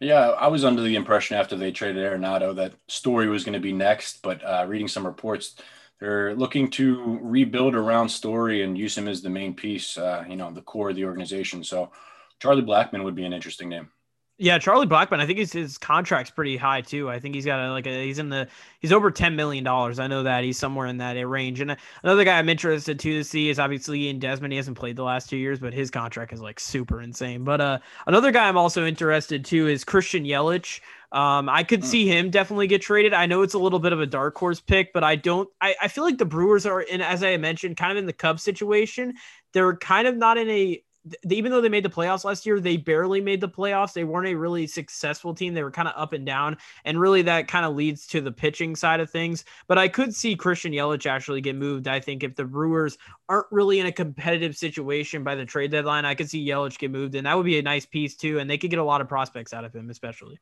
Yeah, 0.00 0.30
I 0.30 0.48
was 0.48 0.64
under 0.64 0.82
the 0.82 0.96
impression 0.96 1.36
after 1.36 1.54
they 1.54 1.70
traded 1.70 2.02
Arenado 2.02 2.56
that 2.56 2.74
Story 2.88 3.28
was 3.28 3.44
going 3.44 3.52
to 3.52 3.60
be 3.60 3.72
next, 3.72 4.22
but 4.22 4.42
uh, 4.42 4.64
reading 4.66 4.88
some 4.88 5.06
reports, 5.06 5.54
they're 6.00 6.34
looking 6.34 6.68
to 6.70 7.18
rebuild 7.22 7.74
around 7.74 8.08
Story 8.08 8.62
and 8.62 8.76
use 8.76 8.98
him 8.98 9.06
as 9.06 9.22
the 9.22 9.30
main 9.30 9.54
piece, 9.54 9.96
uh, 9.96 10.24
you 10.28 10.36
know, 10.36 10.50
the 10.50 10.62
core 10.62 10.90
of 10.90 10.96
the 10.96 11.04
organization. 11.04 11.62
So 11.62 11.92
Charlie 12.40 12.62
Blackmon 12.62 13.04
would 13.04 13.14
be 13.14 13.24
an 13.24 13.32
interesting 13.32 13.68
name. 13.68 13.90
Yeah, 14.36 14.58
Charlie 14.58 14.88
Blackmon. 14.88 15.20
I 15.20 15.26
think 15.26 15.38
his, 15.38 15.52
his 15.52 15.78
contract's 15.78 16.32
pretty 16.32 16.56
high 16.56 16.80
too. 16.80 17.08
I 17.08 17.20
think 17.20 17.36
he's 17.36 17.44
got 17.44 17.60
a, 17.60 17.70
like 17.70 17.86
a 17.86 18.04
he's 18.04 18.18
in 18.18 18.30
the 18.30 18.48
he's 18.80 18.90
over 18.90 19.12
ten 19.12 19.36
million 19.36 19.62
dollars. 19.62 20.00
I 20.00 20.08
know 20.08 20.24
that 20.24 20.42
he's 20.42 20.58
somewhere 20.58 20.88
in 20.88 20.96
that 20.98 21.12
range. 21.12 21.60
And 21.60 21.76
another 22.02 22.24
guy 22.24 22.36
I'm 22.36 22.48
interested 22.48 22.98
to 22.98 23.22
see 23.22 23.48
is 23.48 23.60
obviously 23.60 24.06
Ian 24.06 24.18
Desmond. 24.18 24.52
He 24.52 24.56
hasn't 24.56 24.76
played 24.76 24.96
the 24.96 25.04
last 25.04 25.30
two 25.30 25.36
years, 25.36 25.60
but 25.60 25.72
his 25.72 25.88
contract 25.88 26.32
is 26.32 26.40
like 26.40 26.58
super 26.58 27.00
insane. 27.00 27.44
But 27.44 27.60
uh, 27.60 27.78
another 28.08 28.32
guy 28.32 28.48
I'm 28.48 28.56
also 28.56 28.84
interested 28.84 29.44
to 29.44 29.68
is 29.68 29.84
Christian 29.84 30.24
Yelich. 30.24 30.80
Um, 31.12 31.48
I 31.48 31.62
could 31.62 31.82
mm. 31.82 31.84
see 31.84 32.08
him 32.08 32.30
definitely 32.30 32.66
get 32.66 32.82
traded. 32.82 33.14
I 33.14 33.26
know 33.26 33.42
it's 33.42 33.54
a 33.54 33.58
little 33.60 33.78
bit 33.78 33.92
of 33.92 34.00
a 34.00 34.06
dark 34.06 34.36
horse 34.36 34.60
pick, 34.60 34.92
but 34.92 35.04
I 35.04 35.14
don't. 35.14 35.48
I, 35.60 35.76
I 35.82 35.86
feel 35.86 36.02
like 36.02 36.18
the 36.18 36.24
Brewers 36.24 36.66
are 36.66 36.80
in, 36.80 37.00
as 37.00 37.22
I 37.22 37.36
mentioned, 37.36 37.76
kind 37.76 37.92
of 37.92 37.98
in 37.98 38.06
the 38.06 38.12
Cubs 38.12 38.42
situation. 38.42 39.14
They're 39.52 39.76
kind 39.76 40.08
of 40.08 40.16
not 40.16 40.38
in 40.38 40.50
a 40.50 40.82
even 41.28 41.50
though 41.50 41.60
they 41.60 41.68
made 41.68 41.84
the 41.84 41.90
playoffs 41.90 42.24
last 42.24 42.46
year, 42.46 42.60
they 42.60 42.76
barely 42.76 43.20
made 43.20 43.40
the 43.40 43.48
playoffs. 43.48 43.92
They 43.92 44.04
weren't 44.04 44.28
a 44.28 44.34
really 44.34 44.66
successful 44.66 45.34
team. 45.34 45.52
They 45.52 45.62
were 45.62 45.70
kind 45.70 45.88
of 45.88 45.94
up 45.96 46.12
and 46.12 46.24
down, 46.24 46.56
and 46.84 46.98
really 46.98 47.22
that 47.22 47.48
kind 47.48 47.66
of 47.66 47.74
leads 47.74 48.06
to 48.08 48.20
the 48.20 48.32
pitching 48.32 48.74
side 48.74 49.00
of 49.00 49.10
things. 49.10 49.44
But 49.66 49.78
I 49.78 49.88
could 49.88 50.14
see 50.14 50.34
Christian 50.36 50.72
Yelich 50.72 51.06
actually 51.06 51.40
get 51.40 51.56
moved. 51.56 51.88
I 51.88 52.00
think 52.00 52.22
if 52.22 52.34
the 52.34 52.44
Brewers 52.44 52.96
aren't 53.28 53.46
really 53.50 53.80
in 53.80 53.86
a 53.86 53.92
competitive 53.92 54.56
situation 54.56 55.24
by 55.24 55.34
the 55.34 55.44
trade 55.44 55.70
deadline, 55.70 56.04
I 56.04 56.14
could 56.14 56.30
see 56.30 56.46
Yelich 56.46 56.78
get 56.78 56.90
moved, 56.90 57.14
and 57.14 57.26
that 57.26 57.36
would 57.36 57.46
be 57.46 57.58
a 57.58 57.62
nice 57.62 57.86
piece 57.86 58.16
too. 58.16 58.38
And 58.38 58.48
they 58.48 58.58
could 58.58 58.70
get 58.70 58.78
a 58.78 58.84
lot 58.84 59.00
of 59.00 59.08
prospects 59.08 59.52
out 59.52 59.64
of 59.64 59.74
him, 59.74 59.90
especially. 59.90 60.38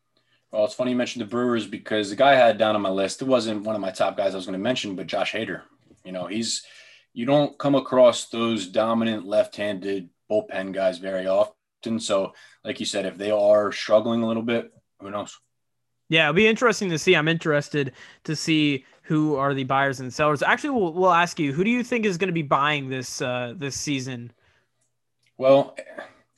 Well, 0.52 0.66
it's 0.66 0.74
funny 0.74 0.90
you 0.90 0.96
mentioned 0.96 1.22
the 1.24 1.30
Brewers 1.30 1.66
because 1.66 2.10
the 2.10 2.16
guy 2.16 2.32
I 2.32 2.36
had 2.36 2.58
down 2.58 2.76
on 2.76 2.82
my 2.82 2.90
list, 2.90 3.22
it 3.22 3.28
wasn't 3.28 3.64
one 3.64 3.74
of 3.74 3.80
my 3.80 3.90
top 3.90 4.18
guys 4.18 4.34
I 4.34 4.36
was 4.36 4.46
going 4.46 4.58
to 4.58 4.62
mention, 4.62 4.94
but 4.94 5.06
Josh 5.06 5.32
Hader. 5.32 5.62
You 6.04 6.12
know, 6.12 6.26
he's 6.26 6.62
you 7.14 7.26
don't 7.26 7.58
come 7.58 7.74
across 7.74 8.28
those 8.28 8.66
dominant 8.66 9.26
left-handed 9.26 10.08
bullpen 10.32 10.72
guys 10.72 10.98
very 10.98 11.26
often. 11.26 12.00
So, 12.00 12.32
like 12.64 12.80
you 12.80 12.86
said, 12.86 13.06
if 13.06 13.18
they 13.18 13.30
are 13.30 13.72
struggling 13.72 14.22
a 14.22 14.26
little 14.26 14.42
bit, 14.42 14.72
who 15.00 15.10
knows? 15.10 15.38
Yeah, 16.08 16.24
it'll 16.24 16.34
be 16.34 16.46
interesting 16.46 16.90
to 16.90 16.98
see. 16.98 17.14
I'm 17.14 17.28
interested 17.28 17.92
to 18.24 18.36
see 18.36 18.84
who 19.02 19.36
are 19.36 19.54
the 19.54 19.64
buyers 19.64 20.00
and 20.00 20.12
sellers. 20.12 20.42
Actually, 20.42 20.70
we'll, 20.70 20.92
we'll 20.92 21.12
ask 21.12 21.38
you 21.38 21.52
who 21.52 21.64
do 21.64 21.70
you 21.70 21.82
think 21.82 22.04
is 22.04 22.18
going 22.18 22.28
to 22.28 22.34
be 22.34 22.42
buying 22.42 22.88
this 22.88 23.20
uh, 23.20 23.54
this 23.56 23.76
season? 23.76 24.32
Well, 25.38 25.76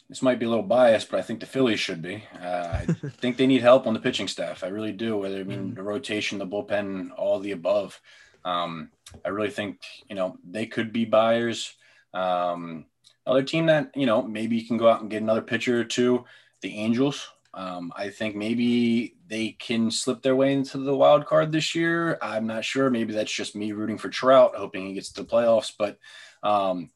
this 0.08 0.22
might 0.22 0.38
be 0.38 0.46
a 0.46 0.48
little 0.48 0.64
biased, 0.64 1.10
but 1.10 1.18
I 1.18 1.22
think 1.22 1.40
the 1.40 1.46
Phillies 1.46 1.80
should 1.80 2.02
be. 2.02 2.24
Uh, 2.40 2.80
I 2.80 2.86
think 3.18 3.36
they 3.36 3.46
need 3.46 3.62
help 3.62 3.86
on 3.86 3.94
the 3.94 4.00
pitching 4.00 4.28
staff. 4.28 4.64
I 4.64 4.68
really 4.68 4.92
do. 4.92 5.16
Whether 5.16 5.40
I 5.40 5.44
mean 5.44 5.72
mm. 5.72 5.74
the 5.74 5.82
rotation, 5.82 6.38
the 6.38 6.46
bullpen, 6.46 7.10
all 7.16 7.40
the 7.40 7.52
above. 7.52 8.00
Um, 8.44 8.90
I 9.24 9.30
really 9.30 9.50
think 9.50 9.80
you 10.08 10.14
know 10.14 10.38
they 10.48 10.66
could 10.66 10.92
be 10.92 11.04
buyers. 11.04 11.74
Um, 12.12 12.86
Another 13.26 13.42
team 13.42 13.66
that, 13.66 13.90
you 13.96 14.06
know, 14.06 14.22
maybe 14.22 14.56
you 14.56 14.66
can 14.66 14.76
go 14.76 14.88
out 14.88 15.00
and 15.00 15.10
get 15.10 15.22
another 15.22 15.42
pitcher 15.42 15.80
or 15.80 15.84
two, 15.84 16.24
the 16.60 16.76
Angels. 16.76 17.28
Um, 17.54 17.92
I 17.96 18.10
think 18.10 18.34
maybe 18.34 19.14
they 19.28 19.52
can 19.52 19.90
slip 19.90 20.22
their 20.22 20.36
way 20.36 20.52
into 20.52 20.78
the 20.78 20.96
wild 20.96 21.24
card 21.24 21.52
this 21.52 21.74
year. 21.74 22.18
I'm 22.20 22.46
not 22.46 22.64
sure. 22.64 22.90
Maybe 22.90 23.12
that's 23.12 23.32
just 23.32 23.54
me 23.54 23.72
rooting 23.72 23.96
for 23.96 24.08
Trout, 24.08 24.54
hoping 24.56 24.86
he 24.86 24.94
gets 24.94 25.12
to 25.12 25.22
the 25.22 25.28
playoffs. 25.28 25.72
But 25.78 25.98
um, 26.42 26.90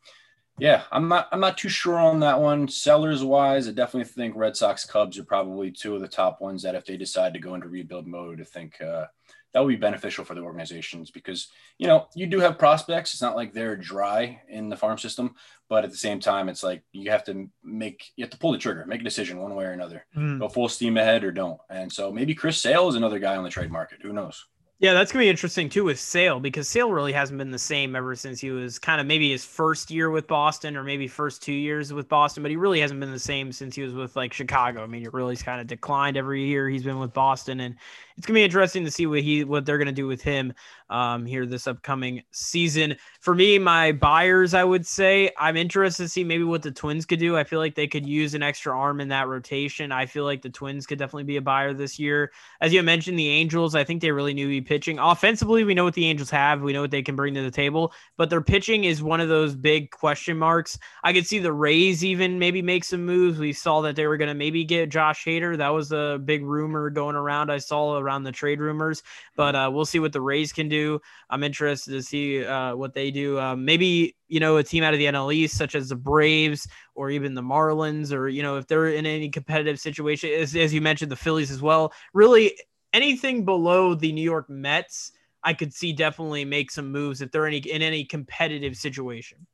Yeah, 0.58 0.82
I'm 0.90 1.08
not. 1.08 1.28
I'm 1.30 1.40
not 1.40 1.56
too 1.56 1.68
sure 1.68 1.98
on 1.98 2.20
that 2.20 2.40
one. 2.40 2.66
Sellers 2.66 3.22
wise, 3.22 3.68
I 3.68 3.72
definitely 3.72 4.12
think 4.12 4.34
Red 4.36 4.56
Sox, 4.56 4.84
Cubs 4.84 5.16
are 5.18 5.24
probably 5.24 5.70
two 5.70 5.94
of 5.94 6.00
the 6.00 6.08
top 6.08 6.40
ones 6.40 6.62
that 6.62 6.74
if 6.74 6.84
they 6.84 6.96
decide 6.96 7.32
to 7.34 7.40
go 7.40 7.54
into 7.54 7.68
rebuild 7.68 8.06
mode, 8.08 8.40
I 8.40 8.44
think 8.44 8.80
uh, 8.80 9.06
that 9.52 9.60
would 9.60 9.68
be 9.70 9.76
beneficial 9.76 10.24
for 10.24 10.34
the 10.34 10.42
organizations 10.42 11.10
because 11.10 11.48
you 11.78 11.86
know 11.86 12.06
you 12.14 12.26
do 12.26 12.40
have 12.40 12.58
prospects. 12.58 13.12
It's 13.12 13.22
not 13.22 13.36
like 13.36 13.52
they're 13.52 13.76
dry 13.76 14.40
in 14.48 14.68
the 14.68 14.76
farm 14.76 14.98
system, 14.98 15.34
but 15.68 15.84
at 15.84 15.90
the 15.90 15.96
same 15.96 16.20
time, 16.20 16.48
it's 16.48 16.62
like 16.62 16.82
you 16.92 17.10
have 17.10 17.24
to 17.24 17.48
make 17.62 18.10
you 18.16 18.24
have 18.24 18.30
to 18.30 18.38
pull 18.38 18.52
the 18.52 18.58
trigger, 18.58 18.84
make 18.86 19.00
a 19.00 19.04
decision 19.04 19.38
one 19.38 19.54
way 19.54 19.64
or 19.64 19.72
another, 19.72 20.06
mm. 20.16 20.38
go 20.38 20.48
full 20.48 20.68
steam 20.68 20.96
ahead 20.96 21.24
or 21.24 21.32
don't. 21.32 21.60
And 21.70 21.92
so 21.92 22.12
maybe 22.12 22.34
Chris 22.34 22.60
Sale 22.60 22.88
is 22.88 22.94
another 22.94 23.18
guy 23.18 23.36
on 23.36 23.44
the 23.44 23.50
trade 23.50 23.70
market. 23.70 23.98
Who 24.02 24.12
knows? 24.12 24.44
Yeah, 24.80 24.92
that's 24.92 25.10
gonna 25.10 25.24
be 25.24 25.28
interesting 25.28 25.68
too 25.68 25.82
with 25.82 25.98
Sale 25.98 26.38
because 26.38 26.68
Sale 26.68 26.92
really 26.92 27.12
hasn't 27.12 27.38
been 27.38 27.50
the 27.50 27.58
same 27.58 27.96
ever 27.96 28.14
since 28.14 28.38
he 28.40 28.52
was 28.52 28.78
kind 28.78 29.00
of 29.00 29.08
maybe 29.08 29.28
his 29.28 29.44
first 29.44 29.90
year 29.90 30.08
with 30.08 30.28
Boston 30.28 30.76
or 30.76 30.84
maybe 30.84 31.08
first 31.08 31.42
two 31.42 31.52
years 31.52 31.92
with 31.92 32.08
Boston, 32.08 32.44
but 32.44 32.50
he 32.50 32.56
really 32.56 32.78
hasn't 32.80 33.00
been 33.00 33.10
the 33.10 33.18
same 33.18 33.50
since 33.50 33.74
he 33.74 33.82
was 33.82 33.92
with 33.92 34.14
like 34.14 34.32
Chicago. 34.32 34.84
I 34.84 34.86
mean, 34.86 35.02
it 35.02 35.12
really's 35.12 35.42
kind 35.42 35.60
of 35.60 35.66
declined 35.66 36.16
every 36.16 36.44
year 36.44 36.68
he's 36.68 36.84
been 36.84 37.00
with 37.00 37.12
Boston, 37.12 37.58
and 37.58 37.74
it's 38.18 38.26
gonna 38.26 38.38
be 38.38 38.44
interesting 38.44 38.84
to 38.84 38.90
see 38.90 39.06
what 39.06 39.20
he 39.20 39.44
what 39.44 39.64
they're 39.64 39.78
gonna 39.78 39.92
do 39.92 40.08
with 40.08 40.20
him 40.20 40.52
um, 40.90 41.24
here 41.24 41.46
this 41.46 41.68
upcoming 41.68 42.22
season. 42.32 42.96
For 43.20 43.32
me, 43.32 43.58
my 43.60 43.92
buyers, 43.92 44.54
I 44.54 44.64
would 44.64 44.84
say 44.84 45.30
I'm 45.38 45.56
interested 45.56 46.02
to 46.02 46.08
see 46.08 46.24
maybe 46.24 46.42
what 46.42 46.62
the 46.62 46.72
Twins 46.72 47.06
could 47.06 47.20
do. 47.20 47.36
I 47.36 47.44
feel 47.44 47.60
like 47.60 47.76
they 47.76 47.86
could 47.86 48.04
use 48.04 48.34
an 48.34 48.42
extra 48.42 48.76
arm 48.76 49.00
in 49.00 49.08
that 49.08 49.28
rotation. 49.28 49.92
I 49.92 50.06
feel 50.06 50.24
like 50.24 50.42
the 50.42 50.50
Twins 50.50 50.84
could 50.84 50.98
definitely 50.98 51.24
be 51.24 51.36
a 51.36 51.42
buyer 51.42 51.72
this 51.72 51.98
year. 51.98 52.32
As 52.60 52.72
you 52.72 52.82
mentioned, 52.82 53.18
the 53.18 53.28
Angels, 53.28 53.76
I 53.76 53.84
think 53.84 54.02
they 54.02 54.10
really 54.10 54.34
knew 54.34 54.48
be 54.48 54.60
pitching. 54.60 54.98
Offensively, 54.98 55.62
we 55.62 55.74
know 55.74 55.84
what 55.84 55.94
the 55.94 56.06
Angels 56.06 56.30
have. 56.30 56.60
We 56.60 56.72
know 56.72 56.80
what 56.80 56.90
they 56.90 57.02
can 57.02 57.14
bring 57.14 57.34
to 57.34 57.42
the 57.42 57.50
table, 57.52 57.92
but 58.16 58.30
their 58.30 58.40
pitching 58.40 58.84
is 58.84 59.00
one 59.00 59.20
of 59.20 59.28
those 59.28 59.54
big 59.54 59.92
question 59.92 60.36
marks. 60.38 60.76
I 61.04 61.12
could 61.12 61.26
see 61.26 61.38
the 61.38 61.52
Rays 61.52 62.04
even 62.04 62.38
maybe 62.38 62.62
make 62.62 62.82
some 62.82 63.04
moves. 63.04 63.38
We 63.38 63.52
saw 63.52 63.80
that 63.82 63.94
they 63.94 64.08
were 64.08 64.16
going 64.16 64.28
to 64.28 64.34
maybe 64.34 64.64
get 64.64 64.88
Josh 64.88 65.24
Hader. 65.24 65.56
That 65.56 65.68
was 65.68 65.92
a 65.92 66.20
big 66.24 66.44
rumor 66.44 66.90
going 66.90 67.14
around. 67.14 67.52
I 67.52 67.58
saw 67.58 67.96
around 68.08 68.22
the 68.22 68.32
trade 68.32 68.60
rumors, 68.60 69.02
but 69.36 69.54
uh, 69.54 69.70
we'll 69.72 69.84
see 69.84 69.98
what 69.98 70.12
the 70.12 70.20
Rays 70.20 70.52
can 70.52 70.68
do. 70.68 71.00
I'm 71.28 71.44
interested 71.44 71.92
to 71.92 72.02
see 72.02 72.44
uh, 72.44 72.74
what 72.74 72.94
they 72.94 73.10
do. 73.10 73.38
Um, 73.38 73.64
maybe 73.64 74.16
you 74.28 74.40
know 74.40 74.56
a 74.56 74.64
team 74.64 74.82
out 74.82 74.94
of 74.94 74.98
the 74.98 75.06
NL 75.06 75.32
East, 75.34 75.56
such 75.56 75.74
as 75.74 75.90
the 75.90 75.96
Braves 75.96 76.66
or 76.94 77.10
even 77.10 77.34
the 77.34 77.42
Marlins, 77.42 78.12
or 78.12 78.28
you 78.28 78.42
know 78.42 78.56
if 78.56 78.66
they're 78.66 78.88
in 78.88 79.04
any 79.04 79.28
competitive 79.28 79.78
situation, 79.78 80.30
as, 80.30 80.56
as 80.56 80.72
you 80.72 80.80
mentioned, 80.80 81.12
the 81.12 81.16
Phillies 81.16 81.50
as 81.50 81.60
well. 81.60 81.92
Really, 82.14 82.58
anything 82.92 83.44
below 83.44 83.94
the 83.94 84.12
New 84.12 84.22
York 84.22 84.48
Mets, 84.48 85.12
I 85.42 85.52
could 85.52 85.74
see 85.74 85.92
definitely 85.92 86.44
make 86.44 86.70
some 86.70 86.90
moves 86.90 87.20
if 87.20 87.30
they're 87.30 87.46
any 87.46 87.58
in 87.58 87.82
any 87.82 88.04
competitive 88.04 88.76
situation. 88.76 89.46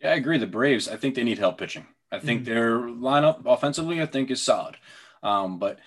Yeah, 0.00 0.10
I 0.10 0.14
agree. 0.14 0.38
The 0.38 0.46
Braves, 0.46 0.88
I 0.88 0.96
think 0.96 1.14
they 1.14 1.24
need 1.24 1.38
help 1.38 1.58
pitching. 1.58 1.86
I 2.12 2.18
think 2.18 2.42
mm-hmm. 2.42 2.54
their 2.54 2.78
lineup 2.78 3.42
offensively, 3.46 4.02
I 4.02 4.06
think, 4.06 4.30
is 4.30 4.42
solid. 4.42 4.76
Um, 5.22 5.58
but 5.58 5.78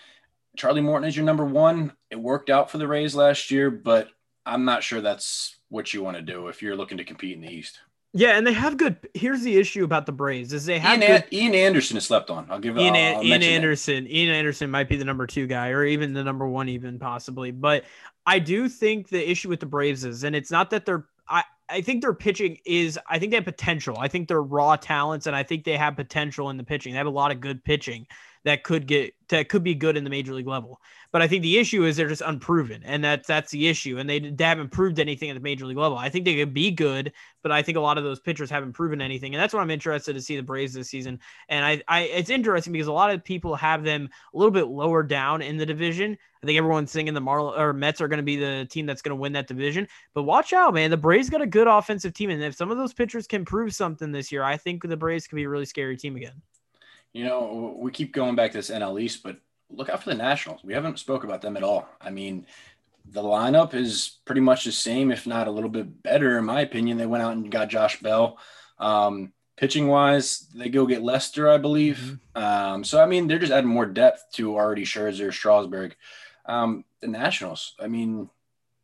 Charlie 0.57 0.81
Morton 0.81 1.07
is 1.07 1.15
your 1.15 1.25
number 1.25 1.45
one. 1.45 1.93
It 2.11 2.19
worked 2.19 2.49
out 2.49 2.69
for 2.69 2.77
the 2.77 2.87
Rays 2.87 3.15
last 3.15 3.49
year, 3.49 3.71
but 3.71 4.09
I'm 4.45 4.65
not 4.65 4.83
sure 4.83 5.01
that's 5.01 5.57
what 5.69 5.93
you 5.93 6.03
want 6.03 6.17
to 6.17 6.23
do 6.23 6.47
if 6.47 6.61
you're 6.61 6.75
looking 6.75 6.97
to 6.97 7.03
compete 7.03 7.35
in 7.35 7.41
the 7.41 7.49
East. 7.49 7.79
Yeah, 8.15 8.37
and 8.37 8.45
they 8.45 8.53
have 8.53 8.77
good. 8.77 8.97
Here's 9.15 9.41
the 9.41 9.57
issue 9.57 9.83
about 9.83 10.05
the 10.05 10.11
Braves 10.11 10.53
is 10.53 10.65
they 10.65 10.77
have 10.77 11.01
Ian, 11.01 11.11
good, 11.11 11.25
Ian 11.33 11.55
Anderson 11.55 11.97
is 11.97 12.05
slept 12.05 12.29
on. 12.29 12.45
I'll 12.51 12.59
give 12.59 12.77
Ian, 12.77 12.93
I'll, 12.93 13.17
I'll 13.17 13.23
Ian 13.23 13.41
Anderson. 13.41 14.03
That. 14.03 14.15
Ian 14.15 14.35
Anderson 14.35 14.69
might 14.69 14.87
be 14.87 14.97
the 14.97 15.05
number 15.05 15.25
two 15.25 15.47
guy, 15.47 15.69
or 15.69 15.83
even 15.83 16.13
the 16.13 16.23
number 16.23 16.47
one, 16.47 16.69
even 16.69 16.99
possibly. 16.99 17.49
But 17.49 17.85
I 18.27 18.37
do 18.37 18.69
think 18.69 19.09
the 19.09 19.29
issue 19.29 19.49
with 19.49 19.59
the 19.59 19.65
Braves 19.65 20.05
is, 20.05 20.23
and 20.23 20.35
it's 20.35 20.51
not 20.51 20.69
that 20.69 20.85
they're. 20.85 21.07
I 21.27 21.43
I 21.69 21.81
think 21.81 22.03
their 22.03 22.13
pitching 22.13 22.59
is. 22.67 22.99
I 23.09 23.17
think 23.17 23.31
they 23.31 23.37
have 23.37 23.45
potential. 23.45 23.97
I 23.97 24.07
think 24.07 24.27
they're 24.27 24.43
raw 24.43 24.75
talents, 24.75 25.25
and 25.25 25.35
I 25.35 25.41
think 25.41 25.63
they 25.63 25.77
have 25.77 25.95
potential 25.95 26.51
in 26.51 26.57
the 26.57 26.63
pitching. 26.63 26.93
They 26.93 26.99
have 26.99 27.07
a 27.07 27.09
lot 27.09 27.31
of 27.31 27.41
good 27.41 27.63
pitching 27.63 28.05
that 28.45 28.63
could 28.63 28.87
get 28.87 29.13
that 29.29 29.49
could 29.49 29.63
be 29.63 29.73
good 29.73 29.97
in 29.97 30.03
the 30.03 30.09
major 30.09 30.33
league 30.33 30.47
level. 30.47 30.79
But 31.11 31.21
I 31.21 31.27
think 31.27 31.43
the 31.43 31.57
issue 31.57 31.85
is 31.85 31.95
they're 31.95 32.09
just 32.09 32.21
unproven, 32.21 32.81
and 32.83 33.03
that's 33.03 33.27
that's 33.27 33.51
the 33.51 33.67
issue. 33.67 33.97
And 33.99 34.09
they, 34.09 34.19
they 34.19 34.43
haven't 34.43 34.71
proved 34.71 34.99
anything 34.99 35.29
at 35.29 35.33
the 35.33 35.39
major 35.39 35.65
league 35.65 35.77
level. 35.77 35.97
I 35.97 36.09
think 36.09 36.25
they 36.25 36.35
could 36.35 36.53
be 36.53 36.71
good, 36.71 37.13
but 37.41 37.51
I 37.51 37.61
think 37.61 37.77
a 37.77 37.81
lot 37.81 37.97
of 37.97 38.03
those 38.03 38.19
pitchers 38.19 38.49
haven't 38.49 38.73
proven 38.73 39.01
anything, 39.01 39.33
and 39.33 39.41
that's 39.41 39.53
what 39.53 39.61
I'm 39.61 39.69
interested 39.69 40.13
to 40.13 40.21
see 40.21 40.35
the 40.35 40.43
Braves 40.43 40.73
this 40.73 40.89
season. 40.89 41.19
And 41.49 41.65
I, 41.65 41.81
I 41.87 42.01
it's 42.01 42.29
interesting 42.29 42.73
because 42.73 42.87
a 42.87 42.93
lot 42.93 43.11
of 43.11 43.23
people 43.23 43.55
have 43.55 43.83
them 43.83 44.09
a 44.33 44.37
little 44.37 44.51
bit 44.51 44.67
lower 44.67 45.03
down 45.03 45.41
in 45.41 45.57
the 45.57 45.65
division. 45.65 46.17
I 46.41 46.45
think 46.45 46.57
everyone's 46.57 46.91
thinking 46.91 47.13
the 47.13 47.21
Marl 47.21 47.53
or 47.55 47.71
Mets 47.71 48.01
are 48.01 48.09
going 48.09 48.17
to 48.17 48.23
be 48.23 48.35
the 48.35 48.67
team 48.69 48.85
that's 48.85 49.01
going 49.01 49.15
to 49.15 49.21
win 49.21 49.31
that 49.33 49.47
division. 49.47 49.87
But 50.13 50.23
watch 50.23 50.51
out, 50.51 50.73
man. 50.73 50.91
The 50.91 50.97
Braves 50.97 51.29
got 51.29 51.41
a 51.41 51.47
good 51.47 51.67
offensive 51.67 52.13
team, 52.13 52.29
and 52.29 52.43
if 52.43 52.55
some 52.55 52.71
of 52.71 52.77
those 52.77 52.93
pitchers 52.93 53.27
can 53.27 53.45
prove 53.45 53.73
something 53.73 54.11
this 54.11 54.31
year, 54.31 54.43
I 54.43 54.57
think 54.57 54.83
the 54.83 54.97
Braves 54.97 55.27
could 55.27 55.37
be 55.37 55.43
a 55.43 55.49
really 55.49 55.65
scary 55.65 55.95
team 55.95 56.15
again. 56.15 56.41
You 57.13 57.25
know, 57.25 57.75
we 57.77 57.91
keep 57.91 58.13
going 58.13 58.35
back 58.35 58.51
to 58.51 58.57
this 58.57 58.71
NL 58.71 59.01
East, 59.01 59.23
but 59.23 59.37
look 59.69 59.89
out 59.89 60.03
for 60.03 60.09
the 60.09 60.15
Nationals. 60.15 60.63
We 60.63 60.73
haven't 60.73 60.99
spoke 60.99 61.23
about 61.23 61.41
them 61.41 61.55
at 61.55 61.63
all. 61.63 61.87
I 62.01 62.09
mean, 62.09 62.45
the 63.05 63.21
lineup 63.21 63.73
is 63.73 64.19
pretty 64.25 64.41
much 64.41 64.63
the 64.63 64.71
same, 64.71 65.11
if 65.11 65.27
not 65.27 65.47
a 65.47 65.51
little 65.51 65.69
bit 65.69 66.01
better, 66.03 66.37
in 66.37 66.45
my 66.45 66.61
opinion. 66.61 66.97
They 66.97 67.05
went 67.05 67.23
out 67.23 67.33
and 67.33 67.51
got 67.51 67.69
Josh 67.69 67.99
Bell. 67.99 68.37
Um, 68.79 69.33
pitching 69.57 69.87
wise, 69.87 70.47
they 70.55 70.69
go 70.69 70.85
get 70.85 71.03
Lester, 71.03 71.49
I 71.49 71.57
believe. 71.57 72.19
Mm-hmm. 72.35 72.43
Um, 72.43 72.83
so 72.83 73.01
I 73.01 73.05
mean, 73.05 73.27
they're 73.27 73.39
just 73.39 73.51
adding 73.51 73.69
more 73.69 73.85
depth 73.85 74.25
to 74.33 74.55
already 74.55 74.83
Scherzer, 74.83 75.31
Strasburg. 75.31 75.95
Um, 76.45 76.83
the 77.01 77.07
Nationals. 77.07 77.75
I 77.79 77.87
mean, 77.87 78.29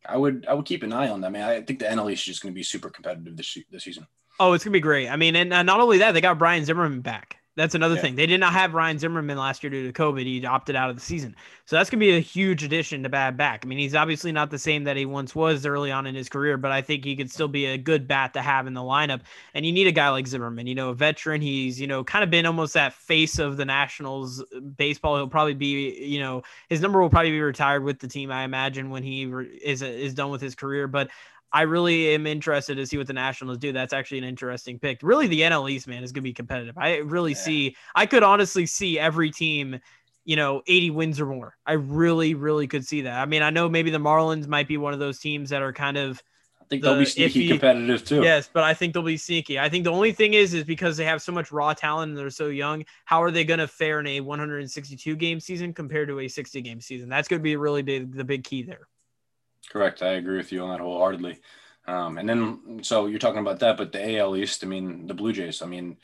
I 0.06 0.16
would 0.16 0.46
I 0.48 0.54
would 0.54 0.66
keep 0.66 0.82
an 0.82 0.92
eye 0.92 1.08
on 1.08 1.20
them. 1.20 1.34
I 1.34 1.38
mean, 1.38 1.42
I 1.42 1.60
think 1.62 1.78
the 1.78 1.86
NL 1.86 2.12
East 2.12 2.22
is 2.22 2.26
just 2.26 2.42
going 2.42 2.52
to 2.52 2.58
be 2.58 2.62
super 2.62 2.90
competitive 2.90 3.36
this 3.36 3.58
this 3.70 3.84
season. 3.84 4.06
Oh, 4.38 4.54
it's 4.54 4.64
gonna 4.64 4.72
be 4.72 4.80
great. 4.80 5.08
I 5.08 5.16
mean, 5.16 5.36
and 5.36 5.52
uh, 5.52 5.62
not 5.62 5.80
only 5.80 5.98
that, 5.98 6.12
they 6.12 6.22
got 6.22 6.40
Ryan 6.40 6.64
Zimmerman 6.64 7.02
back. 7.02 7.39
That's 7.56 7.74
another 7.74 7.96
yeah. 7.96 8.00
thing. 8.00 8.14
They 8.14 8.26
did 8.26 8.38
not 8.38 8.52
have 8.52 8.74
Ryan 8.74 8.98
Zimmerman 8.98 9.36
last 9.36 9.62
year 9.62 9.70
due 9.70 9.90
to 9.90 9.92
COVID. 9.92 10.24
He 10.24 10.46
opted 10.46 10.76
out 10.76 10.88
of 10.88 10.96
the 10.96 11.02
season. 11.02 11.34
So 11.64 11.76
that's 11.76 11.90
going 11.90 11.98
to 11.98 12.06
be 12.06 12.16
a 12.16 12.20
huge 12.20 12.62
addition 12.62 13.02
to 13.02 13.08
bad 13.08 13.36
back. 13.36 13.64
I 13.64 13.68
mean, 13.68 13.78
he's 13.78 13.94
obviously 13.94 14.30
not 14.30 14.50
the 14.50 14.58
same 14.58 14.84
that 14.84 14.96
he 14.96 15.04
once 15.04 15.34
was 15.34 15.66
early 15.66 15.90
on 15.90 16.06
in 16.06 16.14
his 16.14 16.28
career, 16.28 16.56
but 16.56 16.70
I 16.70 16.80
think 16.80 17.04
he 17.04 17.16
could 17.16 17.30
still 17.30 17.48
be 17.48 17.66
a 17.66 17.76
good 17.76 18.06
bat 18.06 18.34
to 18.34 18.40
have 18.40 18.66
in 18.66 18.74
the 18.74 18.80
lineup. 18.80 19.22
And 19.52 19.66
you 19.66 19.72
need 19.72 19.88
a 19.88 19.92
guy 19.92 20.08
like 20.10 20.28
Zimmerman, 20.28 20.68
you 20.68 20.76
know, 20.76 20.90
a 20.90 20.94
veteran. 20.94 21.42
He's, 21.42 21.80
you 21.80 21.88
know, 21.88 22.04
kind 22.04 22.22
of 22.22 22.30
been 22.30 22.46
almost 22.46 22.74
that 22.74 22.92
face 22.92 23.38
of 23.40 23.56
the 23.56 23.64
Nationals 23.64 24.40
uh, 24.40 24.60
baseball. 24.60 25.16
He'll 25.16 25.28
probably 25.28 25.54
be, 25.54 26.04
you 26.04 26.20
know, 26.20 26.42
his 26.68 26.80
number 26.80 27.00
will 27.00 27.10
probably 27.10 27.32
be 27.32 27.40
retired 27.40 27.82
with 27.82 27.98
the 27.98 28.08
team, 28.08 28.30
I 28.30 28.44
imagine, 28.44 28.90
when 28.90 29.02
he 29.02 29.24
is, 29.62 29.82
is 29.82 30.14
done 30.14 30.30
with 30.30 30.40
his 30.40 30.54
career. 30.54 30.86
But 30.86 31.10
I 31.52 31.62
really 31.62 32.14
am 32.14 32.26
interested 32.26 32.76
to 32.76 32.86
see 32.86 32.96
what 32.96 33.06
the 33.06 33.12
Nationals 33.12 33.58
do. 33.58 33.72
That's 33.72 33.92
actually 33.92 34.18
an 34.18 34.24
interesting 34.24 34.78
pick. 34.78 35.00
Really, 35.02 35.26
the 35.26 35.40
NL 35.40 35.70
East, 35.70 35.88
man, 35.88 36.04
is 36.04 36.12
going 36.12 36.22
to 36.22 36.28
be 36.28 36.32
competitive. 36.32 36.78
I 36.78 36.98
really 36.98 37.32
yeah. 37.32 37.38
see, 37.38 37.76
I 37.94 38.06
could 38.06 38.22
honestly 38.22 38.66
see 38.66 38.98
every 38.98 39.30
team, 39.30 39.80
you 40.24 40.36
know, 40.36 40.62
80 40.66 40.90
wins 40.90 41.20
or 41.20 41.26
more. 41.26 41.56
I 41.66 41.72
really, 41.72 42.34
really 42.34 42.68
could 42.68 42.86
see 42.86 43.02
that. 43.02 43.20
I 43.20 43.26
mean, 43.26 43.42
I 43.42 43.50
know 43.50 43.68
maybe 43.68 43.90
the 43.90 43.98
Marlins 43.98 44.46
might 44.46 44.68
be 44.68 44.76
one 44.76 44.92
of 44.92 45.00
those 45.00 45.18
teams 45.18 45.50
that 45.50 45.62
are 45.62 45.72
kind 45.72 45.96
of. 45.96 46.22
I 46.60 46.64
think 46.70 46.82
the 46.82 46.90
they'll 46.90 46.98
be 47.00 47.04
sneaky 47.04 47.46
iffy. 47.46 47.48
competitive 47.48 48.04
too. 48.04 48.22
Yes, 48.22 48.48
but 48.52 48.62
I 48.62 48.72
think 48.72 48.94
they'll 48.94 49.02
be 49.02 49.16
sneaky. 49.16 49.58
I 49.58 49.68
think 49.68 49.82
the 49.82 49.90
only 49.90 50.12
thing 50.12 50.34
is, 50.34 50.54
is 50.54 50.62
because 50.62 50.96
they 50.96 51.04
have 51.04 51.20
so 51.20 51.32
much 51.32 51.50
raw 51.50 51.74
talent 51.74 52.10
and 52.10 52.18
they're 52.18 52.30
so 52.30 52.46
young. 52.46 52.84
How 53.06 53.20
are 53.24 53.32
they 53.32 53.42
going 53.42 53.58
to 53.58 53.66
fare 53.66 53.98
in 53.98 54.06
a 54.06 54.20
162 54.20 55.16
game 55.16 55.40
season 55.40 55.74
compared 55.74 56.06
to 56.06 56.20
a 56.20 56.28
60 56.28 56.60
game 56.60 56.80
season? 56.80 57.08
That's 57.08 57.26
going 57.26 57.40
to 57.40 57.42
be 57.42 57.56
really 57.56 57.82
big, 57.82 58.14
the 58.14 58.22
big 58.22 58.44
key 58.44 58.62
there. 58.62 58.86
Correct. 59.70 60.02
I 60.02 60.14
agree 60.14 60.36
with 60.36 60.52
you 60.52 60.62
on 60.62 60.70
that 60.70 60.80
wholeheartedly. 60.80 61.38
Um, 61.86 62.18
and 62.18 62.28
then, 62.28 62.80
so 62.82 63.06
you're 63.06 63.18
talking 63.18 63.40
about 63.40 63.60
that, 63.60 63.76
but 63.76 63.92
the 63.92 64.18
AL 64.18 64.36
East, 64.36 64.62
I 64.62 64.66
mean, 64.66 65.06
the 65.06 65.14
Blue 65.14 65.32
Jays, 65.32 65.62
I 65.62 65.66
mean, 65.66 65.96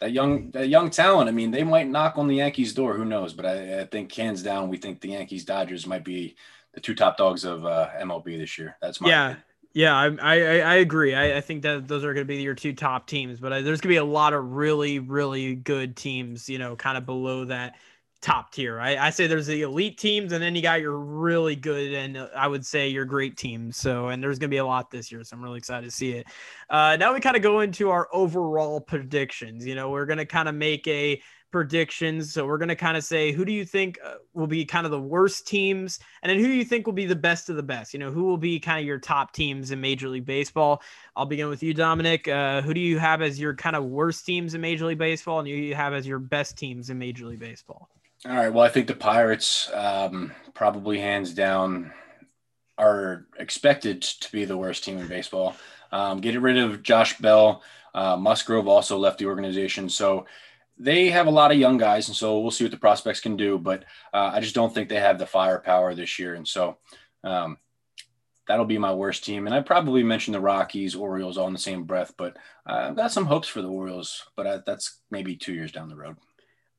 that 0.00 0.12
young, 0.12 0.50
that 0.52 0.68
young 0.68 0.90
talent, 0.90 1.28
I 1.28 1.32
mean, 1.32 1.50
they 1.50 1.64
might 1.64 1.88
knock 1.88 2.18
on 2.18 2.28
the 2.28 2.36
Yankees 2.36 2.72
door. 2.72 2.94
Who 2.94 3.04
knows? 3.04 3.32
But 3.32 3.46
I, 3.46 3.80
I 3.80 3.84
think 3.84 4.12
hands 4.12 4.42
down, 4.42 4.68
we 4.68 4.76
think 4.78 5.00
the 5.00 5.10
Yankees 5.10 5.44
Dodgers 5.44 5.86
might 5.86 6.04
be 6.04 6.36
the 6.72 6.80
two 6.80 6.94
top 6.94 7.16
dogs 7.16 7.44
of 7.44 7.66
uh, 7.66 7.90
MLB 8.00 8.38
this 8.38 8.58
year. 8.58 8.76
That's 8.80 9.00
my 9.00 9.08
yeah. 9.08 9.24
Opinion. 9.26 9.44
Yeah, 9.74 9.96
I, 9.96 10.06
I, 10.20 10.58
I 10.58 10.74
agree. 10.76 11.14
I, 11.14 11.38
I 11.38 11.40
think 11.40 11.62
that 11.62 11.88
those 11.88 12.04
are 12.04 12.12
going 12.12 12.26
to 12.26 12.28
be 12.32 12.42
your 12.42 12.54
two 12.54 12.74
top 12.74 13.06
teams, 13.06 13.40
but 13.40 13.52
uh, 13.52 13.60
there's 13.62 13.80
going 13.80 13.94
to 13.94 13.94
be 13.94 13.96
a 13.96 14.04
lot 14.04 14.34
of 14.34 14.52
really, 14.52 14.98
really 14.98 15.54
good 15.54 15.96
teams, 15.96 16.48
you 16.48 16.58
know, 16.58 16.76
kind 16.76 16.98
of 16.98 17.06
below 17.06 17.46
that 17.46 17.76
top 18.22 18.52
tier. 18.52 18.80
I, 18.80 18.96
I 18.96 19.10
say 19.10 19.26
there's 19.26 19.48
the 19.48 19.62
elite 19.62 19.98
teams, 19.98 20.32
and 20.32 20.42
then 20.42 20.54
you 20.54 20.62
got 20.62 20.80
your 20.80 20.96
really 20.96 21.56
good, 21.56 21.92
and 21.92 22.16
uh, 22.16 22.28
I 22.34 22.46
would 22.46 22.64
say 22.64 22.88
your 22.88 23.04
great 23.04 23.36
teams. 23.36 23.76
So, 23.76 24.08
and 24.08 24.22
there's 24.22 24.38
going 24.38 24.48
to 24.48 24.54
be 24.54 24.58
a 24.58 24.64
lot 24.64 24.90
this 24.90 25.12
year. 25.12 25.22
So 25.24 25.36
I'm 25.36 25.42
really 25.42 25.58
excited 25.58 25.84
to 25.84 25.90
see 25.90 26.12
it. 26.12 26.26
Uh, 26.70 26.96
now 26.96 27.12
we 27.12 27.20
kind 27.20 27.36
of 27.36 27.42
go 27.42 27.60
into 27.60 27.90
our 27.90 28.08
overall 28.12 28.80
predictions. 28.80 29.66
You 29.66 29.74
know, 29.74 29.90
we're 29.90 30.06
going 30.06 30.18
to 30.18 30.24
kind 30.24 30.48
of 30.48 30.54
make 30.54 30.86
a 30.86 31.20
predictions. 31.50 32.32
So 32.32 32.46
we're 32.46 32.58
going 32.58 32.70
to 32.70 32.76
kind 32.76 32.96
of 32.96 33.04
say 33.04 33.30
who 33.30 33.44
do 33.44 33.52
you 33.52 33.64
think 33.64 33.98
uh, 34.04 34.14
will 34.32 34.46
be 34.46 34.64
kind 34.64 34.86
of 34.86 34.90
the 34.90 35.00
worst 35.00 35.46
teams, 35.46 35.98
and 36.22 36.30
then 36.30 36.38
who 36.38 36.46
do 36.46 36.54
you 36.54 36.64
think 36.64 36.86
will 36.86 36.94
be 36.94 37.06
the 37.06 37.14
best 37.14 37.50
of 37.50 37.56
the 37.56 37.62
best? 37.62 37.92
You 37.92 38.00
know, 38.00 38.10
who 38.10 38.24
will 38.24 38.38
be 38.38 38.58
kind 38.58 38.80
of 38.80 38.86
your 38.86 38.98
top 38.98 39.32
teams 39.32 39.70
in 39.70 39.80
Major 39.80 40.08
League 40.08 40.24
Baseball? 40.24 40.80
I'll 41.14 41.26
begin 41.26 41.48
with 41.48 41.62
you, 41.62 41.74
Dominic. 41.74 42.26
Uh, 42.26 42.62
who 42.62 42.72
do 42.72 42.80
you 42.80 42.98
have 42.98 43.20
as 43.20 43.38
your 43.38 43.54
kind 43.54 43.76
of 43.76 43.84
worst 43.84 44.24
teams 44.24 44.54
in 44.54 44.60
Major 44.60 44.86
League 44.86 44.98
Baseball, 44.98 45.40
and 45.40 45.48
who 45.48 45.54
you 45.54 45.74
have 45.74 45.92
as 45.92 46.06
your 46.06 46.18
best 46.18 46.56
teams 46.56 46.88
in 46.88 46.98
Major 46.98 47.26
League 47.26 47.40
Baseball? 47.40 47.88
All 48.28 48.36
right. 48.36 48.52
Well, 48.52 48.64
I 48.64 48.68
think 48.68 48.86
the 48.86 48.94
Pirates 48.94 49.70
um, 49.74 50.32
probably 50.54 50.98
hands 51.00 51.34
down 51.34 51.92
are 52.78 53.26
expected 53.38 54.02
to 54.02 54.32
be 54.32 54.44
the 54.44 54.56
worst 54.56 54.84
team 54.84 54.98
in 54.98 55.08
baseball. 55.08 55.56
Um, 55.90 56.20
getting 56.20 56.40
rid 56.40 56.56
of 56.56 56.82
Josh 56.82 57.18
Bell 57.18 57.62
Uh, 57.94 58.16
Musgrove 58.16 58.68
also 58.68 58.96
left 58.96 59.18
the 59.18 59.26
organization. 59.26 59.88
So 59.88 60.26
they 60.78 61.10
have 61.10 61.26
a 61.26 61.30
lot 61.30 61.52
of 61.52 61.58
young 61.58 61.76
guys, 61.76 62.08
and 62.08 62.16
so 62.16 62.40
we'll 62.40 62.50
see 62.50 62.64
what 62.64 62.70
the 62.70 62.78
prospects 62.78 63.20
can 63.20 63.36
do. 63.36 63.58
But 63.58 63.84
uh, 64.14 64.30
I 64.32 64.40
just 64.40 64.54
don't 64.54 64.72
think 64.72 64.88
they 64.88 65.00
have 65.00 65.18
the 65.18 65.26
firepower 65.26 65.94
this 65.94 66.18
year, 66.18 66.34
and 66.34 66.48
so 66.48 66.78
um, 67.22 67.58
that'll 68.48 68.64
be 68.64 68.78
my 68.78 68.94
worst 68.94 69.24
team. 69.24 69.46
And 69.46 69.54
I 69.54 69.60
probably 69.60 70.02
mentioned 70.02 70.34
the 70.34 70.40
Rockies, 70.40 70.94
Orioles 70.94 71.36
all 71.36 71.48
in 71.48 71.52
the 71.52 71.58
same 71.58 71.84
breath, 71.84 72.14
but 72.16 72.36
uh, 72.66 72.88
I've 72.88 72.96
got 72.96 73.12
some 73.12 73.26
hopes 73.26 73.48
for 73.48 73.60
the 73.60 73.68
Orioles, 73.68 74.24
but 74.36 74.46
I, 74.46 74.60
that's 74.64 75.00
maybe 75.10 75.36
two 75.36 75.52
years 75.52 75.72
down 75.72 75.90
the 75.90 75.96
road. 75.96 76.16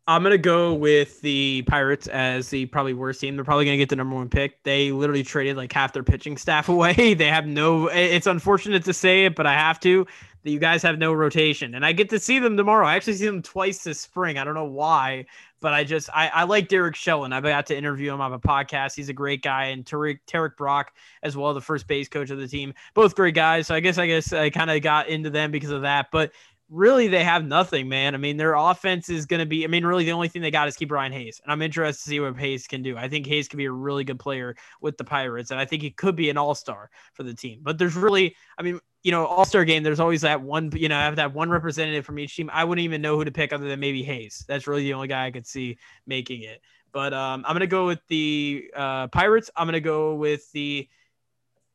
I'm 0.06 0.22
gonna 0.22 0.38
go 0.38 0.74
with 0.74 1.22
the 1.22 1.64
Pirates 1.68 2.08
as 2.08 2.50
the 2.50 2.66
probably 2.66 2.94
worst 2.94 3.22
team. 3.22 3.36
They're 3.36 3.46
probably 3.46 3.66
gonna 3.66 3.78
get 3.78 3.90
the 3.90 3.96
number 3.96 4.16
one 4.16 4.28
pick. 4.28 4.62
They 4.64 4.92
literally 4.92 5.24
traded 5.24 5.56
like 5.56 5.72
half 5.72 5.94
their 5.94 6.04
pitching 6.04 6.36
staff 6.36 6.68
away. 6.70 7.14
They 7.14 7.28
have 7.28 7.48
no. 7.48 7.88
It's 7.88 8.28
unfortunate 8.28 8.84
to 8.86 8.94
say 8.94 9.26
it, 9.26 9.36
but 9.36 9.46
I 9.46 9.54
have 9.54 9.80
to. 9.82 10.06
That 10.44 10.52
you 10.52 10.60
guys 10.60 10.84
have 10.84 11.00
no 11.00 11.14
rotation, 11.14 11.74
and 11.74 11.86
I 11.86 11.94
get 11.94 12.10
to 12.10 12.20
see 12.20 12.38
them 12.38 12.58
tomorrow. 12.58 12.86
I 12.86 12.96
actually 12.96 13.14
see 13.14 13.28
them 13.28 13.42
twice 13.42 13.82
this 13.86 14.02
spring. 14.02 14.38
I 14.38 14.44
don't 14.44 14.56
know 14.56 14.66
why, 14.66 15.26
but 15.62 15.74
I 15.74 15.86
just 15.86 16.10
I, 16.14 16.28
I 16.28 16.44
like 16.44 16.68
Derek 16.68 16.98
Shelton. 16.98 17.32
I 17.32 17.40
got 17.40 17.66
to 17.68 17.78
interview 17.78 18.14
him 18.14 18.20
on 18.20 18.34
a 18.34 18.40
podcast. 18.40 18.94
He's 18.94 19.08
a 19.08 19.14
great 19.14 19.42
guy, 19.42 19.68
and 19.68 19.86
Tarrik 19.86 20.20
Tarrik 20.28 20.58
Brock 20.58 20.92
as 21.24 21.38
well, 21.38 21.54
the 21.54 21.62
first 21.62 21.88
base 21.88 22.10
coach 22.10 22.30
of 22.30 22.40
the 22.40 22.48
team. 22.50 22.74
Both 22.94 23.16
great 23.16 23.36
guys. 23.36 23.68
So 23.68 23.76
I 23.76 23.80
guess 23.80 23.98
I 23.98 24.06
guess 24.06 24.34
I 24.34 24.50
kind 24.50 24.70
of 24.70 24.82
got 24.82 25.08
into 25.08 25.30
them 25.30 25.50
because 25.50 25.72
of 25.72 25.84
that. 25.84 26.08
But 26.12 26.34
really 26.74 27.08
they 27.08 27.24
have 27.24 27.46
nothing, 27.46 27.88
man. 27.88 28.16
I 28.16 28.18
mean, 28.18 28.36
their 28.36 28.56
offense 28.56 29.08
is 29.08 29.28
going 29.28 29.40
to 29.40 29.46
be, 29.46 29.64
I 29.64 29.68
mean, 29.68 29.86
really 29.86 30.06
the 30.06 30.12
only 30.12 30.28
thing 30.28 30.42
they 30.42 30.50
got 30.50 30.68
is 30.68 30.76
Ke'Bryan 30.76 31.14
Hayes. 31.14 31.40
And 31.44 31.52
I'm 31.52 31.62
interested 31.62 32.04
to 32.04 32.10
see 32.10 32.20
what 32.20 32.36
Hayes 32.38 32.66
can 32.66 32.82
do. 32.82 32.98
I 32.98 33.08
think 33.08 33.28
Hayes 33.28 33.48
could 33.48 33.58
be 33.58 33.66
a 33.66 33.72
really 33.72 34.04
good 34.04 34.20
player 34.20 34.56
with 34.82 34.98
the 34.98 35.04
Pirates. 35.04 35.52
And 35.52 35.60
I 35.60 35.66
think 35.66 35.84
he 35.84 35.92
could 35.92 36.16
be 36.16 36.32
an 36.32 36.38
all 36.38 36.56
star 36.56 36.90
for 37.14 37.22
the 37.22 37.34
team. 37.34 37.60
But 37.62 37.78
there's 37.78 37.96
really, 37.96 38.36
I 38.58 38.64
mean, 38.64 38.80
you 39.04 39.12
know, 39.12 39.26
all 39.26 39.46
star 39.46 39.66
game, 39.66 39.84
there's 39.84 40.00
always 40.00 40.22
that 40.22 40.42
one, 40.42 40.72
you 40.74 40.90
know, 40.90 40.98
I 40.98 41.04
have 41.04 41.18
that 41.18 41.34
one 41.34 41.50
representative 41.50 42.06
from 42.06 42.18
each 42.18 42.36
team. 42.36 42.50
I 42.52 42.64
wouldn't 42.64 42.84
even 42.84 43.02
know 43.02 43.18
who 43.18 43.26
to 43.26 43.32
pick 43.32 43.54
other 43.54 43.68
than 43.68 43.80
maybe 43.80 44.02
Hayes. 44.02 44.44
That's 44.48 44.66
really 44.66 44.84
the 44.84 44.96
only 44.96 45.08
guy 45.08 45.28
I 45.28 45.32
could 45.32 45.46
see 45.46 45.78
making 46.08 46.42
it. 46.42 46.60
But 46.92 47.14
um, 47.14 47.44
I'm 47.48 47.54
going 47.54 47.62
to 47.62 47.68
go 47.68 47.86
with 47.86 48.02
the 48.08 48.72
uh, 48.76 49.08
Pirates. 49.08 49.52
I'm 49.56 49.68
going 49.68 49.74
to 49.74 49.82
go 49.82 50.16
with 50.16 50.52
the, 50.54 50.88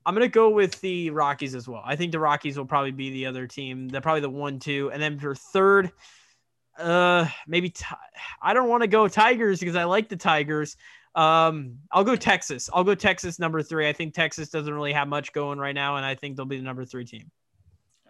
I'm 0.08 0.14
gonna 0.14 0.26
go 0.26 0.48
with 0.48 0.80
the 0.80 1.10
Rockies 1.10 1.54
as 1.54 1.68
well. 1.68 1.82
I 1.84 1.94
think 1.94 2.12
the 2.12 2.18
Rockies 2.18 2.56
will 2.56 2.64
probably 2.64 2.92
be 2.92 3.10
the 3.10 3.26
other 3.26 3.46
team. 3.46 3.90
They're 3.90 4.00
probably 4.00 4.22
the 4.22 4.30
one, 4.30 4.58
two, 4.58 4.90
and 4.90 5.02
then 5.02 5.18
for 5.18 5.34
third, 5.34 5.92
uh, 6.78 7.28
maybe 7.46 7.68
t- 7.68 7.84
I 8.40 8.54
don't 8.54 8.70
want 8.70 8.80
to 8.84 8.86
go 8.86 9.06
Tigers 9.06 9.60
because 9.60 9.76
I 9.76 9.84
like 9.84 10.08
the 10.08 10.16
Tigers. 10.16 10.78
Um, 11.14 11.80
I'll 11.92 12.04
go 12.04 12.16
Texas. 12.16 12.70
I'll 12.72 12.84
go 12.84 12.94
Texas 12.94 13.38
number 13.38 13.62
three. 13.62 13.86
I 13.86 13.92
think 13.92 14.14
Texas 14.14 14.48
doesn't 14.48 14.72
really 14.72 14.94
have 14.94 15.08
much 15.08 15.34
going 15.34 15.58
right 15.58 15.74
now, 15.74 15.96
and 15.96 16.06
I 16.06 16.14
think 16.14 16.36
they'll 16.36 16.46
be 16.46 16.56
the 16.56 16.62
number 16.62 16.86
three 16.86 17.04
team. 17.04 17.30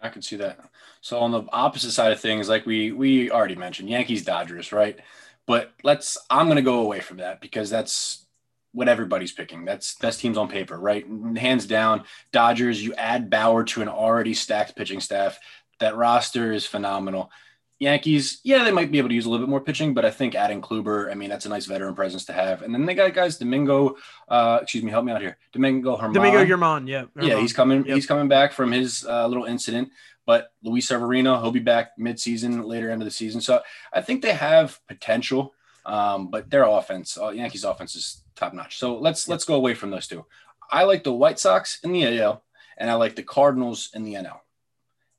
I 0.01 0.07
can 0.07 0.21
see 0.21 0.37
that. 0.37 0.57
So 1.01 1.19
on 1.19 1.31
the 1.31 1.43
opposite 1.51 1.91
side 1.91 2.13
of 2.13 2.21
things, 2.21 2.47
like 2.47 2.65
we 2.65 2.93
we 2.93 3.29
already 3.29 3.55
mentioned, 3.55 3.89
Yankees 3.89 4.23
Dodgers, 4.23 4.71
right? 4.71 4.97
But 5.45 5.73
let's 5.83 6.17
I'm 6.29 6.47
gonna 6.47 6.61
go 6.61 6.79
away 6.79 7.01
from 7.01 7.17
that 7.17 7.41
because 7.41 7.69
that's 7.69 8.25
what 8.71 8.87
everybody's 8.87 9.31
picking. 9.31 9.65
That's 9.65 9.95
best 9.95 10.19
teams 10.19 10.37
on 10.37 10.47
paper, 10.47 10.79
right? 10.79 11.05
Hands 11.37 11.65
down. 11.65 12.03
Dodgers, 12.31 12.83
you 12.83 12.93
add 12.95 13.29
Bauer 13.29 13.63
to 13.63 13.81
an 13.81 13.87
already 13.87 14.33
stacked 14.33 14.75
pitching 14.75 14.99
staff. 14.99 15.39
That 15.79 15.95
roster 15.95 16.51
is 16.51 16.65
phenomenal. 16.65 17.31
Yankees, 17.79 18.41
yeah, 18.43 18.65
they 18.65 18.73
might 18.73 18.91
be 18.91 18.97
able 18.97 19.07
to 19.07 19.15
use 19.15 19.25
a 19.25 19.29
little 19.29 19.45
bit 19.45 19.49
more 19.49 19.61
pitching, 19.61 19.93
but 19.93 20.03
I 20.03 20.11
think 20.11 20.35
adding 20.35 20.61
Kluber, 20.61 21.09
I 21.09 21.15
mean, 21.15 21.29
that's 21.29 21.45
a 21.45 21.49
nice 21.49 21.65
veteran 21.65 21.95
presence 21.95 22.25
to 22.25 22.33
have. 22.33 22.61
And 22.61 22.73
then 22.73 22.85
they 22.85 22.93
got 22.93 23.13
guys, 23.13 23.37
Domingo, 23.37 23.95
uh, 24.27 24.59
excuse 24.61 24.83
me, 24.83 24.91
help 24.91 25.05
me 25.05 25.13
out 25.13 25.21
here. 25.21 25.37
Domingo 25.53 25.97
Germán. 25.97 26.13
Domingo 26.13 26.45
Germán, 26.45 26.87
yeah. 26.89 27.03
Germán. 27.15 27.27
Yeah, 27.27 27.39
he's 27.39 27.53
coming, 27.53 27.85
yep. 27.85 27.95
he's 27.95 28.05
coming 28.05 28.27
back 28.27 28.51
from 28.51 28.73
his 28.73 29.05
uh, 29.05 29.25
little 29.27 29.45
incident. 29.45 29.91
But 30.25 30.51
Luis 30.61 30.89
Severino, 30.89 31.41
he'll 31.41 31.51
be 31.51 31.59
back 31.59 31.91
mid-season, 31.97 32.61
later 32.63 32.91
end 32.91 33.01
of 33.01 33.05
the 33.05 33.11
season. 33.11 33.39
So 33.39 33.61
I 33.93 34.01
think 34.01 34.21
they 34.21 34.33
have 34.33 34.77
potential. 34.87 35.55
Um, 35.89 36.27
but 36.27 36.51
their 36.51 36.65
offense, 36.65 37.17
uh, 37.17 37.29
Yankees 37.29 37.63
offense 37.63 37.95
is 37.95 38.21
top 38.35 38.53
notch. 38.53 38.77
So 38.77 38.99
let's 38.99 39.27
let's 39.27 39.43
go 39.43 39.55
away 39.55 39.73
from 39.73 39.89
those 39.89 40.07
two. 40.07 40.23
I 40.71 40.83
like 40.83 41.03
the 41.03 41.11
White 41.11 41.39
Sox 41.39 41.79
in 41.83 41.91
the 41.91 42.19
AL, 42.19 42.43
and 42.77 42.91
I 42.91 42.93
like 42.93 43.15
the 43.15 43.23
Cardinals 43.23 43.89
in 43.95 44.03
the 44.03 44.13
NL. 44.13 44.39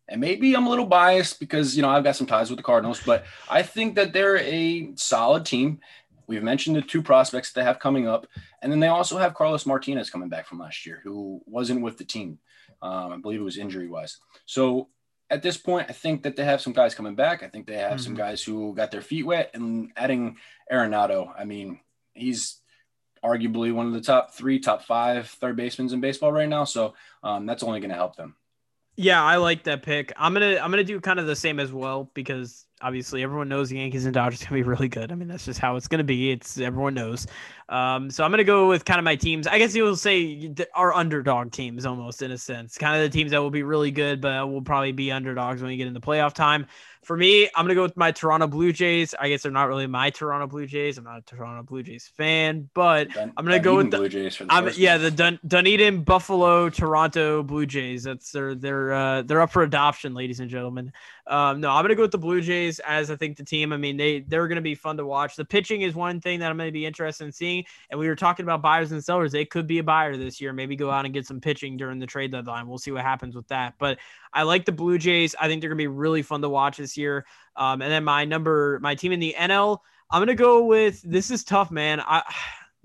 And 0.09 0.21
maybe 0.21 0.55
I'm 0.55 0.69
a 0.69 0.71
little 0.71 0.87
biased 0.87 1.41
because 1.41 1.77
you 1.77 1.83
know 1.83 1.89
I've 1.89 2.05
got 2.05 2.15
some 2.15 2.29
ties 2.29 2.51
with 2.51 2.57
the 2.57 2.63
Cardinals, 2.63 3.03
but 3.05 3.25
I 3.51 3.63
think 3.63 3.97
that 3.97 4.13
they're 4.13 4.39
a 4.39 4.93
solid 4.95 5.45
team. 5.45 5.81
We've 6.29 6.43
mentioned 6.43 6.77
the 6.77 6.83
two 6.83 7.03
prospects 7.03 7.51
that 7.51 7.61
they 7.61 7.65
have 7.65 7.81
coming 7.81 8.07
up, 8.07 8.29
and 8.63 8.71
then 8.71 8.79
they 8.79 8.87
also 8.87 9.19
have 9.19 9.35
Carlos 9.35 9.67
Martinez 9.67 10.09
coming 10.09 10.29
back 10.29 10.47
from 10.47 10.61
last 10.61 10.87
year, 10.87 11.01
who 11.03 11.43
wasn't 11.47 11.83
with 11.83 11.99
the 11.99 12.05
team. 12.05 12.39
Um, 12.81 13.13
I 13.13 13.17
believe 13.17 13.41
it 13.41 13.45
was 13.45 13.59
injury 13.59 13.89
wise. 13.89 14.19
So 14.47 14.89
at 15.31 15.43
this 15.43 15.57
point, 15.57 15.87
I 15.89 15.93
think 15.93 16.25
that 16.25 16.37
they 16.37 16.45
have 16.45 16.61
some 16.61 16.73
guys 16.73 16.95
coming 16.95 17.15
back. 17.15 17.43
I 17.43 17.49
think 17.49 17.67
they 17.67 17.77
have 17.77 17.93
mm-hmm. 17.93 18.01
some 18.01 18.15
guys 18.15 18.43
who 18.43 18.75
got 18.75 18.91
their 18.91 19.01
feet 19.03 19.25
wet, 19.25 19.51
and 19.55 19.93
adding 19.97 20.37
Arenado. 20.71 21.33
I 21.39 21.45
mean, 21.45 21.81
he's 22.15 22.61
arguably 23.25 23.73
one 23.73 23.87
of 23.87 23.93
the 23.93 24.01
top 24.01 24.35
three, 24.35 24.59
top 24.59 24.83
five 24.83 25.29
third 25.29 25.57
basemen 25.57 25.93
in 25.93 26.01
baseball 26.01 26.33
right 26.33 26.49
now. 26.49 26.65
So 26.65 26.95
um, 27.23 27.47
that's 27.47 27.63
only 27.63 27.81
going 27.81 27.91
to 27.91 27.97
help 27.97 28.17
them. 28.17 28.37
Yeah, 28.97 29.23
I 29.23 29.37
like 29.37 29.65
that 29.65 29.83
pick. 29.83 30.13
I'm 30.17 30.35
gonna 30.35 30.59
I'm 30.59 30.71
gonna 30.71 30.85
do 30.85 31.01
kind 31.01 31.19
of 31.19 31.27
the 31.27 31.37
same 31.37 31.59
as 31.59 31.73
well 31.73 32.11
because 32.13 32.67
obviously 32.81 33.23
everyone 33.23 33.49
knows 33.49 33.69
the 33.71 33.77
Yankees 33.77 34.05
and 34.05 34.15
Dodgers 34.15 34.43
gonna 34.43 34.55
be 34.55 34.63
really 34.63 34.89
good. 34.89 35.13
I 35.13 35.15
mean 35.15 35.29
that's 35.29 35.45
just 35.45 35.61
how 35.61 35.77
it's 35.77 35.89
gonna 35.89 36.05
be. 36.05 36.31
It's 36.31 36.59
everyone 36.59 36.95
knows. 36.95 37.27
Um, 37.69 38.11
so 38.11 38.25
I'm 38.25 38.31
gonna 38.33 38.45
go 38.45 38.69
with 38.69 38.85
kind 38.85 38.99
of 38.99 39.05
my 39.05 39.17
teams. 39.17 39.47
I 39.47 39.59
guess 39.59 39.75
you'll 39.75 39.97
say 39.97 40.53
our 40.75 40.93
underdog 40.93 41.53
teams 41.53 41.87
almost 41.87 42.21
in 42.23 42.33
a 42.33 42.39
sense, 42.39 42.77
kind 42.77 43.01
of 43.01 43.11
the 43.11 43.17
teams 43.17 43.31
that 43.31 43.39
will 43.39 43.51
be 43.51 43.63
really 43.63 43.91
good, 43.91 44.21
but 44.21 44.49
will 44.49 44.63
probably 44.63 44.93
be 44.93 45.13
underdogs 45.13 45.63
when 45.63 45.71
you 45.71 45.77
get 45.77 45.87
into 45.87 46.01
playoff 46.01 46.35
time. 46.35 46.67
For 47.03 47.17
me, 47.17 47.49
I'm 47.57 47.65
gonna 47.65 47.75
go 47.75 47.83
with 47.83 47.97
my 47.97 48.13
Toronto 48.13 48.47
Blue 48.47 48.73
Jays. 48.73 49.15
I 49.19 49.31
guess 49.31 49.43
they're 49.43 49.53
not 49.53 49.69
really 49.69 49.87
my 49.87 50.11
Toronto 50.11 50.47
Blue 50.47 50.67
Jays. 50.67 50.99
I'm 50.99 51.05
not 51.05 51.19
a 51.19 51.23
Toronto 51.23 51.63
Blue 51.63 51.83
Jays 51.83 52.09
fan, 52.15 52.69
but 52.75 53.11
Dun- 53.11 53.33
I'm 53.39 53.45
gonna 53.47 53.59
Dunedin 53.59 53.63
go 53.63 53.77
with 53.77 53.91
the 53.91 53.97
Blue 53.97 54.09
Jays 54.11 54.37
for 54.37 54.45
the 54.45 54.53
I'm, 54.53 54.71
yeah, 54.77 54.99
the 54.99 55.11
Dun- 55.11 55.41
Dunedin 55.47 56.03
Buffalo 56.03 56.69
Toronto 56.69 57.43
Blue 57.43 57.65
Jays. 57.65 58.03
That's 58.03 58.31
they're 58.33 58.55
they're 58.55 58.93
uh, 58.93 59.23
they're 59.23 59.41
up 59.41 59.51
for 59.51 59.63
adoption, 59.63 60.13
ladies 60.13 60.41
and 60.41 60.51
gentlemen. 60.51 60.93
Um, 61.27 61.61
no, 61.61 61.71
I'm 61.71 61.85
gonna 61.85 61.95
go 61.95 62.03
with 62.03 62.11
the 62.11 62.19
Blue 62.19 62.43
Jays 62.43 62.70
as 62.79 63.11
I 63.11 63.17
think 63.17 63.37
the 63.37 63.45
team. 63.45 63.73
I 63.73 63.77
mean, 63.77 63.97
they 63.97 64.21
they're 64.21 64.49
gonna 64.49 64.61
be 64.61 64.75
fun 64.75 64.97
to 64.99 65.07
watch. 65.07 65.37
The 65.37 65.45
pitching 65.45 65.83
is 65.83 65.95
one 65.95 66.21
thing 66.21 66.41
that 66.41 66.51
I'm 66.51 66.57
gonna 66.57 66.71
be 66.71 66.87
interested 66.87 67.25
in 67.25 67.33
seeing. 67.33 67.65
And 67.91 67.99
we 67.99 68.09
were 68.09 68.17
talking 68.17 68.45
about 68.45 68.63
buyers 68.63 68.93
and 68.93 69.05
sellers. 69.05 69.33
They 69.33 69.45
could 69.45 69.67
be 69.67 69.79
a 69.79 69.85
buyer 69.85 70.17
this 70.17 70.41
year. 70.41 70.53
Maybe 70.53 70.77
go 70.77 70.91
out 70.91 71.05
and 71.05 71.13
get 71.13 71.27
some 71.27 71.41
pitching 71.41 71.77
during 71.77 71.99
the 71.99 72.07
trade 72.07 72.33
deadline. 72.33 72.69
We'll 72.69 72.79
see 72.79 72.93
what 72.93 73.03
happens 73.03 73.35
with 73.35 73.49
that. 73.49 73.75
But 73.79 73.99
I 74.33 74.43
like 74.45 74.65
the 74.65 74.73
Blue 74.73 74.99
Jays. 74.99 75.35
I 75.41 75.49
think 75.49 75.61
they're 75.61 75.71
gonna 75.71 75.77
be 75.77 75.87
really 75.87 76.23
fun 76.23 76.41
to 76.43 76.49
watch 76.49 76.77
this 76.77 76.97
year. 76.97 77.27
Um, 77.57 77.83
and 77.83 77.91
then 77.91 78.05
my 78.05 78.25
number, 78.25 78.79
my 78.81 78.95
team 78.95 79.13
in 79.13 79.21
the 79.21 79.35
NL, 79.39 79.79
I'm 80.11 80.21
gonna 80.21 80.35
go 80.35 80.65
with. 80.65 81.03
This 81.03 81.31
is 81.31 81.45
tough, 81.45 81.71
man. 81.71 82.01
I. 82.01 82.23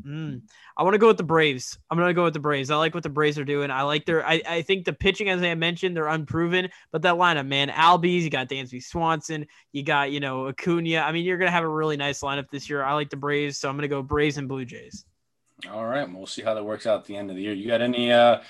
Mm, 0.05 0.41
I 0.77 0.83
want 0.83 0.93
to 0.93 0.99
go 0.99 1.07
with 1.07 1.17
the 1.17 1.23
Braves. 1.23 1.77
I'm 1.89 1.97
going 1.97 2.09
to 2.09 2.13
go 2.13 2.25
with 2.25 2.33
the 2.33 2.39
Braves. 2.39 2.69
I 2.69 2.75
like 2.75 2.93
what 2.93 3.03
the 3.03 3.09
Braves 3.09 3.39
are 3.39 3.45
doing. 3.45 3.71
I 3.71 3.83
like 3.83 4.05
their. 4.05 4.25
I, 4.25 4.41
I 4.47 4.61
think 4.61 4.83
the 4.83 4.91
pitching, 4.91 5.29
as 5.29 5.41
I 5.41 5.55
mentioned, 5.55 5.95
they're 5.95 6.07
unproven. 6.07 6.69
But 6.91 7.01
that 7.03 7.15
lineup, 7.15 7.47
man, 7.47 7.69
Albies, 7.69 8.23
you 8.23 8.29
got 8.29 8.49
Dansby 8.49 8.83
Swanson, 8.83 9.47
you 9.71 9.83
got 9.83 10.11
you 10.11 10.19
know 10.19 10.47
Acuna. 10.47 10.99
I 10.99 11.11
mean, 11.13 11.23
you're 11.23 11.37
going 11.37 11.47
to 11.47 11.53
have 11.53 11.63
a 11.63 11.69
really 11.69 11.95
nice 11.95 12.21
lineup 12.21 12.49
this 12.51 12.69
year. 12.69 12.83
I 12.83 12.93
like 12.93 13.09
the 13.09 13.17
Braves, 13.17 13.57
so 13.57 13.69
I'm 13.69 13.75
going 13.75 13.83
to 13.83 13.87
go 13.87 14.01
Braves 14.01 14.37
and 14.37 14.49
Blue 14.49 14.65
Jays. 14.65 15.05
All 15.71 15.85
right, 15.85 16.11
we'll 16.11 16.27
see 16.27 16.41
how 16.41 16.53
that 16.53 16.63
works 16.63 16.85
out 16.85 16.99
at 16.99 17.05
the 17.05 17.15
end 17.15 17.29
of 17.29 17.37
the 17.37 17.41
year. 17.41 17.53
You 17.53 17.67
got 17.67 17.81
any 17.81 18.11
uh, 18.11 18.41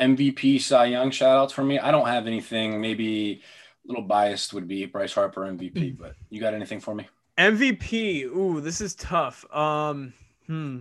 MVP 0.00 0.62
Cy 0.62 0.86
Young 0.86 1.10
shout 1.10 1.36
outs 1.36 1.52
for 1.52 1.62
me? 1.62 1.78
I 1.78 1.90
don't 1.90 2.08
have 2.08 2.26
anything. 2.26 2.80
Maybe 2.80 3.42
a 3.84 3.88
little 3.88 4.04
biased 4.04 4.54
would 4.54 4.66
be 4.66 4.86
Bryce 4.86 5.12
Harper 5.12 5.42
MVP, 5.42 5.98
but 5.98 6.14
you 6.30 6.40
got 6.40 6.54
anything 6.54 6.80
for 6.80 6.94
me? 6.94 7.06
MVP. 7.36 8.24
Ooh, 8.24 8.60
this 8.60 8.80
is 8.80 8.94
tough. 8.94 9.44
Um, 9.54 10.14
hmm. 10.46 10.80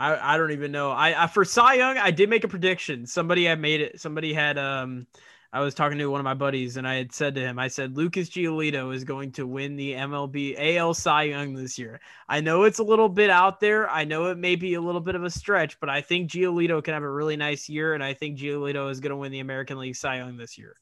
I, 0.00 0.34
I 0.34 0.38
don't 0.38 0.52
even 0.52 0.72
know. 0.72 0.90
I, 0.90 1.24
I 1.24 1.26
for 1.26 1.44
Cy 1.44 1.74
Young, 1.74 1.98
I 1.98 2.10
did 2.10 2.30
make 2.30 2.42
a 2.42 2.48
prediction. 2.48 3.06
Somebody 3.06 3.44
had 3.44 3.60
made 3.60 3.82
it. 3.82 4.00
Somebody 4.00 4.32
had 4.32 4.56
um 4.56 5.06
I 5.52 5.60
was 5.60 5.74
talking 5.74 5.98
to 5.98 6.06
one 6.06 6.20
of 6.20 6.24
my 6.24 6.34
buddies 6.34 6.76
and 6.76 6.86
I 6.86 6.94
had 6.94 7.12
said 7.12 7.34
to 7.34 7.40
him, 7.40 7.58
I 7.58 7.68
said, 7.68 7.96
Lucas 7.96 8.30
Giolito 8.30 8.94
is 8.94 9.02
going 9.02 9.32
to 9.32 9.46
win 9.46 9.76
the 9.76 9.94
MLB 9.94 10.54
AL 10.76 10.94
Cy 10.94 11.24
Young 11.24 11.54
this 11.54 11.76
year. 11.76 12.00
I 12.28 12.40
know 12.40 12.62
it's 12.62 12.78
a 12.78 12.84
little 12.84 13.08
bit 13.08 13.30
out 13.30 13.58
there. 13.58 13.90
I 13.90 14.04
know 14.04 14.26
it 14.26 14.38
may 14.38 14.54
be 14.54 14.74
a 14.74 14.80
little 14.80 15.00
bit 15.00 15.16
of 15.16 15.24
a 15.24 15.30
stretch, 15.30 15.78
but 15.80 15.90
I 15.90 16.02
think 16.02 16.30
Giolito 16.30 16.82
can 16.82 16.94
have 16.94 17.02
a 17.02 17.10
really 17.10 17.36
nice 17.36 17.68
year. 17.68 17.94
And 17.94 18.02
I 18.02 18.14
think 18.14 18.38
Giolito 18.38 18.90
is 18.90 19.00
going 19.00 19.10
to 19.10 19.16
win 19.16 19.32
the 19.32 19.40
American 19.40 19.78
League 19.78 19.96
Cy 19.96 20.18
Young 20.18 20.36
this 20.36 20.56
year. 20.56 20.76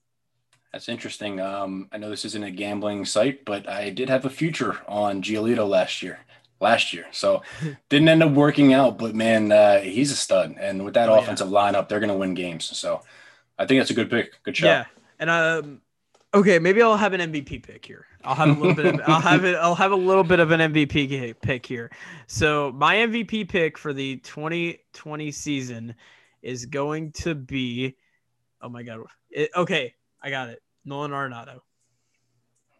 That's 0.72 0.90
interesting. 0.90 1.40
Um, 1.40 1.88
I 1.90 1.96
know 1.96 2.10
this 2.10 2.26
isn't 2.26 2.44
a 2.44 2.50
gambling 2.50 3.06
site, 3.06 3.46
but 3.46 3.66
I 3.66 3.88
did 3.88 4.10
have 4.10 4.26
a 4.26 4.30
future 4.30 4.76
on 4.86 5.22
Giolito 5.22 5.66
last 5.66 6.02
year 6.02 6.18
last 6.60 6.92
year. 6.92 7.06
So 7.12 7.42
didn't 7.88 8.08
end 8.08 8.22
up 8.22 8.32
working 8.32 8.72
out, 8.72 8.98
but 8.98 9.14
man, 9.14 9.52
uh, 9.52 9.80
he's 9.80 10.10
a 10.10 10.16
stud. 10.16 10.56
And 10.58 10.84
with 10.84 10.94
that 10.94 11.08
oh, 11.08 11.18
offensive 11.18 11.50
yeah. 11.50 11.58
lineup, 11.58 11.88
they're 11.88 12.00
going 12.00 12.10
to 12.10 12.16
win 12.16 12.34
games. 12.34 12.64
So 12.76 13.02
I 13.58 13.66
think 13.66 13.80
that's 13.80 13.90
a 13.90 13.94
good 13.94 14.10
pick. 14.10 14.42
Good 14.42 14.56
shot. 14.56 14.66
Yeah. 14.66 14.84
And 15.18 15.30
um, 15.30 15.80
okay, 16.34 16.58
maybe 16.58 16.82
I'll 16.82 16.96
have 16.96 17.12
an 17.12 17.32
MVP 17.32 17.62
pick 17.62 17.84
here. 17.84 18.06
I'll 18.24 18.34
have 18.34 18.48
a 18.48 18.60
little 18.60 18.74
bit. 18.74 18.86
Of, 18.86 19.00
I'll 19.06 19.20
have 19.20 19.44
it. 19.44 19.56
I'll 19.56 19.74
have 19.74 19.92
a 19.92 19.96
little 19.96 20.24
bit 20.24 20.40
of 20.40 20.50
an 20.50 20.72
MVP 20.72 21.40
pick 21.40 21.66
here. 21.66 21.90
So 22.26 22.72
my 22.72 22.96
MVP 22.96 23.48
pick 23.48 23.78
for 23.78 23.92
the 23.92 24.16
2020 24.18 25.32
season 25.32 25.94
is 26.42 26.66
going 26.66 27.12
to 27.12 27.34
be. 27.34 27.96
Oh 28.60 28.68
my 28.68 28.82
god. 28.82 29.00
It, 29.30 29.50
okay, 29.56 29.94
I 30.22 30.30
got 30.30 30.48
it. 30.48 30.62
Nolan 30.84 31.12
Arenado. 31.12 31.60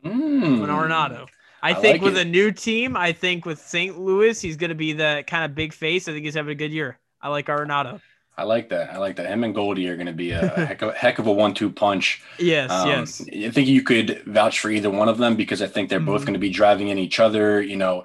Mm. 0.05 0.67
Nolan 0.67 0.71
Arenado. 0.71 1.27
I, 1.63 1.75
I 1.75 1.75
think 1.75 1.95
like 1.95 2.03
with 2.03 2.17
it. 2.17 2.27
a 2.27 2.31
new 2.31 2.53
team, 2.53 2.97
I 2.97 3.13
think 3.13 3.45
with 3.47 3.59
St. 3.61 3.99
Louis, 3.99 4.41
he's 4.41 4.57
going 4.57 4.71
to 4.71 4.75
be 4.77 4.93
the 4.93 5.25
kind 5.27 5.45
of 5.45 5.55
big 5.55 5.73
face. 5.73 6.09
I 6.09 6.13
think 6.13 6.25
he's 6.25 6.35
having 6.35 6.53
a 6.53 6.55
good 6.55 6.73
year. 6.73 6.99
I 7.21 7.29
like 7.29 7.47
Arenado. 7.47 8.01
I 8.37 8.45
like 8.45 8.69
that. 8.69 8.93
I 8.93 8.99
like 8.99 9.17
that. 9.17 9.27
Him 9.27 9.43
and 9.43 9.53
Goldie 9.53 9.89
are 9.89 9.97
going 9.97 10.07
to 10.07 10.13
be 10.13 10.31
a 10.31 10.47
heck 10.49 10.83
of, 10.83 10.95
heck 10.95 11.19
of 11.19 11.27
a 11.27 11.33
one-two 11.33 11.71
punch. 11.71 12.23
Yes, 12.39 12.71
Um, 12.71 12.89
yes. 12.89 13.21
I 13.21 13.51
think 13.51 13.67
you 13.67 13.83
could 13.83 14.23
vouch 14.27 14.61
for 14.61 14.71
either 14.71 14.91
one 14.91 15.09
of 15.09 15.19
them 15.19 15.35
because 15.35 15.61
I 15.61 15.67
think 15.67 15.89
they're 15.91 15.99
both 15.99 16.23
Mhm. 16.23 16.27
going 16.27 16.33
to 16.35 16.39
be 16.41 16.51
driving 16.51 16.87
in 16.89 16.99
each 16.99 17.19
other. 17.19 17.61
You 17.61 17.75
know, 17.77 18.05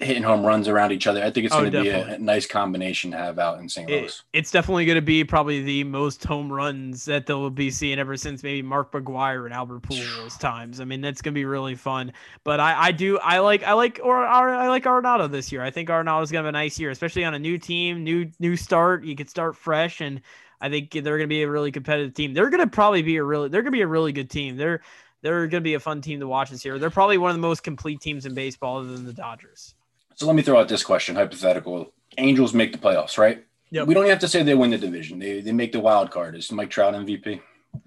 hitting 0.00 0.22
home 0.22 0.44
runs 0.44 0.66
around 0.68 0.92
each 0.92 1.06
other. 1.06 1.22
I 1.22 1.30
think 1.30 1.46
it's 1.46 1.54
Oh, 1.54 1.60
going 1.60 1.72
to 1.72 1.82
be 1.82 1.88
a, 1.88 2.14
a 2.14 2.18
nice 2.18 2.46
combination 2.46 3.10
to 3.10 3.16
have 3.18 3.38
out 3.38 3.60
in 3.60 3.68
St. 3.68 3.88
Louis. 3.88 4.04
It, 4.32 4.38
it's 4.38 4.50
definitely 4.50 4.86
going 4.86 4.96
to 4.96 5.02
be 5.02 5.24
probably 5.24 5.62
the 5.62 5.84
most 5.84 6.24
home 6.24 6.50
runs 6.52 7.04
that 7.04 7.26
they'll 7.26 7.50
be 7.50 7.70
seeing 7.70 7.98
ever 7.98 8.16
since 8.16 8.42
maybe 8.42 8.62
Mark 8.62 8.92
McGwire 8.92 9.44
and 9.44 9.54
Albert 9.54 9.82
Pujols 9.82 10.38
times. 10.40 10.80
I 10.80 10.84
mean, 10.84 11.00
that's 11.00 11.22
going 11.22 11.34
to 11.34 11.38
be 11.38 11.44
really 11.44 11.74
fun. 11.74 12.12
But 12.44 12.60
I, 12.60 12.86
I 12.88 12.92
do 12.92 13.18
I 13.18 13.38
like 13.40 13.62
I 13.62 13.74
like 13.74 14.00
or, 14.02 14.18
or 14.22 14.26
I 14.26 14.68
like 14.68 14.84
Arenado 14.84 15.30
this 15.30 15.52
year. 15.52 15.62
I 15.62 15.70
think 15.70 15.88
Arenado's 15.88 16.30
going 16.32 16.42
to 16.42 16.46
have 16.46 16.54
a 16.54 16.58
nice 16.58 16.78
year, 16.78 16.90
especially 16.90 17.24
on 17.24 17.34
a 17.34 17.38
new 17.38 17.58
team, 17.58 18.02
new 18.04 18.30
new 18.38 18.56
start. 18.56 19.04
You 19.04 19.14
could 19.16 19.30
start 19.30 19.56
fresh, 19.56 20.00
and 20.00 20.20
I 20.60 20.68
think 20.70 20.92
they're 20.92 21.02
going 21.02 21.20
to 21.20 21.26
be 21.26 21.42
a 21.42 21.50
really 21.50 21.72
competitive 21.72 22.14
team. 22.14 22.34
They're 22.34 22.50
going 22.50 22.60
to 22.62 22.66
probably 22.66 23.02
be 23.02 23.16
a 23.16 23.24
really 23.24 23.48
they're 23.48 23.62
going 23.62 23.72
to 23.72 23.76
be 23.76 23.82
a 23.82 23.86
really 23.86 24.12
good 24.12 24.30
team. 24.30 24.56
They're 24.56 24.80
they're 25.22 25.40
going 25.46 25.62
to 25.62 25.68
be 25.68 25.74
a 25.74 25.80
fun 25.80 26.00
team 26.00 26.20
to 26.20 26.26
watch 26.28 26.50
this 26.50 26.64
year. 26.64 26.78
They're 26.78 26.90
probably 26.90 27.18
one 27.18 27.30
of 27.30 27.36
the 27.36 27.42
most 27.42 27.62
complete 27.62 28.00
teams 28.00 28.24
in 28.24 28.34
baseball, 28.34 28.78
other 28.78 28.92
than 28.94 29.04
the 29.04 29.12
Dodgers. 29.12 29.74
So 30.20 30.26
let 30.26 30.36
me 30.36 30.42
throw 30.42 30.60
out 30.60 30.68
this 30.68 30.84
question, 30.84 31.16
hypothetical. 31.16 31.94
Angels 32.18 32.52
make 32.52 32.72
the 32.72 32.78
playoffs, 32.78 33.16
right? 33.16 33.42
Yep. 33.70 33.86
We 33.86 33.94
don't 33.94 34.06
have 34.06 34.18
to 34.18 34.28
say 34.28 34.42
they 34.42 34.54
win 34.54 34.68
the 34.68 34.76
division. 34.76 35.18
They, 35.18 35.40
they 35.40 35.52
make 35.52 35.72
the 35.72 35.80
wild 35.80 36.10
card. 36.10 36.36
Is 36.36 36.52
Mike 36.52 36.68
Trout 36.68 36.92
MVP? 36.92 37.40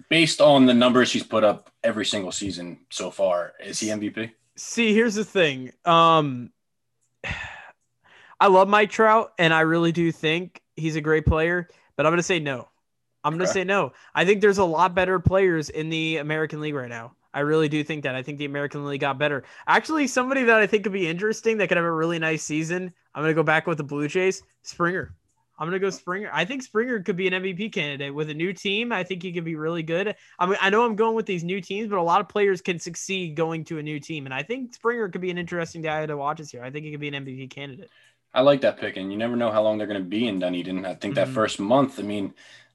Based 0.08 0.40
on 0.40 0.66
the 0.66 0.74
numbers 0.74 1.12
he's 1.12 1.22
put 1.22 1.44
up 1.44 1.70
every 1.84 2.04
single 2.04 2.32
season 2.32 2.80
so 2.90 3.12
far, 3.12 3.52
is 3.64 3.78
he 3.78 3.86
MVP? 3.86 4.32
See, 4.56 4.92
here's 4.92 5.14
the 5.14 5.24
thing. 5.24 5.70
Um, 5.84 6.50
I 8.40 8.48
love 8.48 8.66
Mike 8.66 8.90
Trout, 8.90 9.32
and 9.38 9.54
I 9.54 9.60
really 9.60 9.92
do 9.92 10.10
think 10.10 10.60
he's 10.74 10.96
a 10.96 11.00
great 11.00 11.26
player. 11.26 11.68
But 11.96 12.04
I'm 12.04 12.10
gonna 12.10 12.24
say 12.24 12.40
no. 12.40 12.68
I'm 13.22 13.34
gonna 13.34 13.44
Okay. 13.44 13.52
say 13.52 13.64
no. 13.64 13.92
I 14.12 14.24
think 14.24 14.40
there's 14.40 14.58
a 14.58 14.64
lot 14.64 14.92
better 14.92 15.20
players 15.20 15.70
in 15.70 15.88
the 15.88 16.16
American 16.16 16.60
League 16.60 16.74
right 16.74 16.88
now. 16.88 17.14
I 17.34 17.40
really 17.40 17.68
do 17.68 17.82
think 17.84 18.04
that. 18.04 18.14
I 18.14 18.22
think 18.22 18.38
the 18.38 18.44
American 18.44 18.86
League 18.86 19.00
got 19.00 19.18
better. 19.18 19.42
Actually, 19.66 20.06
somebody 20.06 20.44
that 20.44 20.58
I 20.58 20.66
think 20.66 20.84
could 20.84 20.92
be 20.92 21.08
interesting 21.08 21.58
that 21.58 21.68
could 21.68 21.76
have 21.76 21.84
a 21.84 21.92
really 21.92 22.18
nice 22.20 22.44
season. 22.44 22.94
I'm 23.14 23.22
gonna 23.22 23.34
go 23.34 23.42
back 23.42 23.66
with 23.66 23.76
the 23.78 23.84
Blue 23.84 24.08
Jays. 24.08 24.42
Springer. 24.62 25.12
I'm 25.58 25.66
gonna 25.66 25.78
go 25.78 25.90
Springer. 25.90 26.30
I 26.32 26.44
think 26.44 26.62
Springer 26.62 27.00
could 27.00 27.16
be 27.16 27.26
an 27.26 27.34
MVP 27.34 27.72
candidate 27.72 28.14
with 28.14 28.30
a 28.30 28.34
new 28.34 28.52
team. 28.52 28.92
I 28.92 29.02
think 29.04 29.22
he 29.22 29.32
could 29.32 29.44
be 29.44 29.56
really 29.56 29.82
good. 29.82 30.14
I 30.38 30.46
mean, 30.46 30.56
I 30.60 30.70
know 30.70 30.84
I'm 30.84 30.96
going 30.96 31.14
with 31.16 31.26
these 31.26 31.44
new 31.44 31.60
teams, 31.60 31.88
but 31.88 31.98
a 31.98 32.02
lot 32.02 32.20
of 32.20 32.28
players 32.28 32.60
can 32.60 32.78
succeed 32.78 33.34
going 33.34 33.64
to 33.64 33.78
a 33.78 33.82
new 33.82 34.00
team, 34.00 34.26
and 34.26 34.34
I 34.34 34.42
think 34.42 34.74
Springer 34.74 35.08
could 35.08 35.20
be 35.20 35.30
an 35.30 35.38
interesting 35.38 35.82
guy 35.82 36.06
to 36.06 36.16
watch 36.16 36.38
this 36.38 36.54
year. 36.54 36.64
I 36.64 36.70
think 36.70 36.84
he 36.84 36.92
could 36.92 37.00
be 37.00 37.08
an 37.08 37.14
MVP 37.14 37.50
candidate. 37.50 37.90
I 38.32 38.40
like 38.40 38.62
that 38.62 38.78
pick, 38.78 38.96
and 38.96 39.12
you 39.12 39.18
never 39.18 39.36
know 39.36 39.52
how 39.52 39.62
long 39.62 39.78
they're 39.78 39.86
going 39.86 40.02
to 40.02 40.08
be 40.08 40.26
in 40.26 40.40
Dunedin. 40.40 40.84
I 40.84 40.94
think 40.94 41.14
that 41.14 41.28
Mhm. 41.28 41.34
first 41.34 41.60
month. 41.60 42.00
I 42.00 42.02
mean, 42.02 42.34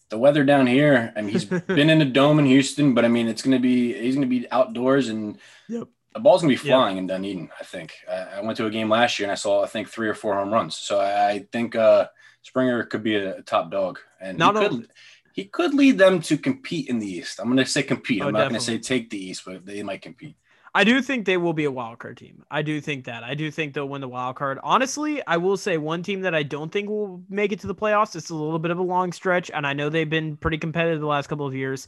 the 0.09 0.17
weather 0.17 0.43
down 0.43 0.67
here. 0.67 1.13
I 1.15 1.21
mean, 1.21 1.31
he's 1.31 1.45
been 1.67 1.89
in 1.89 2.01
a 2.01 2.05
dome 2.05 2.39
in 2.39 2.45
Houston, 2.45 2.93
but 2.93 3.05
I 3.05 3.07
mean, 3.07 3.27
it's 3.27 3.41
going 3.41 3.55
to 3.57 3.61
be 3.61 3.93
he's 3.93 4.15
going 4.15 4.27
to 4.29 4.39
be 4.39 4.49
outdoors, 4.51 5.09
and 5.09 5.37
Yep. 5.67 5.87
the 6.13 6.19
ball's 6.19 6.41
going 6.41 6.55
to 6.55 6.61
be 6.61 6.67
Yep. 6.67 6.73
flying 6.75 6.97
in 6.97 7.07
Dunedin. 7.07 7.49
I 7.59 7.63
think 7.63 7.93
I, 8.09 8.15
I 8.37 8.41
went 8.41 8.57
to 8.57 8.65
a 8.65 8.71
game 8.71 8.89
last 8.89 9.19
year 9.19 9.25
and 9.25 9.31
I 9.31 9.35
saw 9.35 9.63
I 9.63 9.67
think 9.67 9.89
three 9.89 10.07
or 10.09 10.15
four 10.15 10.35
home 10.35 10.51
runs. 10.53 10.75
So 10.75 10.99
I, 10.99 11.29
I 11.29 11.39
think 11.51 11.75
uh, 11.75 12.07
Springer 12.41 12.83
could 12.85 13.03
be 13.03 13.15
a, 13.15 13.41
top 13.43 13.71
dog, 13.71 13.99
and 14.19 14.37
Not 14.37 14.55
he 14.61 14.67
could 14.69 14.87
he 15.33 15.45
could 15.45 15.73
lead 15.73 15.97
them 15.97 16.21
to 16.23 16.37
compete 16.37 16.89
in 16.89 16.99
the 16.99 17.07
East. 17.07 17.39
I'm 17.39 17.45
going 17.45 17.57
to 17.57 17.65
say 17.65 17.83
compete. 17.83 18.21
Oh, 18.21 18.27
I'm 18.27 18.33
not 18.33 18.49
going 18.49 18.59
to 18.59 18.65
say 18.65 18.77
take 18.77 19.09
the 19.09 19.23
East, 19.23 19.43
but 19.45 19.65
they 19.65 19.83
might 19.83 20.01
compete. 20.01 20.35
I 20.73 20.83
do 20.83 21.01
think 21.01 21.25
they 21.25 21.37
will 21.37 21.53
be 21.53 21.65
a 21.65 21.71
wild 21.71 21.99
card 21.99 22.17
team. 22.17 22.43
I 22.51 22.61
do 22.61 22.79
think 22.79 23.05
that. 23.05 23.23
I 23.23 23.33
do 23.33 23.49
think 23.49 23.73
they'll 23.73 23.89
win 23.89 24.01
the 24.01 24.07
wild 24.07 24.35
card. 24.35 24.59
Honestly, 24.61 25.21
I 25.25 25.37
will 25.37 25.57
say 25.57 25.77
one 25.77 26.03
team 26.03 26.21
that 26.21 26.35
I 26.35 26.43
don't 26.43 26.71
think 26.71 26.89
will 26.89 27.23
make 27.29 27.51
it 27.51 27.59
to 27.61 27.67
the 27.67 27.75
playoffs. 27.75 28.15
It's 28.15 28.29
a 28.29 28.35
little 28.35 28.59
bit 28.59 28.71
of 28.71 28.77
a 28.77 28.83
long 28.83 29.11
stretch, 29.11 29.49
and 29.51 29.65
I 29.65 29.73
know 29.73 29.89
they've 29.89 30.09
been 30.09 30.37
pretty 30.37 30.57
competitive 30.57 30.99
the 30.99 31.07
last 31.07 31.27
couple 31.27 31.47
of 31.47 31.55
years. 31.55 31.87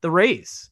The 0.00 0.10
Rays. 0.10 0.70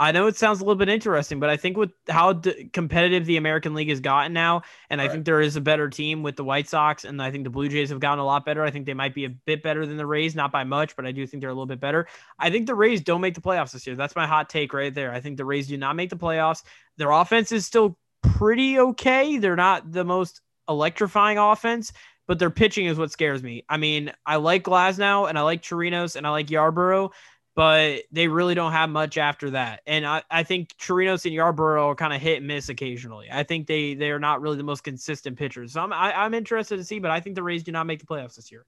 I 0.00 0.10
know 0.10 0.26
it 0.26 0.36
sounds 0.36 0.60
a 0.60 0.64
little 0.64 0.74
bit 0.78 0.88
interesting, 0.88 1.38
but 1.38 1.50
I 1.50 1.56
think 1.56 1.76
with 1.76 1.92
how 2.08 2.32
d- 2.32 2.68
competitive 2.72 3.26
the 3.26 3.36
American 3.36 3.74
League 3.74 3.88
has 3.90 4.00
gotten 4.00 4.32
now, 4.32 4.62
and 4.90 5.00
I 5.00 5.04
Right. 5.04 5.12
think 5.12 5.24
there 5.24 5.40
is 5.40 5.54
a 5.54 5.60
better 5.60 5.88
team 5.88 6.24
with 6.24 6.34
the 6.34 6.42
White 6.42 6.68
Sox, 6.68 7.04
and 7.04 7.22
I 7.22 7.30
think 7.30 7.44
the 7.44 7.50
Blue 7.50 7.68
Jays 7.68 7.90
have 7.90 8.00
gotten 8.00 8.18
a 8.18 8.24
lot 8.24 8.44
better. 8.44 8.64
I 8.64 8.70
think 8.70 8.86
they 8.86 8.94
might 8.94 9.14
be 9.14 9.24
a 9.24 9.28
bit 9.30 9.62
better 9.62 9.86
than 9.86 9.96
the 9.96 10.06
Rays, 10.06 10.34
not 10.34 10.50
by 10.50 10.64
much, 10.64 10.96
but 10.96 11.06
I 11.06 11.12
do 11.12 11.24
think 11.26 11.40
they're 11.40 11.50
a 11.50 11.54
little 11.54 11.66
bit 11.66 11.78
better. 11.80 12.08
I 12.40 12.50
think 12.50 12.66
the 12.66 12.74
Rays 12.74 13.02
don't 13.02 13.20
make 13.20 13.34
the 13.34 13.40
playoffs 13.40 13.70
this 13.72 13.86
year. 13.86 13.94
That's 13.94 14.16
my 14.16 14.26
hot 14.26 14.48
take 14.50 14.72
right 14.74 14.92
there. 14.92 15.12
I 15.12 15.20
think 15.20 15.36
the 15.36 15.44
Rays 15.44 15.68
do 15.68 15.76
not 15.76 15.94
make 15.94 16.10
the 16.10 16.16
playoffs. 16.16 16.64
Their 16.96 17.12
offense 17.12 17.52
is 17.52 17.64
still 17.64 17.96
pretty 18.22 18.78
okay. 18.80 19.38
They're 19.38 19.54
not 19.54 19.92
the 19.92 20.04
most 20.04 20.40
electrifying 20.68 21.38
offense, 21.38 21.92
but 22.26 22.38
their 22.38 22.50
pitching 22.50 22.86
is 22.86 22.98
what 22.98 23.12
scares 23.12 23.42
me. 23.42 23.64
I 23.68 23.76
mean, 23.76 24.12
I 24.26 24.36
like 24.36 24.64
Glasnow 24.64 25.28
and 25.28 25.38
I 25.38 25.42
like 25.42 25.62
Chirinos 25.62 26.16
and 26.16 26.26
I 26.26 26.30
like 26.30 26.46
Yarbrough, 26.46 27.10
but 27.54 28.02
they 28.10 28.28
really 28.28 28.54
don't 28.54 28.72
have 28.72 28.90
much 28.90 29.16
after 29.16 29.50
that. 29.50 29.82
And 29.86 30.04
I, 30.04 30.22
I 30.30 30.42
think 30.42 30.76
Chirinos 30.76 31.24
and 31.24 31.34
Yarbrough 31.34 31.80
are 31.80 31.94
kind 31.94 32.12
of 32.12 32.20
hit 32.20 32.38
and 32.38 32.46
miss 32.46 32.68
occasionally. 32.68 33.28
I 33.30 33.44
think 33.44 33.66
they 33.66 33.94
they 33.94 34.10
are 34.10 34.18
not 34.18 34.40
really 34.40 34.56
the 34.56 34.64
most 34.64 34.82
consistent 34.82 35.38
pitchers. 35.38 35.72
So 35.72 35.80
I'm 35.80 35.92
I, 35.92 36.12
I'm 36.24 36.34
interested 36.34 36.76
to 36.76 36.84
see, 36.84 36.98
but 36.98 37.10
I 37.10 37.20
think 37.20 37.36
the 37.36 37.42
Rays 37.42 37.62
do 37.62 37.72
not 37.72 37.86
make 37.86 38.00
the 38.00 38.06
playoffs 38.06 38.36
this 38.36 38.50
year. 38.50 38.66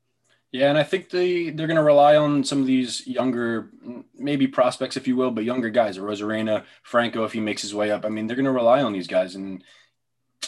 Yeah, 0.53 0.71
and 0.71 0.79
I 0.79 0.85
think 0.85 1.11
they 1.11 1.51
they're 1.51 1.67
going 1.67 1.77
to 1.77 1.83
rely 1.83 2.17
on 2.17 2.45
some 2.45 2.61
of 2.61 2.67
these 2.67 3.07
younger, 3.07 3.71
maybe 4.15 4.47
prospects, 4.47 4.97
if 4.97 5.09
you 5.09 5.17
will, 5.17 5.33
but 5.33 5.45
younger 5.45 5.71
guys, 5.71 5.99
Arozarena, 5.99 6.65
Franco, 6.83 7.25
if 7.25 7.33
he 7.33 7.41
makes 7.41 7.63
his 7.63 7.75
way 7.75 7.91
up. 7.91 8.05
I 8.07 8.09
mean, 8.09 8.27
they're 8.27 8.37
going 8.37 8.47
to 8.47 8.53
rely 8.53 8.83
on 8.83 8.93
these 8.93 9.09
guys, 9.09 9.35
and 9.35 9.63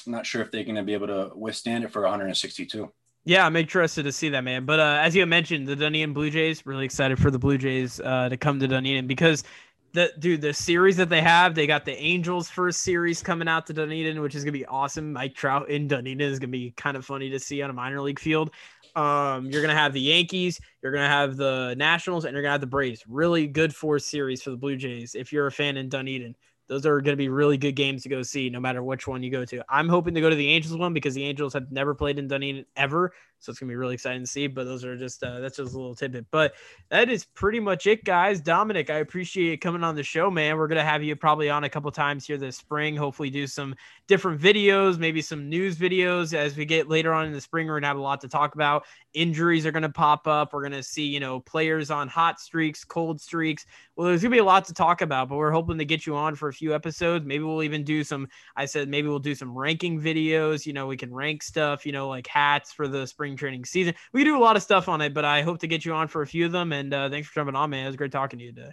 I'm 0.06 0.12
not 0.12 0.24
sure 0.24 0.40
if 0.40 0.52
they're 0.52 0.64
going 0.64 0.76
to 0.76 0.84
be 0.84 0.94
able 0.94 1.08
to 1.08 1.32
withstand 1.34 1.84
it 1.84 1.90
for 1.90 2.02
162. 2.02 2.90
Yeah, 3.28 3.44
I'm 3.44 3.56
interested 3.56 4.04
to 4.04 4.12
see 4.12 4.30
that, 4.30 4.42
man. 4.42 4.64
But 4.64 4.80
uh, 4.80 5.00
as 5.02 5.14
you 5.14 5.26
mentioned, 5.26 5.68
the 5.68 5.76
Dunedin 5.76 6.14
Blue 6.14 6.30
Jays, 6.30 6.64
really 6.64 6.86
excited 6.86 7.18
for 7.18 7.30
the 7.30 7.38
Blue 7.38 7.58
Jays 7.58 8.00
uh, 8.00 8.30
to 8.30 8.38
come 8.38 8.58
to 8.58 8.66
Dunedin 8.66 9.06
because 9.06 9.44
the 9.92 10.10
dude, 10.18 10.40
the 10.40 10.54
series 10.54 10.96
that 10.96 11.10
they 11.10 11.20
have, 11.20 11.54
they 11.54 11.66
got 11.66 11.84
the 11.84 11.94
Angels 11.98 12.48
first 12.48 12.80
series 12.80 13.22
coming 13.22 13.46
out 13.46 13.66
to 13.66 13.74
Dunedin, 13.74 14.22
which 14.22 14.34
is 14.34 14.44
gonna 14.44 14.52
be 14.52 14.64
awesome. 14.64 15.12
Mike 15.12 15.34
Trout 15.34 15.68
in 15.68 15.86
Dunedin 15.86 16.22
is 16.22 16.38
gonna 16.38 16.50
be 16.50 16.70
kind 16.78 16.96
of 16.96 17.04
funny 17.04 17.28
to 17.28 17.38
see 17.38 17.60
on 17.60 17.68
a 17.68 17.72
minor 17.74 18.00
league 18.00 18.18
field. 18.18 18.50
Um, 18.96 19.44
you're 19.50 19.60
gonna 19.60 19.74
have 19.74 19.92
the 19.92 20.00
Yankees, 20.00 20.58
you're 20.82 20.92
gonna 20.92 21.06
have 21.06 21.36
the 21.36 21.74
Nationals, 21.76 22.24
and 22.24 22.32
you're 22.32 22.40
gonna 22.40 22.52
have 22.52 22.62
the 22.62 22.66
Braves. 22.66 23.04
Really 23.06 23.46
good 23.46 23.74
four 23.76 23.98
series 23.98 24.40
for 24.40 24.48
the 24.48 24.56
Blue 24.56 24.76
Jays 24.76 25.14
if 25.14 25.34
you're 25.34 25.48
a 25.48 25.52
fan 25.52 25.76
in 25.76 25.90
Dunedin. 25.90 26.34
Those 26.68 26.84
are 26.84 27.00
going 27.00 27.14
to 27.14 27.16
be 27.16 27.28
really 27.30 27.56
good 27.56 27.72
games 27.72 28.02
to 28.02 28.08
go 28.08 28.22
see, 28.22 28.50
no 28.50 28.60
matter 28.60 28.82
which 28.82 29.06
one 29.06 29.22
you 29.22 29.30
go 29.30 29.44
to. 29.46 29.64
I'm 29.68 29.88
hoping 29.88 30.14
to 30.14 30.20
go 30.20 30.28
to 30.28 30.36
the 30.36 30.48
Angels 30.50 30.76
one 30.76 30.92
because 30.92 31.14
the 31.14 31.24
Angels 31.24 31.54
have 31.54 31.72
never 31.72 31.94
played 31.94 32.18
in 32.18 32.28
Dunedin 32.28 32.66
ever, 32.76 33.12
so 33.40 33.50
it's 33.50 33.58
gonna 33.58 33.70
be 33.70 33.76
really 33.76 33.94
exciting 33.94 34.22
to 34.22 34.26
see. 34.26 34.46
But 34.46 34.64
those 34.64 34.84
are 34.84 34.96
just 34.96 35.22
uh, 35.22 35.40
that's 35.40 35.56
just 35.56 35.74
a 35.74 35.76
little 35.76 35.94
tidbit. 35.94 36.26
But 36.30 36.54
that 36.90 37.08
is 37.08 37.24
pretty 37.24 37.60
much 37.60 37.86
it, 37.86 38.04
guys. 38.04 38.40
Dominic, 38.40 38.90
I 38.90 38.98
appreciate 38.98 39.50
you 39.50 39.58
coming 39.58 39.84
on 39.84 39.94
the 39.94 40.02
show, 40.02 40.30
man. 40.30 40.56
We're 40.56 40.68
gonna 40.68 40.84
have 40.84 41.02
you 41.02 41.14
probably 41.16 41.50
on 41.50 41.64
a 41.64 41.68
couple 41.68 41.90
times 41.90 42.26
here 42.26 42.36
this 42.36 42.56
spring. 42.56 42.96
Hopefully, 42.96 43.30
do 43.30 43.46
some 43.46 43.74
different 44.06 44.40
videos, 44.40 44.98
maybe 44.98 45.22
some 45.22 45.48
news 45.48 45.76
videos 45.76 46.34
as 46.34 46.56
we 46.56 46.64
get 46.64 46.88
later 46.88 47.12
on 47.12 47.26
in 47.26 47.32
the 47.32 47.40
spring. 47.40 47.66
We're 47.66 47.76
gonna 47.76 47.88
have 47.88 47.96
a 47.96 48.00
lot 48.00 48.20
to 48.22 48.28
talk 48.28 48.54
about. 48.54 48.84
Injuries 49.14 49.66
are 49.66 49.72
gonna 49.72 49.88
pop 49.88 50.26
up. 50.26 50.52
We're 50.52 50.62
gonna 50.62 50.82
see, 50.82 51.06
you 51.06 51.20
know, 51.20 51.40
players 51.40 51.90
on 51.90 52.08
hot 52.08 52.40
streaks, 52.40 52.84
cold 52.84 53.20
streaks. 53.20 53.66
Well, 53.96 54.08
there's 54.08 54.22
gonna 54.22 54.32
be 54.32 54.38
a 54.38 54.44
lot 54.44 54.64
to 54.66 54.74
talk 54.74 55.02
about, 55.02 55.28
but 55.28 55.36
we're 55.36 55.50
hoping 55.50 55.78
to 55.78 55.84
get 55.84 56.06
you 56.06 56.16
on 56.16 56.34
for 56.34 56.48
a 56.48 56.52
few 56.52 56.74
episodes. 56.74 57.24
Maybe 57.24 57.44
we'll 57.44 57.62
even 57.62 57.84
do 57.84 58.02
some. 58.02 58.28
I 58.56 58.64
said 58.64 58.88
maybe 58.88 59.08
we'll 59.08 59.18
do 59.18 59.34
some 59.34 59.56
ranking 59.56 60.00
videos. 60.00 60.66
You 60.66 60.72
know, 60.72 60.86
we 60.86 60.96
can 60.96 61.12
rank 61.12 61.42
stuff. 61.42 61.86
You 61.86 61.92
know, 61.92 62.08
like 62.08 62.26
hats 62.26 62.72
for 62.72 62.88
the 62.88 63.06
spring 63.06 63.27
training 63.36 63.64
season. 63.64 63.94
We 64.12 64.24
do 64.24 64.36
a 64.36 64.40
lot 64.40 64.56
of 64.56 64.62
stuff 64.62 64.88
on 64.88 65.00
it, 65.00 65.14
but 65.14 65.24
I 65.24 65.42
hope 65.42 65.58
to 65.60 65.66
get 65.66 65.84
you 65.84 65.92
on 65.92 66.08
for 66.08 66.22
a 66.22 66.26
few 66.26 66.46
of 66.46 66.52
them. 66.52 66.72
And 66.72 66.92
uh, 66.92 67.08
thanks 67.08 67.28
for 67.28 67.34
jumping 67.34 67.56
on, 67.56 67.70
man. 67.70 67.84
It 67.84 67.88
was 67.88 67.96
great 67.96 68.12
talking 68.12 68.38
to 68.38 68.44
you 68.44 68.52
today. 68.52 68.72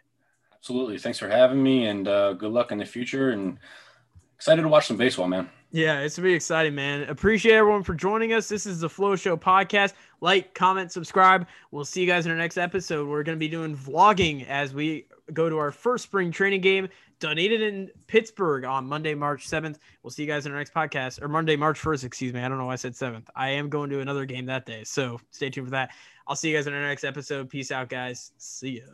Absolutely. 0.54 0.98
Thanks 0.98 1.20
for 1.20 1.30
having 1.30 1.62
me, 1.62 1.86
and 1.86 2.08
uh, 2.08 2.34
good 2.34 2.52
luck 2.52 2.72
in 2.72 2.80
the 2.80 2.86
future. 2.86 3.30
And 3.30 3.60
excited 4.36 4.62
to 4.62 4.68
watch 4.68 4.88
some 4.88 4.98
baseball, 4.98 5.28
man. 5.28 5.50
Yeah, 5.72 6.02
it's 6.02 6.16
gonna 6.16 6.28
be 6.28 6.34
exciting, 6.34 6.76
man. 6.76 7.04
Appreciate 7.10 7.54
everyone 7.54 7.84
for 7.84 7.94
joining 7.94 8.32
us. 8.34 8.48
This 8.48 8.66
is 8.66 8.80
the 8.80 8.90
Flow 8.90 9.16
Show 9.16 9.36
podcast. 9.36 9.94
Like, 10.22 10.54
comment, 10.54 10.92
subscribe. 10.92 11.48
We'll 11.72 11.84
see 11.84 12.02
you 12.02 12.08
guys 12.08 12.26
in 12.26 12.32
our 12.32 12.38
next 12.38 12.58
episode. 12.58 13.08
We're 13.10 13.24
gonna 13.24 13.38
be 13.38 13.50
doing 13.50 13.76
vlogging 13.76 14.48
as 14.48 14.74
we 14.74 15.08
go 15.34 15.50
to 15.50 15.58
our 15.58 15.72
first 15.72 16.04
spring 16.06 16.32
training 16.32 16.62
game, 16.62 16.88
Dunedin 17.20 17.62
in 17.62 17.92
Pittsburgh 18.08 18.64
on 18.64 18.86
Monday, 18.86 19.16
March 19.16 19.50
7th. 19.50 19.78
We'll 20.04 20.12
see 20.12 20.24
you 20.24 20.30
guys 20.30 20.46
in 20.46 20.52
our 20.52 20.58
next 20.58 20.74
podcast, 20.74 21.22
or 21.22 21.28
Monday, 21.28 21.56
March 21.56 21.82
1st, 21.82 22.04
excuse 22.04 22.34
me. 22.34 22.42
I 22.42 22.48
don't 22.48 22.58
know 22.58 22.66
why 22.66 22.74
I 22.74 22.78
said 22.78 22.94
7th. 22.94 23.28
I 23.36 23.50
am 23.50 23.70
going 23.70 23.90
to 23.90 24.00
another 24.00 24.26
game 24.26 24.46
that 24.46 24.66
day, 24.66 24.84
so 24.84 25.20
stay 25.32 25.50
tuned 25.50 25.68
for 25.68 25.72
that. 25.72 25.92
I'll 26.28 26.36
see 26.36 26.52
you 26.52 26.58
guys 26.58 26.68
in 26.68 26.74
our 26.74 26.82
next 26.82 27.04
episode. 27.04 27.50
Peace 27.50 27.72
out, 27.72 27.90
guys. 27.90 28.32
See 28.38 28.78
ya. 28.80 28.86